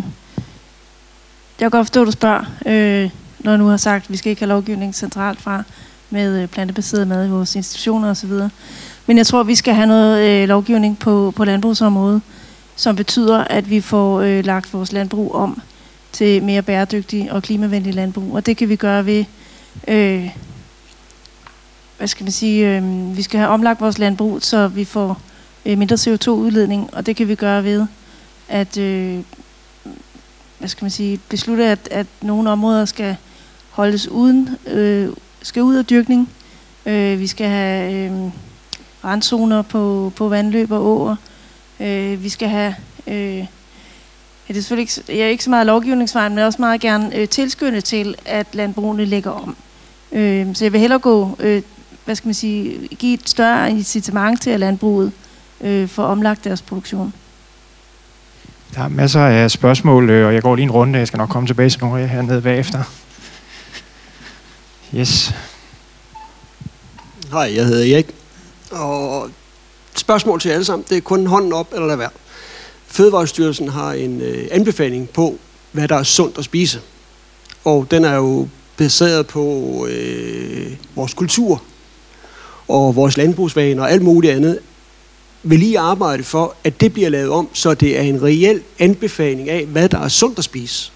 [1.60, 3.10] kan godt forstå, at du spørger, øh,
[3.40, 5.64] når du nu har sagt, at vi skal ikke have lovgivning centralt fra
[6.10, 8.32] med øh, plantebaseret mad i vores institutioner osv.
[9.08, 12.22] Men jeg tror, at vi skal have noget øh, lovgivning på, på landbrugsområdet,
[12.76, 15.62] som betyder, at vi får øh, lagt vores landbrug om
[16.12, 18.36] til mere bæredygtig og klimavenlig landbrug.
[18.36, 19.26] Og det kan vi gøre ved,
[19.88, 20.30] øh,
[21.98, 25.22] hvad skal man sige, øh, vi skal have omlagt vores landbrug, så vi får
[25.66, 27.86] øh, mindre CO2-udledning, og det kan vi gøre ved
[28.50, 29.20] at øh,
[30.60, 33.16] hvad skal man sige, beslutte, at, at nogle områder skal
[33.70, 35.10] holdes uden, øh,
[35.42, 36.30] skal ud af dyrkning.
[36.86, 38.32] Øh, vi skal have øh,
[39.04, 41.12] randzoner på, på vandløb og åer.
[41.12, 41.33] Øh,
[42.24, 42.76] vi skal have,
[43.08, 43.46] øh, ja,
[44.48, 47.28] det er selvfølgelig ikke, jeg er ikke så meget lovgivningsvejen, men også meget gerne øh,
[47.28, 49.56] tilskynde til, at landbrugene lægger om.
[50.12, 51.62] Øh, så jeg vil hellere gå, øh,
[52.06, 55.12] hvad skal man sige, give et større incitament til, at landbruget
[55.62, 57.14] øh, får omlagt deres produktion.
[58.76, 61.00] Der er masser af spørgsmål, øh, og jeg går lige en runde.
[61.00, 62.84] Jeg skal nok komme tilbage til nogle af jer hernede bagefter.
[64.96, 65.36] Yes.
[67.32, 68.06] Hej, jeg hedder Erik.
[68.72, 69.30] Og
[69.96, 70.86] spørgsmål til alle sammen.
[70.90, 72.10] Det er kun hånden op eller lad være.
[72.88, 75.38] Fødevarestyrelsen har en øh, anbefaling på,
[75.72, 76.82] hvad der er sundt at spise.
[77.64, 78.48] Og den er jo
[78.78, 81.64] baseret på øh, vores kultur
[82.68, 84.60] og vores landbrugsvaner og alt muligt andet
[85.44, 89.50] vil lige arbejde for, at det bliver lavet om, så det er en reel anbefaling
[89.50, 90.92] af, hvad der er sundt at spise.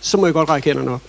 [0.00, 1.00] Så må jeg godt række hænderne op.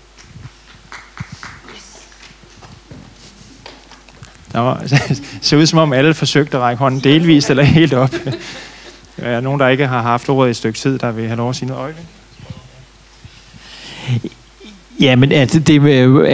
[4.56, 4.84] Nå, var,
[5.42, 8.12] ser ud som om alle forsøgte at række hånden delvist eller helt op.
[9.18, 11.38] Der er nogen, der ikke har haft ordet i et stykke tid, der vil have
[11.38, 11.82] lov at sige noget.
[11.82, 12.06] Øjvind?
[15.00, 15.76] Ja, men at det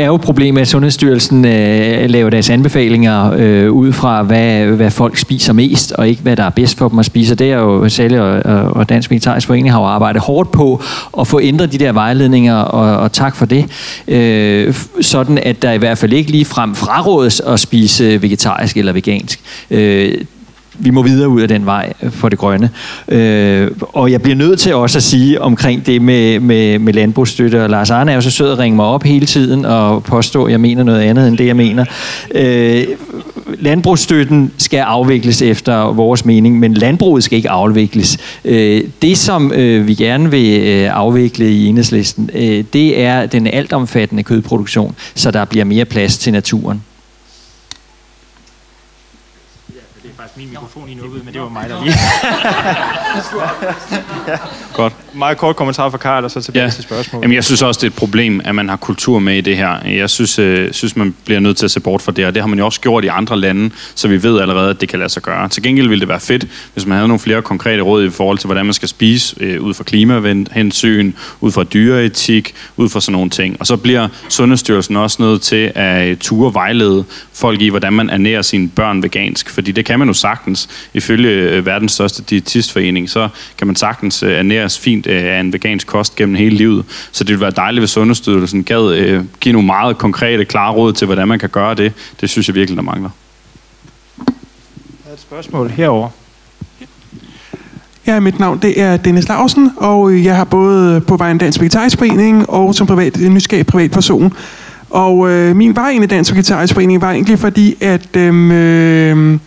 [0.01, 5.17] er jo problemet, at Sundhedsstyrelsen øh, laver deres anbefalinger øh, ud fra, hvad, hvad folk
[5.17, 7.35] spiser mest, og ikke hvad der er bedst for dem at spise.
[7.35, 10.83] Det er jo Sally og, og Dansk Vegetarisk Forening har jo arbejdet hårdt på
[11.19, 13.65] at få ændret de der vejledninger, og, og tak for det.
[14.07, 18.93] Øh, sådan at der i hvert fald ikke lige frem frarådes at spise vegetarisk eller
[18.93, 19.39] vegansk.
[19.71, 20.13] Øh,
[20.79, 22.69] vi må videre ud af den vej øh, for det grønne.
[23.07, 27.63] Øh, og jeg bliver nødt til også at sige omkring det med, med, med landbrugsstøtte,
[27.63, 30.45] og Lars Arne er jo så sød at ringe mig op hele tiden og påstå,
[30.45, 31.85] at jeg mener noget andet end det, jeg mener.
[32.35, 32.83] Øh,
[33.59, 38.17] landbrugsstøtten skal afvikles efter vores mening, men landbruget skal ikke afvikles.
[38.45, 43.47] Øh, det, som øh, vi gerne vil øh, afvikle i enhedslisten, øh, det er den
[43.47, 46.81] altomfattende kødproduktion, så der bliver mere plads til naturen.
[50.35, 51.93] Min mikrofon i nukket, men det var mig, der lige...
[54.73, 54.93] Godt.
[55.13, 56.69] Meget kort kommentar fra Karl, og så tilbage Ja.
[56.71, 57.23] til spørgsmålet.
[57.23, 59.57] Jamen, jeg synes også, det er et problem, at man har kultur med i det
[59.57, 59.87] her.
[59.87, 62.41] Jeg synes, øh, synes, man bliver nødt til at se bort fra det, og det
[62.43, 64.99] har man jo også gjort i andre lande, så vi ved allerede, at det kan
[64.99, 65.49] lade sig gøre.
[65.49, 68.37] Til gengæld ville det være fedt, hvis man havde nogle flere konkrete råd i forhold
[68.37, 73.13] til, hvordan man skal spise, øh, ud fra klimahensyn, ud fra dyreetik, ud fra sådan
[73.13, 73.57] nogle ting.
[73.59, 77.03] Og så bliver Sundhedsstyrelsen også nødt til at øh, ture vejlede
[77.33, 80.69] folk i, hvordan man ernærer sine børn vegansk, fordi det kan man jo sagtens.
[80.93, 85.53] Ifølge øh, verdens største diætistforening, så kan man sagtens øh, ernæres fint øh, af en
[85.53, 86.85] vegansk kost gennem hele livet.
[87.11, 91.05] Så det ville være dejligt, hvis Sundhedsstyrelsen gad give nogle meget konkrete, klare råd til,
[91.05, 91.93] hvordan man kan gøre det.
[92.21, 93.09] Det synes jeg virkelig, der mangler.
[94.17, 96.09] Der er et spørgsmål herover.
[98.07, 101.97] Ja, mit navn det er Dennis Larsen, og jeg har både på vejen Dansk Vegetarisk
[101.97, 104.33] Forening og som privat, nysgerrig privatperson.
[104.89, 109.39] Og øh, min vej ind i Dansk Vegetarisk Forening var egentlig fordi, at, øh,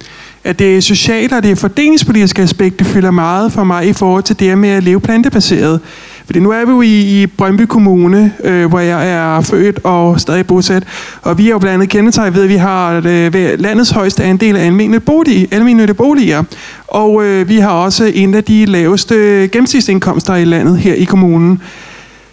[0.45, 4.39] at det sociale og det fordelingspolitiske aspekt, det fylder meget for mig i forhold til
[4.39, 5.81] det her med at leve plantebaseret.
[6.25, 10.21] Fordi nu er vi jo i, i Brøndby Kommune, øh, hvor jeg er født og
[10.21, 10.83] stadig bosat.
[11.23, 14.57] Og vi er jo blandt andet kendetegnet ved, at vi har øh, landets højeste andel
[14.57, 16.43] af almindelige boliger, almindelige boliger.
[16.89, 19.15] Og øh, vi har også en af de laveste
[19.53, 21.61] gennemsnitsindkomster i landet her i kommunen.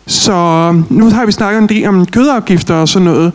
[0.07, 0.33] Så
[0.89, 3.31] nu har vi snakket en del om kødafgifter og sådan noget.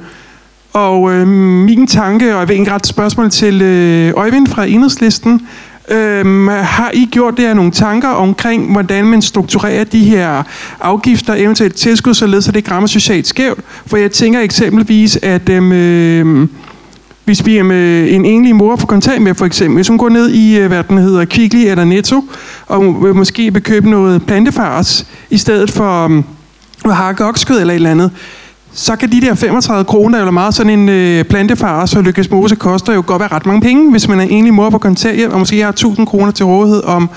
[0.77, 5.47] Og øh, min tanke, og jeg vil ikke rette spørgsmål til øh, Øjvind fra Enhedslisten,
[5.89, 10.43] øh, har I gjort det nogle tanker omkring, hvordan man strukturerer de her
[10.81, 13.61] afgifter, eventuelt tilskud, således så det ikke rammer socialt skævt?
[13.87, 16.49] For jeg tænker eksempelvis, at øhm, øh,
[17.25, 20.31] hvis vi er med en enlig mor på med, for eksempel, hvis hun går ned
[20.31, 22.25] i, øh, hvad den hedder, Kvickly eller Netto,
[22.67, 26.23] og vil måske vil købe noget plantefars, i stedet for øh,
[26.85, 28.11] at hakke okskød eller et eller andet,
[28.79, 32.57] så kan de der 35 kroner eller meget sådan en øh, plantefar, og Lykkes Mose
[32.57, 35.39] koster jo godt være ret mange penge, hvis man er enlig mor på kontanthjælp, og
[35.39, 37.11] måske har 1000 kroner til rådighed om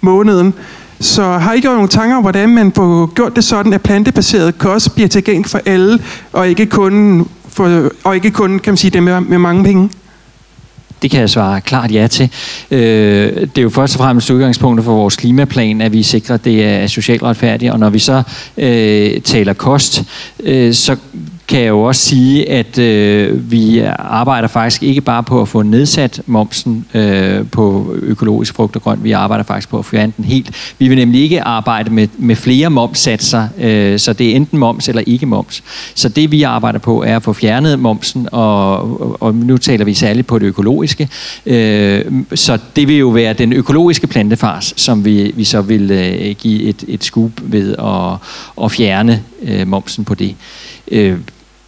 [0.00, 0.54] måneden.
[1.00, 4.58] Så har I gjort nogle tanker om, hvordan man får gjort det sådan, at plantebaseret
[4.58, 5.98] kost bliver tilgængelig for alle,
[6.32, 9.90] og ikke kun, for, og ikke kun kan man sige, dem med, med mange penge?
[11.06, 12.30] Det kan jeg svare klart ja til.
[12.70, 16.44] Øh, det er jo først og fremmest udgangspunktet for vores klimaplan, at vi sikrer, at
[16.44, 17.72] det er socialt retfærdigt.
[17.72, 18.22] Og når vi så
[18.56, 20.02] øh, taler kost,
[20.42, 20.96] øh, så
[21.48, 25.62] kan jeg jo også sige, at øh, vi arbejder faktisk ikke bare på at få
[25.62, 30.24] nedsat momsen øh, på økologisk frugt og grønt, vi arbejder faktisk på at fjerne den
[30.24, 30.74] helt.
[30.78, 34.88] Vi vil nemlig ikke arbejde med, med flere momssatser, øh, så det er enten moms
[34.88, 35.62] eller ikke moms.
[35.94, 39.84] Så det vi arbejder på er at få fjernet momsen, og, og, og nu taler
[39.84, 41.08] vi særligt på det økologiske.
[41.46, 42.04] Øh,
[42.34, 46.62] så det vil jo være den økologiske plantefars, som vi, vi så vil øh, give
[46.62, 48.18] et, et skub ved at,
[48.64, 50.34] at fjerne øh, momsen på det.
[50.90, 51.18] Øh,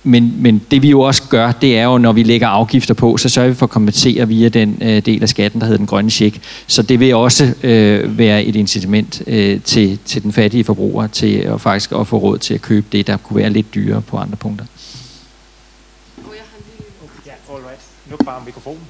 [0.09, 3.17] men, men det vi jo også gør, det er jo, når vi lægger afgifter på,
[3.17, 5.87] så sørger vi for at kompensere via den øh, del af skatten, der hedder den
[5.87, 6.41] grønne check.
[6.67, 11.35] Så det vil også øh, være et incitament øh, til, til den fattige forbruger til
[11.35, 14.17] at faktisk at få råd til at købe det, der kunne være lidt dyrere på
[14.17, 14.65] andre punkter.
[17.27, 17.81] Ja, all right.
[18.11, 18.81] Nu bare mikrofonen.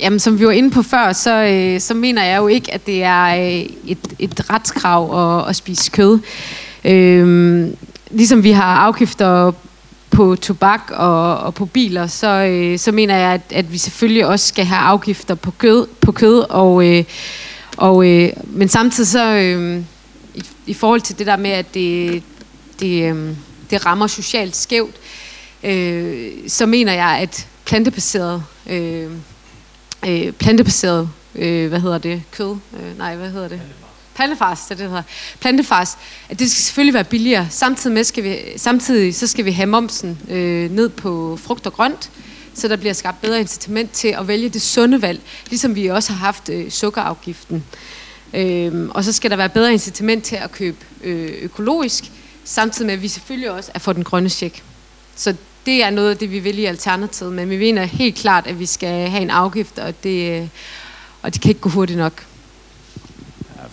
[0.00, 2.86] Jamen, som vi var inde på før, så, øh, så mener jeg jo ikke, at
[2.86, 6.18] det er øh, et, et retskrav at, at spise kød.
[6.84, 7.68] Øh,
[8.14, 9.52] ligesom vi har afgifter
[10.10, 14.26] på tobak og, og på biler, så, øh, så mener jeg, at, at vi selvfølgelig
[14.26, 17.04] også skal have afgifter på kød, på kød og, øh,
[17.76, 19.82] og, øh, men samtidig så øh,
[20.34, 22.22] i, i forhold til det der med, at det,
[22.80, 23.36] det, øh,
[23.70, 24.94] det rammer socialt skævt,
[25.62, 29.10] øh, så mener jeg, at plantebaseret øh,
[30.08, 33.60] øh, plantebaseret, øh, hvad hedder det, kød, øh, nej, hvad hedder det?
[34.14, 35.02] Plantefars, det, det hedder.
[35.40, 37.46] Plantefars, at det skal selvfølgelig være billigere.
[37.50, 41.72] Samtidig, med skal vi, samtidig så skal vi have momsen øh, ned på frugt og
[41.72, 42.10] grønt,
[42.54, 45.20] så der bliver skabt bedre incitament til at vælge det sunde valg,
[45.50, 47.64] ligesom vi også har haft øh, sukkerafgiften.
[48.34, 52.04] Øh, og så skal der være bedre incitament til at købe øh, økologisk,
[52.44, 54.62] samtidig med, at vi selvfølgelig også er for den grønne check.
[55.16, 55.34] Så
[55.66, 58.58] det er noget af det, vi vil i Alternativet, men vi mener helt klart, at
[58.58, 60.48] vi skal have en afgift, og det, øh,
[61.22, 62.24] og det kan ikke gå hurtigt nok.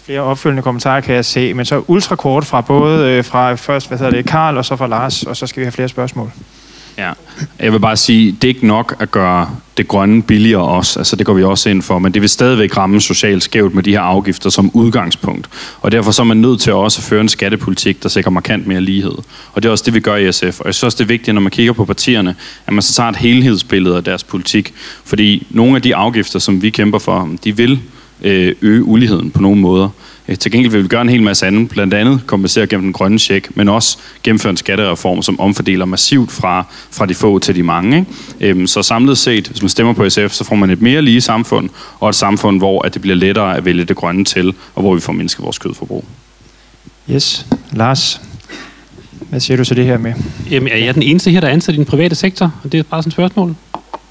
[0.05, 3.97] Flere opfølgende kommentarer kan jeg se, men så ultrakort fra både øh, fra først, hvad
[3.97, 6.31] hedder det, Karl og så fra Lars, og så skal vi have flere spørgsmål.
[6.97, 7.11] Ja,
[7.59, 10.99] jeg vil bare sige, det er ikke nok at gøre det grønne billigere også.
[10.99, 13.83] Altså det går vi også ind for, men det vil stadigvæk ramme socialt skævt med
[13.83, 15.49] de her afgifter som udgangspunkt.
[15.81, 18.67] Og derfor så er man nødt til også at føre en skattepolitik, der sikrer markant
[18.67, 19.15] mere lighed.
[19.53, 20.59] Og det er også det, vi gør i SF.
[20.59, 22.35] Og jeg synes også, det er vigtigt, når man kigger på partierne,
[22.67, 24.73] at man så tager et helhedsbillede af deres politik.
[25.05, 27.79] Fordi nogle af de afgifter, som vi kæmper for, de vil
[28.21, 29.89] øh, øge uligheden på nogle måder.
[30.27, 32.93] Øh, Til gengæld vil vi gøre en hel masse andet, blandt andet kompensere gennem den
[32.93, 37.55] grønne check, men også gennemføre en skattereform, som omfordeler massivt fra, fra de få til
[37.55, 37.97] de mange.
[38.39, 38.49] Ikke?
[38.51, 41.21] Øhm, Så samlet set, hvis man stemmer på SF, så får man et mere lige
[41.21, 41.69] samfund,
[41.99, 44.93] og et samfund, hvor at det bliver lettere at vælge det grønne til, og hvor
[44.95, 46.05] vi får mindsket vores kødforbrug.
[47.11, 48.21] Yes, Lars,
[49.29, 50.13] hvad siger du til det her med?
[50.51, 52.53] Jamen, er jeg den eneste her, der er ansat i den private sektor?
[52.63, 53.55] Og det er bare sådan et spørgsmål.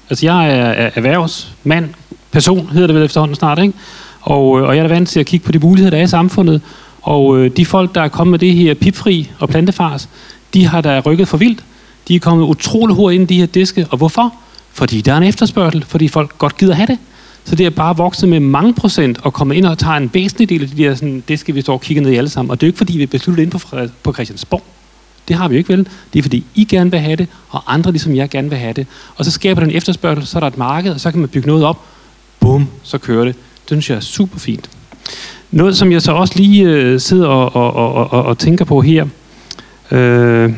[0.09, 1.89] Altså, jeg er, er erhvervsmand,
[2.31, 3.73] person hedder det vel efterhånden snart, ikke?
[4.21, 6.03] Og, øh, og jeg er da vant til at kigge på de muligheder, der er
[6.03, 6.61] i samfundet.
[7.01, 10.09] Og øh, de folk, der er kommet med det her pipfri og plantefars,
[10.53, 11.63] de har da rykket for vildt.
[12.07, 13.87] De er kommet utrolig hurtigt ind i de her diske.
[13.89, 14.33] Og hvorfor?
[14.73, 16.97] Fordi der er en efterspørgsel, fordi folk godt gider have det.
[17.43, 20.49] Så det er bare vokset med mange procent og kommet ind og tager en væsentlig
[20.49, 22.51] del af de der sådan, diske, vi står og kigger ned i alle sammen.
[22.51, 23.59] Og det er jo ikke fordi, vi beslutter ind på,
[24.03, 24.63] på Christiansborg.
[25.27, 25.87] Det har vi jo ikke vel.
[26.13, 28.73] Det er fordi, I gerne vil have det, og andre ligesom jeg gerne vil have
[28.73, 28.87] det.
[29.15, 31.47] Og så skaber den efterspørgsel, så er der et marked, og så kan man bygge
[31.47, 31.79] noget op.
[32.39, 33.35] Bum, så kører det.
[33.71, 34.69] Det synes jeg er super fint.
[35.51, 38.81] Noget, som jeg så også lige øh, sidder og, og, og, og, og tænker på
[38.81, 39.05] her,
[39.91, 40.53] øh,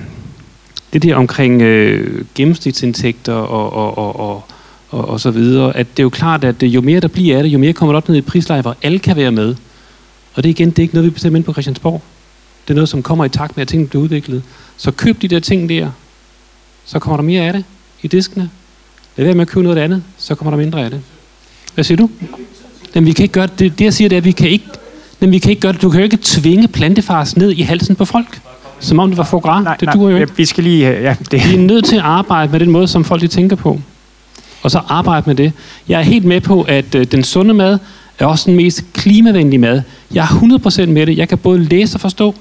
[0.93, 4.43] det der omkring øh, gennemsnitsindtægter og, og, og, og,
[4.89, 7.37] og, og så videre, at det er jo klart, at øh, jo mere der bliver
[7.37, 9.55] af det, jo mere kommer det op ned i prisleje, hvor alle kan være med.
[10.33, 12.01] Og det er igen, det er ikke noget, vi bestemmer ind på Christiansborg.
[12.67, 14.43] Det er noget, som kommer i takt med, at tingene bliver udviklet.
[14.77, 15.91] Så køb de der ting der,
[16.85, 17.65] så kommer der mere af det
[18.01, 18.49] i diskene.
[19.17, 21.01] Lad være med at købe noget af det andet, så kommer der mindre af det.
[21.73, 22.09] Hvad siger du?
[22.95, 23.79] Jamen, vi kan ikke gøre det.
[23.79, 24.65] Det, jeg siger, det er, at vi kan ikke,
[25.21, 25.81] jamen, vi kan ikke gøre det.
[25.81, 28.41] Du kan jo ikke tvinge plantefars ned i halsen på folk.
[28.79, 29.63] Som om det var foie gras.
[29.63, 30.37] Nej, det nej, duer jo ja, ikke.
[30.37, 30.89] Vi skal lige...
[30.89, 31.49] Ja, det.
[31.49, 33.79] Vi er nødt til at arbejde med den måde, som folk de tænker på.
[34.63, 35.53] Og så arbejde med det.
[35.87, 37.77] Jeg er helt med på, at øh, den sunde mad
[38.19, 39.81] er også den mest klimavenlige mad.
[40.13, 41.17] Jeg er 100% med det.
[41.17, 42.35] Jeg kan både læse og forstå.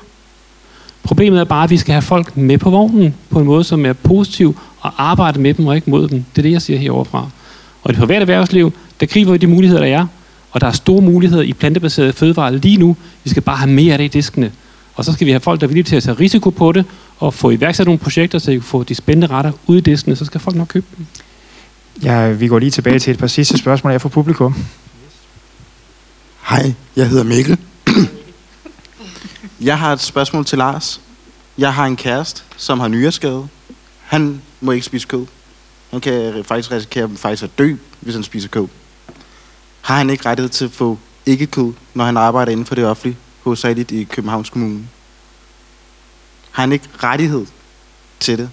[1.03, 3.87] Problemet er bare, at vi skal have folk med på vognen på en måde, som
[3.87, 6.25] er positiv, og arbejde med dem og ikke mod dem.
[6.37, 7.29] Det er det, jeg siger herovre fra.
[7.83, 10.07] Og i det private erhvervsliv, der griber vi de muligheder, der er.
[10.53, 12.97] Og der er store muligheder i plantebaserede fødevarer lige nu.
[13.25, 14.53] Vi skal bare have mere af det i diskene.
[14.95, 16.85] Og så skal vi have folk, der er villige til at tage risiko på det,
[17.19, 20.17] og få iværksat nogle projekter, så vi kan få de spændende retter ud i diskene,
[20.17, 21.07] så skal folk nok købe dem.
[22.03, 24.55] Ja, vi går lige tilbage til et par sidste spørgsmål her fra publikum.
[26.49, 27.59] Hej, jeg hedder Mikkel.
[29.61, 31.01] Jeg har et spørgsmål til Lars.
[31.59, 33.49] Jeg har en kæreste, som har nyreskade.
[34.01, 35.27] Han må ikke spise kød.
[35.91, 38.67] Han kan faktisk risikere faktisk at dø, hvis han spiser kød.
[39.83, 42.87] Har han ikke rettighed til at få ikke kød, når han arbejder inden for det
[42.87, 44.89] offentlige, hovedsageligt i Københavns Kommune?
[46.51, 47.47] Har han ikke rettighed
[48.21, 48.51] til det?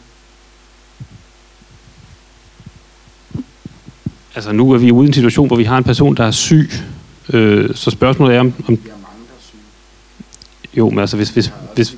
[4.36, 6.32] Altså nu er vi ude i en situation, hvor vi har en person, der er
[6.32, 6.70] syg.
[7.34, 8.54] Øh, så spørgsmålet er, om...
[8.68, 8.80] om
[10.74, 11.30] jo, men altså hvis...
[11.30, 11.96] hvis, hvis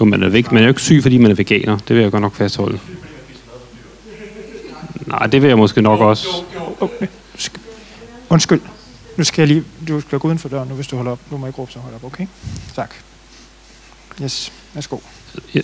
[0.00, 1.78] jo, man er, væk, man er jo ikke syg, fordi man er veganer.
[1.78, 2.78] Det vil jeg godt nok fastholde.
[5.06, 6.28] Nej, det vil jeg måske nok også.
[8.28, 8.60] Undskyld.
[9.16, 9.64] Nu skal jeg lige...
[9.88, 11.20] Du skal gå uden for døren nu, hvis du holder op.
[11.30, 12.26] Du må ikke råbe, så hold op, okay?
[12.74, 12.90] Tak.
[14.22, 14.96] Yes, værsgo.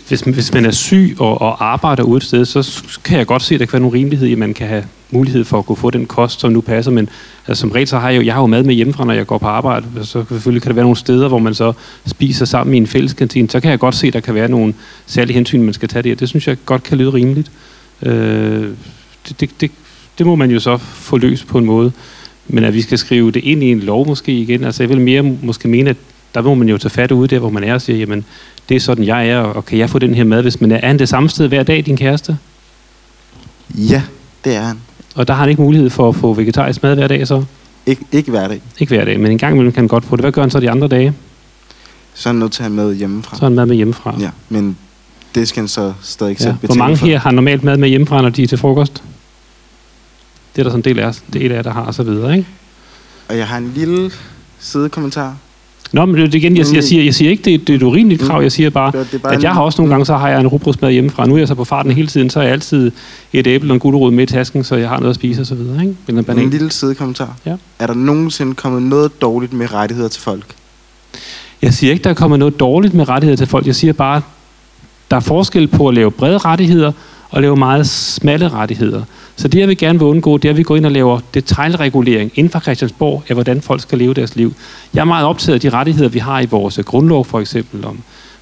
[0.08, 3.42] Hvis, hvis man er syg og, og arbejder ude et sted, så kan jeg godt
[3.42, 5.66] se, at der kan være nogle rimelighed i, at man kan have mulighed for at
[5.66, 6.90] kunne få den kost, som nu passer.
[6.90, 7.08] Men
[7.46, 9.26] altså, som regel så har jeg jo, jeg har jo mad med hjemmefra, når jeg
[9.26, 9.86] går på arbejde.
[9.96, 11.72] Altså, så selvfølgelig kan der være nogle steder, hvor man så
[12.06, 13.50] spiser sammen i en fælleskantine.
[13.50, 14.74] Så kan jeg godt se, at der kan være nogle
[15.06, 16.20] særlige hensyn, man skal tage det.
[16.20, 17.50] Det synes jeg godt kan lyde rimeligt.
[18.02, 18.70] Øh,
[19.28, 19.70] det, det, det,
[20.18, 21.92] det må man jo så få løst på en måde.
[22.48, 25.00] Men at vi skal skrive det ind i en lov måske igen, altså jeg vil
[25.00, 25.96] mere måske mene, at
[26.34, 28.24] der må man jo tage fat ude der, hvor man er og sige, jamen
[28.68, 30.76] det er sådan, jeg er, og kan jeg få den her mad, hvis man er?
[30.76, 32.38] Er han det samme sted hver dag, din kæreste?
[33.74, 34.02] Ja,
[34.44, 34.76] det er han.
[35.14, 37.44] Og der har han ikke mulighed for at få vegetarisk mad hver dag så?
[37.90, 38.60] Ik- ikke hver dag.
[38.78, 40.22] Ikke hver dag, men en gang imellem kan han godt få det.
[40.24, 41.12] Hvad gør han så de andre dage?
[42.14, 43.36] Så er han nødt til at have med hjemmefra.
[43.36, 44.16] Så er han mad med hjemmefra.
[44.20, 44.76] Ja, men
[45.34, 46.48] det skal han så stadig ikke Ja.
[46.48, 47.06] selv Hvor mange for.
[47.06, 49.02] her har normalt mad med hjemmefra, når de er til frokost?
[50.56, 52.36] Det er der sådan en del af er et af der har, og så videre,
[52.36, 52.48] ikke?
[53.28, 54.10] Og jeg har en lille
[54.58, 55.34] sidekommentar.
[55.92, 57.74] Nå, men det er igen, jeg, jeg, siger, jeg siger ikke, det, er- det er
[57.76, 58.42] et urimeligt krav.
[58.42, 60.16] Jeg siger bare, Det er- det er bare at jeg har også nogle gange, så
[60.16, 61.26] har jeg en rugbrødsmad hjemmefra.
[61.26, 62.90] Nu er jeg så på farten hele tiden, så har jeg altid
[63.32, 65.46] et æble og en gulerod med i tasken, så jeg har noget at spise og
[65.46, 65.96] så videre, ikke?
[66.08, 66.44] Eller en banan.
[66.44, 67.36] En lille sidekommentar.
[67.46, 67.56] Ja.
[67.78, 70.44] Er der nogensinde kommet noget dårligt med rettigheder til folk?
[71.62, 73.66] Jeg siger ikke, der er kommet noget dårligt med rettigheder til folk.
[73.66, 74.22] Jeg siger bare,
[75.10, 76.92] der er forskel på at lave brede rettigheder
[77.30, 79.02] og lave meget smalle rettigheder.
[79.36, 81.20] Så det, jeg vil gerne vil undgå, det er, at vi går ind og laver
[81.34, 84.54] detaljregulering inden for Christiansborg af, hvordan folk skal leve deres liv.
[84.94, 87.98] Jeg er meget optaget af de rettigheder, vi har i vores grundlov, for eksempel om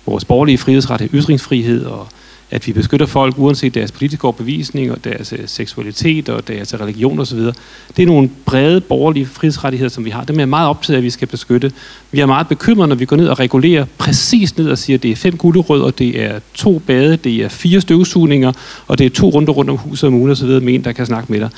[0.06, 2.06] vores borgerlige frihedsret, ytringsfrihed, og
[2.54, 7.18] at vi beskytter folk uanset deres politiske overbevisning og deres øh, seksualitet og deres religion
[7.18, 7.38] osv.
[7.38, 10.24] Det er nogle brede borgerlige frihedsrettigheder, som vi har.
[10.24, 11.72] Dem er jeg meget optaget af, at vi skal beskytte.
[12.10, 15.02] Vi er meget bekymrede, når vi går ned og regulerer præcis ned og siger, at
[15.02, 18.52] det er fem gulerødder, det er to bade, det er fire støvsugninger,
[18.86, 20.48] og det er to runder rundt om huset om ugen osv.
[20.48, 21.50] med en, der kan snakke med dig.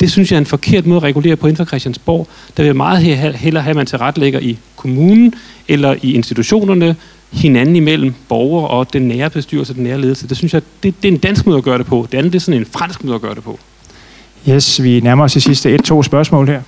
[0.00, 2.28] Det synes jeg er en forkert måde at regulere på inden for Christiansborg.
[2.56, 3.02] Der vil jeg meget
[3.36, 5.34] hellere have, at man tilrettelægger i kommunen
[5.68, 6.96] eller i institutionerne,
[7.32, 10.28] hinanden imellem borgere og den nære bestyrelse, den nære ledelse.
[10.28, 12.06] Det synes jeg, det, det er en dansk måde at gøre det på.
[12.12, 13.58] Det andet det er sådan en fransk måde at gøre det på.
[14.48, 16.60] Yes, vi nærmer os i sidste et-to spørgsmål her.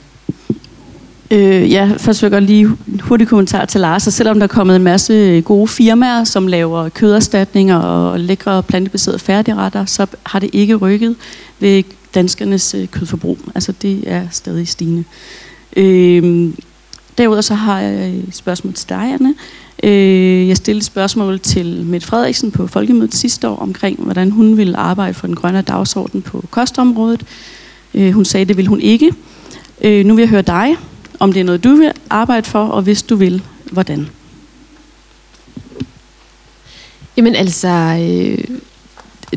[1.31, 2.71] Øh, ja, først vil jeg godt lige
[3.01, 4.07] hurtigt kommentar til Lars.
[4.07, 9.19] Og selvom der er kommet en masse gode firmaer, som laver køderstatninger og lækre plantebaserede
[9.19, 11.17] færdigretter, så har det ikke rykket
[11.61, 11.83] ved
[12.15, 13.39] danskernes øh, kødforbrug.
[13.55, 15.05] Altså det er stadig stigende.
[15.77, 16.53] Øh,
[17.19, 19.35] derudover så har jeg et spørgsmål til dig, Anne.
[19.83, 24.77] Øh, jeg stillede spørgsmål til Mette Frederiksen på Folkemødet sidste år omkring, hvordan hun ville
[24.77, 27.25] arbejde for den grønne dagsorden på kostområdet.
[27.95, 29.13] Øh, hun sagde, det vil hun ikke.
[29.81, 30.77] Øh, nu vil jeg høre dig,
[31.19, 33.43] om det er noget, du vil arbejde for, og hvis du vil,
[33.73, 34.09] hvordan?
[37.17, 38.45] Jamen altså, øh,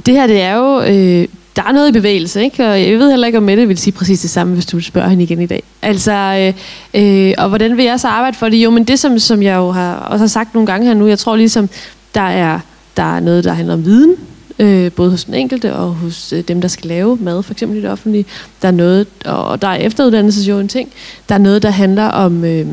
[0.06, 2.68] det her det er jo, øh, der er noget i bevægelse, ikke?
[2.68, 5.08] Og jeg ved heller ikke, om Mette vil sige præcis det samme, hvis du spørger
[5.08, 5.64] hende igen i dag.
[5.82, 6.54] Altså,
[6.94, 8.58] øh, øh, og hvordan vil jeg så arbejde for det?
[8.58, 11.08] Jo, men det som, som jeg jo har, også har sagt nogle gange her nu,
[11.08, 11.70] jeg tror ligesom,
[12.16, 12.60] der er,
[12.98, 14.16] der er noget, der handler om viden,
[14.60, 17.78] øh, både hos den enkelte og hos øh, dem, der skal lave mad, for eksempel
[17.78, 18.26] i det offentlige.
[18.62, 20.90] Der er noget, og der er efteruddannelse jo en ting.
[21.30, 22.46] Der er noget, der handler om...
[22.46, 22.68] Øh,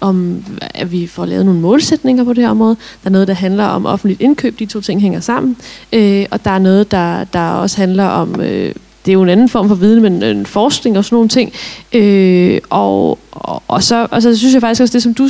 [0.00, 2.76] om, at vi får lavet nogle målsætninger på det her område.
[3.02, 4.58] Der er noget, der handler om offentligt indkøb.
[4.58, 5.56] De to ting hænger sammen.
[5.92, 8.40] Øh, og der er noget, der, der også handler om...
[8.40, 11.28] Øh, det er jo en anden form for viden, men en forskning og sådan nogle
[11.28, 11.52] ting.
[11.92, 15.28] Øh, og, og, og, så, og så synes jeg faktisk også, det som du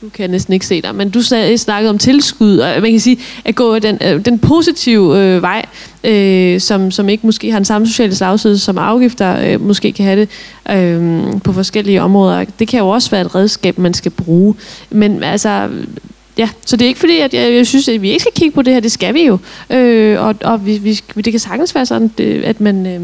[0.00, 1.22] nu kan jeg næsten ikke se dig, men du
[1.56, 5.64] snakkede om tilskud, og man kan sige, at gå den, øh, den positive øh, vej,
[6.04, 10.04] øh, som, som ikke måske har den samme sociale slagside, som afgifter øh, måske kan
[10.04, 10.28] have det
[10.76, 12.44] øh, på forskellige områder.
[12.58, 14.54] Det kan jo også være et redskab, man skal bruge.
[14.90, 15.68] Men altså,
[16.38, 18.54] ja, så det er ikke fordi, at jeg, jeg synes, at vi ikke skal kigge
[18.54, 19.38] på det her, det skal vi jo.
[19.70, 22.86] Øh, og og vi, vi, det kan sagtens være sådan, det- at man...
[22.86, 23.00] Øh,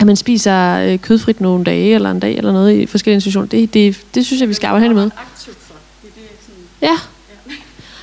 [0.00, 3.48] at man spiser øh, kødfrit nogle dage, eller en dag, eller noget i forskellige institutioner.
[3.48, 5.10] Det, det, det synes jeg, vi skal arbejde hen imod.
[6.82, 6.96] Ja.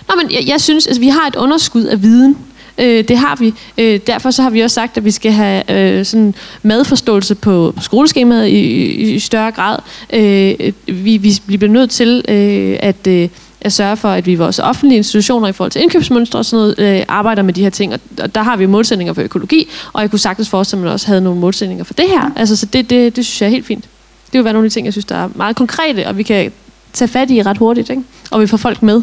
[0.10, 2.38] Nå, men jeg, jeg synes, altså, vi har et underskud af viden.
[2.78, 3.54] Øh, det har vi.
[3.78, 7.74] Øh, derfor så har vi også sagt, at vi skal have øh, sådan madforståelse på,
[7.76, 9.80] på skoleskemaet i, i, i større grad.
[10.14, 13.30] Øh, vi, vi, vi bliver nødt til øh, at, øh,
[13.62, 16.76] at sørge for, at vi i vores offentlige institutioner i forhold til indkøbsmønstre og sådan
[16.78, 17.94] noget, øh, arbejder med de her ting.
[17.94, 20.90] Og, og der har vi målsætninger for økologi, og jeg kunne sagtens forestille mig, at
[20.90, 22.32] man også havde nogle målsætninger for det her.
[22.36, 23.84] Altså, så det, det, det synes jeg er helt fint.
[24.32, 26.24] Det vil være nogle af de ting, jeg synes, der er meget konkrete, og vi
[26.24, 26.52] kan
[26.94, 28.04] tage fat i ret hurtigt, ikke?
[28.32, 29.02] og vi får folk med.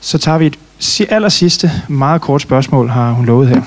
[0.00, 3.62] Så tager vi et si- aller sidste, meget kort spørgsmål har hun lovet her.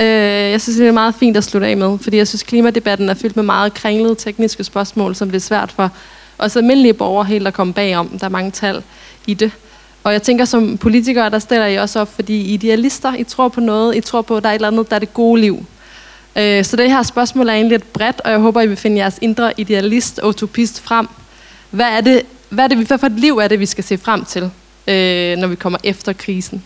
[0.00, 3.08] Øh, jeg synes, det er meget fint at slutte af med, fordi jeg synes, klimadebatten
[3.08, 5.90] er fyldt med meget kringlede tekniske spørgsmål, som det er svært for
[6.38, 8.08] os almindelige borgere helt at komme bagom.
[8.18, 8.82] Der er mange tal
[9.26, 9.50] i det.
[10.04, 13.24] Og jeg tænker, som politikere, der stiller I også op, fordi I er idealister, I
[13.24, 15.14] tror på noget, I tror på, at der er et eller andet, der er det
[15.14, 15.64] gode liv.
[16.36, 18.96] Øh, så det her spørgsmål er egentlig lidt bredt, og jeg håber, I vil finde
[18.96, 21.08] jeres indre idealist, utopist frem.
[21.70, 23.98] Hvad er det, hvad, er det, hvad for et liv er det, vi skal se
[23.98, 24.42] frem til,
[24.86, 26.62] øh, når vi kommer efter krisen?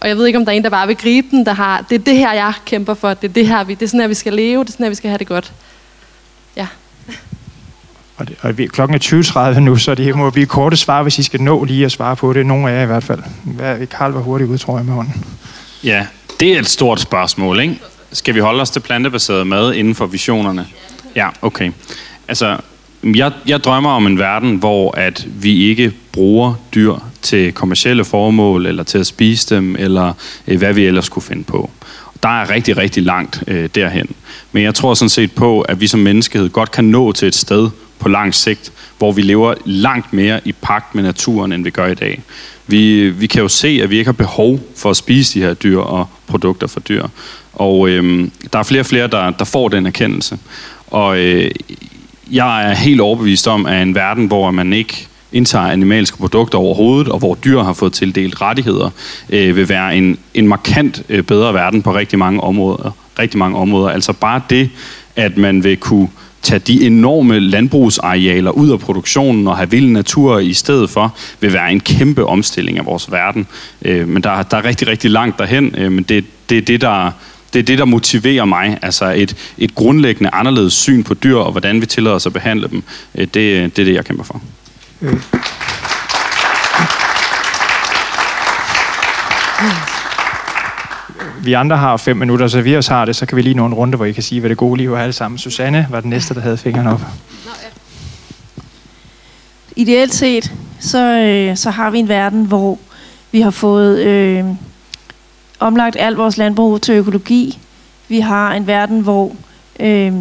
[0.00, 1.84] Og jeg ved ikke, om der er en, der bare vil gribe den, der har,
[1.90, 4.00] det er det her, jeg kæmper for, det er det her, vi, det er sådan
[4.00, 5.52] her, vi skal leve, det er sådan her, vi skal have det godt.
[6.56, 6.66] Ja.
[8.16, 11.18] Og, det, og vi, klokken er 20.30 nu, så det må blive korte svar, hvis
[11.18, 12.46] I skal nå lige at svare på det.
[12.46, 13.22] Nogle af jer i hvert fald.
[13.44, 15.24] Hvad, Karl var hurtigt ud, tror jeg, med hånden.
[15.84, 16.06] Ja,
[16.40, 17.80] det er et stort spørgsmål, ikke?
[18.12, 20.66] Skal vi holde os til plantebaseret mad inden for visionerne?
[21.16, 21.72] Ja, okay.
[22.28, 22.58] Altså,
[23.04, 28.66] jeg, jeg drømmer om en verden, hvor at vi ikke bruger dyr til kommercielle formål,
[28.66, 30.12] eller til at spise dem, eller
[30.48, 31.70] øh, hvad vi ellers kunne finde på.
[32.22, 34.10] Der er rigtig, rigtig langt øh, derhen.
[34.52, 37.34] Men jeg tror sådan set på, at vi som menneskehed godt kan nå til et
[37.34, 41.70] sted på lang sigt, hvor vi lever langt mere i pagt med naturen, end vi
[41.70, 42.22] gør i dag.
[42.66, 45.54] Vi, vi kan jo se, at vi ikke har behov for at spise de her
[45.54, 47.06] dyr og produkter fra dyr.
[47.52, 50.38] Og øh, der er flere og flere, der, der får den erkendelse.
[50.86, 51.50] Og øh,
[52.30, 57.08] jeg er helt overbevist om, at en verden, hvor man ikke indtager animalske produkter overhovedet,
[57.08, 58.90] og hvor dyr har fået tildelt rettigheder,
[59.30, 62.90] øh, vil være en, en markant øh, bedre verden på rigtig mange områder.
[63.18, 63.88] Rigtig mange områder.
[63.88, 64.70] Altså bare det,
[65.16, 66.08] at man vil kunne
[66.42, 71.52] tage de enorme landbrugsarealer ud af produktionen og have vild natur i stedet for, vil
[71.52, 73.46] være en kæmpe omstilling af vores verden.
[73.82, 76.80] Øh, men der, der er rigtig, rigtig langt derhen, øh, men det, det er det,
[76.80, 77.10] der
[77.52, 78.78] det er det, der motiverer mig.
[78.82, 82.68] Altså et, et grundlæggende anderledes syn på dyr, og hvordan vi tillader os at behandle
[82.68, 82.82] dem.
[83.14, 84.42] Øh, det, det er det, jeg kæmper for.
[85.02, 85.14] Øh.
[91.44, 93.66] Vi andre har fem minutter, så vi også har det, så kan vi lige nå
[93.66, 95.38] en runde, hvor I kan sige, hvad det gode liv er alle sammen.
[95.38, 97.00] Susanne var den næste, der havde fingeren op.
[99.76, 102.78] Ideelt set, så, øh, så har vi en verden, hvor
[103.32, 104.44] vi har fået øh,
[105.62, 107.58] omlagt alt vores landbrug til økologi.
[108.08, 109.32] Vi har en verden, hvor
[109.80, 110.12] øh,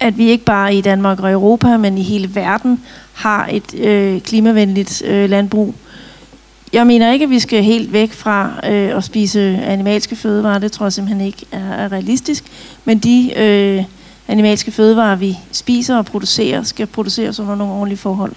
[0.00, 2.80] at vi ikke bare i Danmark og Europa, men i hele verden
[3.12, 5.74] har et øh, klimavenligt øh, landbrug.
[6.72, 10.58] Jeg mener ikke, at vi skal helt væk fra øh, at spise animalske fødevarer.
[10.58, 12.44] Det tror jeg simpelthen ikke er, er realistisk.
[12.84, 13.84] Men de øh,
[14.28, 18.32] animalske fødevarer, vi spiser og producerer, skal produceres under nogle ordentlige forhold.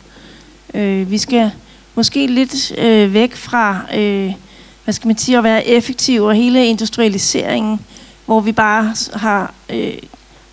[0.73, 1.51] Øh, vi skal
[1.95, 4.33] måske lidt øh, væk fra, øh,
[4.89, 7.79] hvad skal man sige, at være effektiv og hele industrialiseringen,
[8.25, 9.93] hvor vi bare har, øh,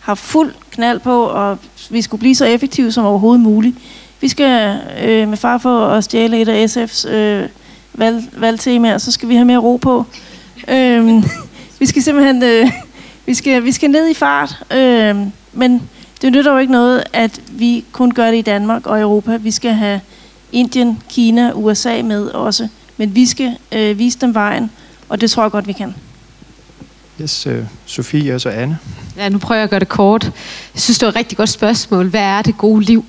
[0.00, 1.58] har fuld knald på, og
[1.90, 3.76] vi skulle blive så effektive som overhovedet muligt.
[4.20, 7.48] Vi skal øh, med far for at stjæle et af SF's øh,
[7.94, 10.04] valg, valgtemaer, så skal vi have mere ro på.
[10.68, 11.24] Øh,
[11.80, 12.70] vi skal simpelthen øh,
[13.26, 15.16] vi skal, vi skal ned i fart, øh,
[15.52, 15.82] men
[16.22, 19.36] det nytter jo ikke noget, at vi kun gør det i Danmark og Europa.
[19.36, 20.00] Vi skal have
[20.52, 24.70] Indien, Kina, USA med også, men vi skal øh, vise dem vejen,
[25.09, 25.94] og det tror jeg godt, vi kan.
[27.20, 28.78] Yes, øh, Sofie og så Anne.
[29.16, 30.24] Ja, nu prøver jeg at gøre det kort.
[30.74, 32.09] Jeg synes, det var et rigtig godt spørgsmål.
[32.09, 33.05] Hvad er det gode liv?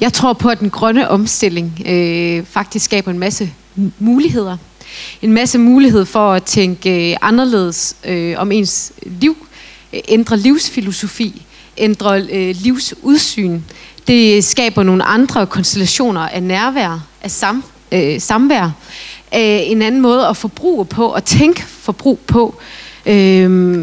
[0.00, 3.52] Jeg tror på, at den grønne omstilling øh, faktisk skaber en masse
[3.98, 4.56] muligheder.
[5.22, 9.36] En masse mulighed for at tænke øh, anderledes øh, om ens liv,
[9.92, 11.46] øh, ændre livsfilosofi,
[11.76, 13.60] ændre øh, livsudsyn.
[14.08, 18.70] Det skaber nogle andre konstellationer af nærvær, af sam, øh, samvær,
[19.34, 22.60] øh, en anden måde at forbruge på, og tænke forbrug på.
[23.06, 23.80] Øh,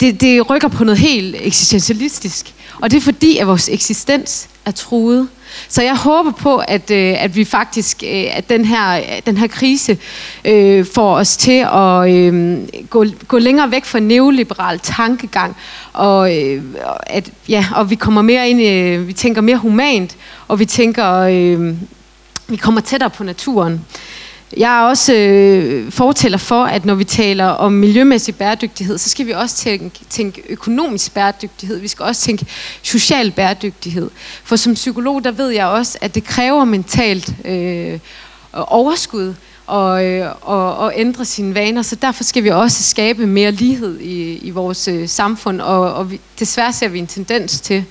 [0.00, 2.54] det, det rykker på noget helt eksistentialistisk.
[2.80, 5.28] Og det er fordi, at vores eksistens er truet.
[5.68, 9.46] Så jeg håber på, at, øh, at vi faktisk, øh, at den her, den her
[9.46, 9.98] krise
[10.44, 12.58] øh, får os til at øh,
[12.90, 15.56] gå, gå længere væk fra neoliberal tankegang,
[15.92, 16.62] og, øh,
[17.06, 20.16] at, ja, og vi kommer mere ind, øh, vi tænker mere humant,
[20.48, 21.74] og vi tænker, øh,
[22.48, 23.84] vi kommer tættere på naturen.
[24.56, 29.26] Jeg er også øh, fortæller for, at når vi taler om miljømæssig bæredygtighed, så skal
[29.26, 31.78] vi også tænke, tænke økonomisk bæredygtighed.
[31.78, 32.46] Vi skal også tænke
[32.82, 34.10] social bæredygtighed.
[34.44, 37.98] For som psykolog, der ved jeg også, at det kræver mentalt øh,
[38.52, 39.34] overskud
[39.66, 41.82] og, øh, og, og ændre sine vaner.
[41.82, 45.60] Så derfor skal vi også skabe mere lighed i, i vores øh, samfund.
[45.60, 47.84] Og, og vi, desværre ser vi en tendens til,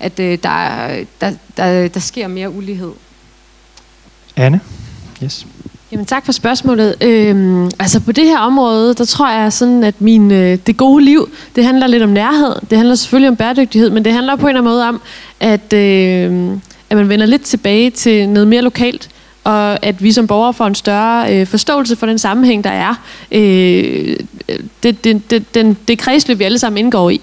[0.00, 2.92] at øh, der, der, der, der sker mere ulighed.
[4.36, 4.60] Anne?
[5.24, 5.46] Yes.
[5.92, 6.94] Jamen tak for spørgsmålet.
[7.00, 11.04] Øhm, altså på det her område, der tror jeg sådan, at min, øh, det gode
[11.04, 12.54] liv, det handler lidt om nærhed.
[12.70, 15.00] Det handler selvfølgelig om bæredygtighed, men det handler på en eller anden måde om,
[15.40, 16.52] at, øh,
[16.90, 19.08] at man vender lidt tilbage til noget mere lokalt
[19.44, 22.94] og at vi som borgere får en større øh, forståelse for den sammenhæng, der er.
[23.32, 24.16] Øh,
[24.82, 27.20] det, det, det, den, det kredsløb, vi alle sammen indgår i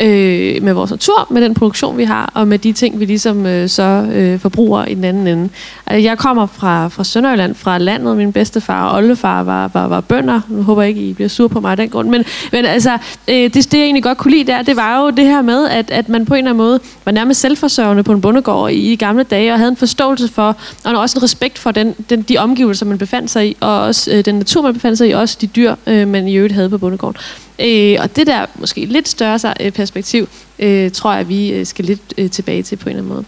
[0.00, 3.46] øh, med vores natur, med den produktion, vi har, og med de ting, vi ligesom
[3.46, 3.82] øh, så
[4.12, 5.48] øh, forbruger i den anden ende.
[5.86, 8.16] Altså, jeg kommer fra, fra Sønderjylland, fra landet.
[8.16, 10.40] Min bedstefar og oldefar var, var, var bønder.
[10.48, 12.08] Nu håber jeg ikke, I bliver sur på mig af den grund.
[12.08, 12.98] Men, men altså,
[13.28, 15.68] øh, det, det, jeg egentlig godt kunne lide der, det var jo det her med,
[15.68, 18.92] at, at man på en eller anden måde var nærmest selvforsørgende på en bondegård i,
[18.92, 22.22] i gamle dage, og havde en forståelse for, og også en respekt for den, den,
[22.22, 25.12] de omgivelser, man befandt sig i, og også øh, den natur, man befandt sig i,
[25.12, 27.16] og også de dyr, øh, man i øvrigt havde på bondegården.
[27.58, 30.28] Øh, og det der måske lidt større øh, perspektiv,
[30.58, 33.24] øh, tror jeg, vi øh, skal lidt øh, tilbage til på en eller anden måde.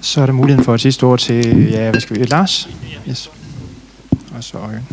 [0.00, 2.68] Så er der muligheden for et sidste ord til, ja, hvad skal vi, Lars?
[3.08, 3.30] Yes.
[4.36, 4.86] Og så Øjen.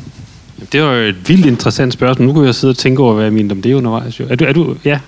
[0.72, 2.28] Det var jo et vildt interessant spørgsmål.
[2.28, 4.20] Nu kunne jeg sidde og tænke over, hvad jeg mente om det undervejs.
[4.20, 4.26] Jo.
[4.30, 5.00] Er du, er du, ja.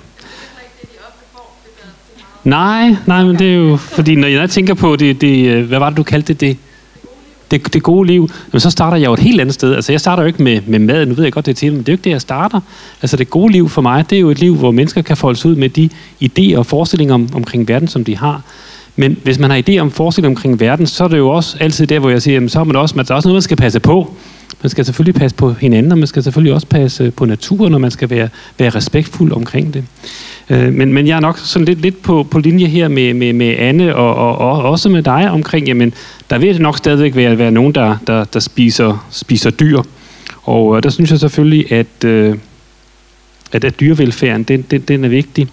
[2.44, 5.80] Nej, nej, men det er jo, fordi når jeg tænker på det, det øh, hvad
[5.80, 6.58] var det, du kaldte det, det,
[7.52, 9.76] det, det gode liv, jamen så starter jeg jo et helt andet sted.
[9.76, 11.72] Altså jeg starter jo ikke med, med mad, nu ved jeg godt, det er til,
[11.72, 12.60] men det er jo ikke det, jeg starter.
[13.02, 15.50] Altså det gode liv for mig, det er jo et liv, hvor mennesker kan folde
[15.50, 15.90] ud med de
[16.24, 18.42] idéer og forestillinger om, omkring verden, som de har.
[18.96, 21.88] Men hvis man har idéer om forestillinger omkring verden, så er det jo også altid
[21.88, 23.42] der, hvor jeg siger, jamen, så har man også, man, der er også noget, man
[23.42, 24.14] skal passe på.
[24.62, 27.82] Man skal selvfølgelig passe på hinanden, og man skal selvfølgelig også passe på naturen, og
[27.82, 28.30] man skal være,
[28.60, 29.84] være respektfuld omkring det.
[30.50, 33.34] Øh, men, men jeg er nok sådan lidt, lidt på, på linje her med, med,
[33.34, 35.94] med Anne, og, og, og også med dig omkring, jamen,
[36.30, 39.82] der vil det nok stadigvæk være, være nogen, der, der, der spiser, spiser dyr.
[40.44, 42.36] Og øh, der synes jeg selvfølgelig, at, øh,
[43.52, 45.48] at, at dyrevelfærden, den, den, den er vigtig.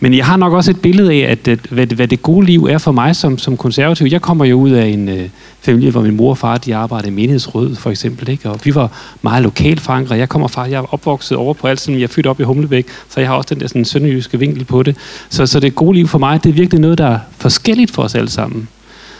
[0.00, 2.64] Men jeg har nok også et billede af, at, at hvad, hvad det gode liv
[2.64, 4.06] er for mig som, som konservativ.
[4.06, 5.28] Jeg kommer jo ud af en øh,
[5.60, 8.28] familie, hvor min mor og far de arbejdede i menighedsråd, for eksempel.
[8.28, 8.50] Ikke?
[8.50, 8.90] Og vi var
[9.22, 10.18] meget lokalt forankret.
[10.18, 12.86] Jeg kommer fra, jeg er opvokset over på alt, jeg er født op i Humlebæk,
[13.08, 14.96] så jeg har også den der sådan, sønderjyske vinkel på det.
[15.28, 18.02] Så, så det gode liv for mig, det er virkelig noget, der er forskelligt for
[18.02, 18.68] os alle sammen.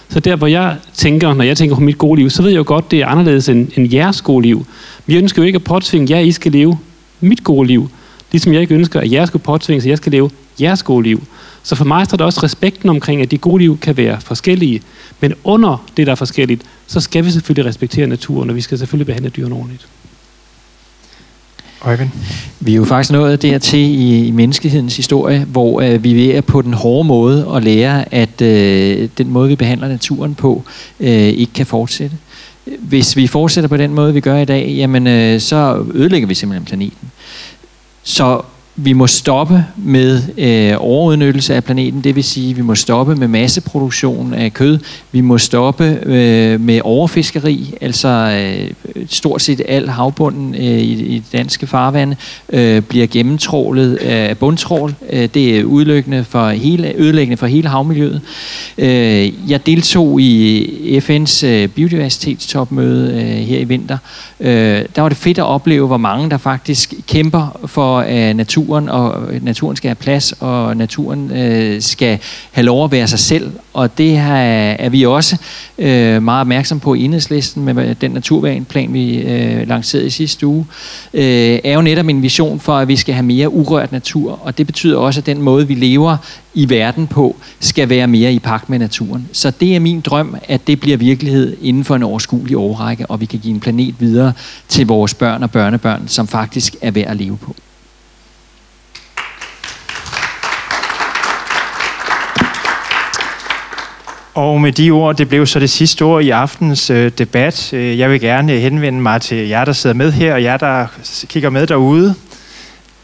[0.09, 2.59] Så der, hvor jeg tænker, når jeg tænker på mit gode liv, så ved jeg
[2.59, 4.67] jo godt, det er anderledes end, end jeres gode liv.
[5.07, 6.79] Vi ønsker jo ikke at påtvinge jer, I skal leve
[7.21, 7.91] mit gode liv.
[8.33, 10.31] Ligesom jeg ikke ønsker, at jeg skal påtvinge, så jeg skal leve
[10.61, 11.23] jeres gode liv.
[11.63, 14.83] Så for mig står der også respekten omkring, at de gode liv kan være forskellige.
[15.21, 18.79] Men under det, der er forskelligt, så skal vi selvfølgelig respektere naturen, og vi skal
[18.79, 19.89] selvfølgelig behandle dyrene ordentligt.
[21.83, 22.11] Øjvind?
[22.61, 26.63] Vi er jo faktisk nået dertil i, i menneskehedens historie, hvor øh, vi er på
[26.63, 30.65] den hårde måde at lære, at øh, den måde, vi behandler naturen på,
[31.01, 32.17] øh, ikke kan fortsætte.
[32.79, 36.35] Hvis vi fortsætter på den måde, vi gør i dag, jamen, øh, så ødelægger vi
[36.35, 37.11] simpelthen planeten.
[38.09, 38.45] Så
[38.81, 43.17] vi må stoppe med øh, overudnyttelse af planeten, det vil sige, at vi må stoppe
[43.17, 44.79] med masseproduktion af kød,
[45.13, 48.71] vi må stoppe øh, med overfiskeri, altså øh,
[49.09, 52.17] stort set al havbunden øh, i, i danske farvande
[52.49, 54.95] øh, bliver gennemtrålet af bundtrål.
[55.11, 58.21] Øh, det er udlæggende for hele, ødelæggende for hele havmiljøet.
[58.79, 63.99] Øh, jeg deltog i FN's øh, biodiversitetstopmøde øh, her i vinter.
[64.41, 68.68] Øh, der var det fedt at opleve, hvor mange der faktisk kæmper for øh, natur
[68.69, 72.19] naturen, og øh, naturen skal have plads, og naturen øh, skal
[72.53, 73.51] have lov at være sig selv.
[73.73, 74.35] Og det her
[74.79, 75.37] er vi også
[75.79, 80.47] øh, meget opmærksom på i enhedslisten med øh, den naturvanplan, vi øh, lancerede i sidste
[80.47, 80.67] uge,
[81.15, 84.39] øh, er jo netop en vision for, at vi skal have mere urørt natur.
[84.43, 86.17] Og det betyder også, at den måde, vi lever
[86.55, 89.29] i verden på, skal være mere i pagt med naturen.
[89.33, 93.21] Så det er min drøm, at det bliver virkelighed inden for en overskuelig årrække, og
[93.21, 94.33] vi kan give en planet videre
[94.69, 97.55] til vores børn og børnebørn, som faktisk er værd at leve på.
[104.39, 107.73] Og med de ord, det blev så det sidste ord i aftens øh, debat.
[107.73, 110.87] Øh, jeg vil gerne henvende mig til jer, der sidder med her, og jer, der
[111.29, 112.15] kigger med derude.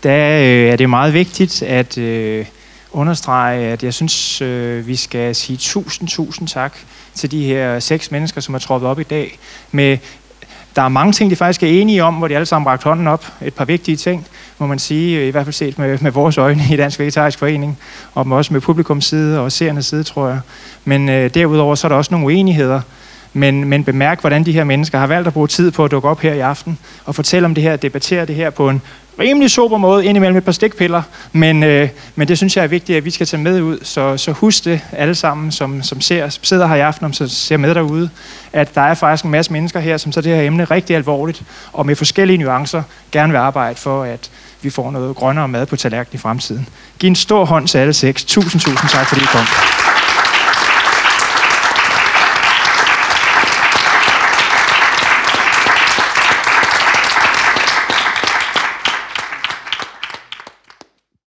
[0.03, 2.47] Der øh, er det meget vigtigt at øh,
[2.93, 6.77] understrege, at jeg synes, øh, vi skal sige tusind, tusind tak
[7.15, 9.39] til de her seks mennesker, som er troppet op i dag.
[9.73, 9.99] Med,
[10.77, 13.07] der er mange ting, de faktisk er enige om, hvor de alle sammen bragt hånden
[13.07, 13.27] op.
[13.43, 14.27] Et par vigtige ting
[14.59, 17.79] må man sige, i hvert fald set med, med vores øjne i Dansk Vegetarisk Forening,
[18.15, 20.41] og også med publikums side og seernes side, tror jeg.
[20.85, 22.81] Men øh, derudover så er der også nogle uenigheder,
[23.33, 26.09] men, men bemærk, hvordan de her mennesker har valgt at bruge tid på at dukke
[26.09, 28.83] op her i aften og fortælle om det her, debattere det her på en
[29.19, 32.97] rimelig sober måde, indimellem et par stikpiller, men, øh, men det synes jeg er vigtigt,
[32.97, 36.29] at vi skal tage med ud, så, så husk det alle sammen, som, som ser,
[36.43, 38.11] sidder her i aften, og ser med derude,
[38.53, 41.43] at der er faktisk en masse mennesker her, som tager det her emne rigtig alvorligt,
[41.73, 42.83] og med forskellige nuancer
[43.13, 44.31] gerne vil arbejde for, at
[44.63, 46.69] vi får noget grønnere mad på tallerkenen i fremtiden.
[46.99, 48.25] Giv en stor hånd til alle seks.
[48.25, 49.45] Tusind, tusind tak, fordi I kom.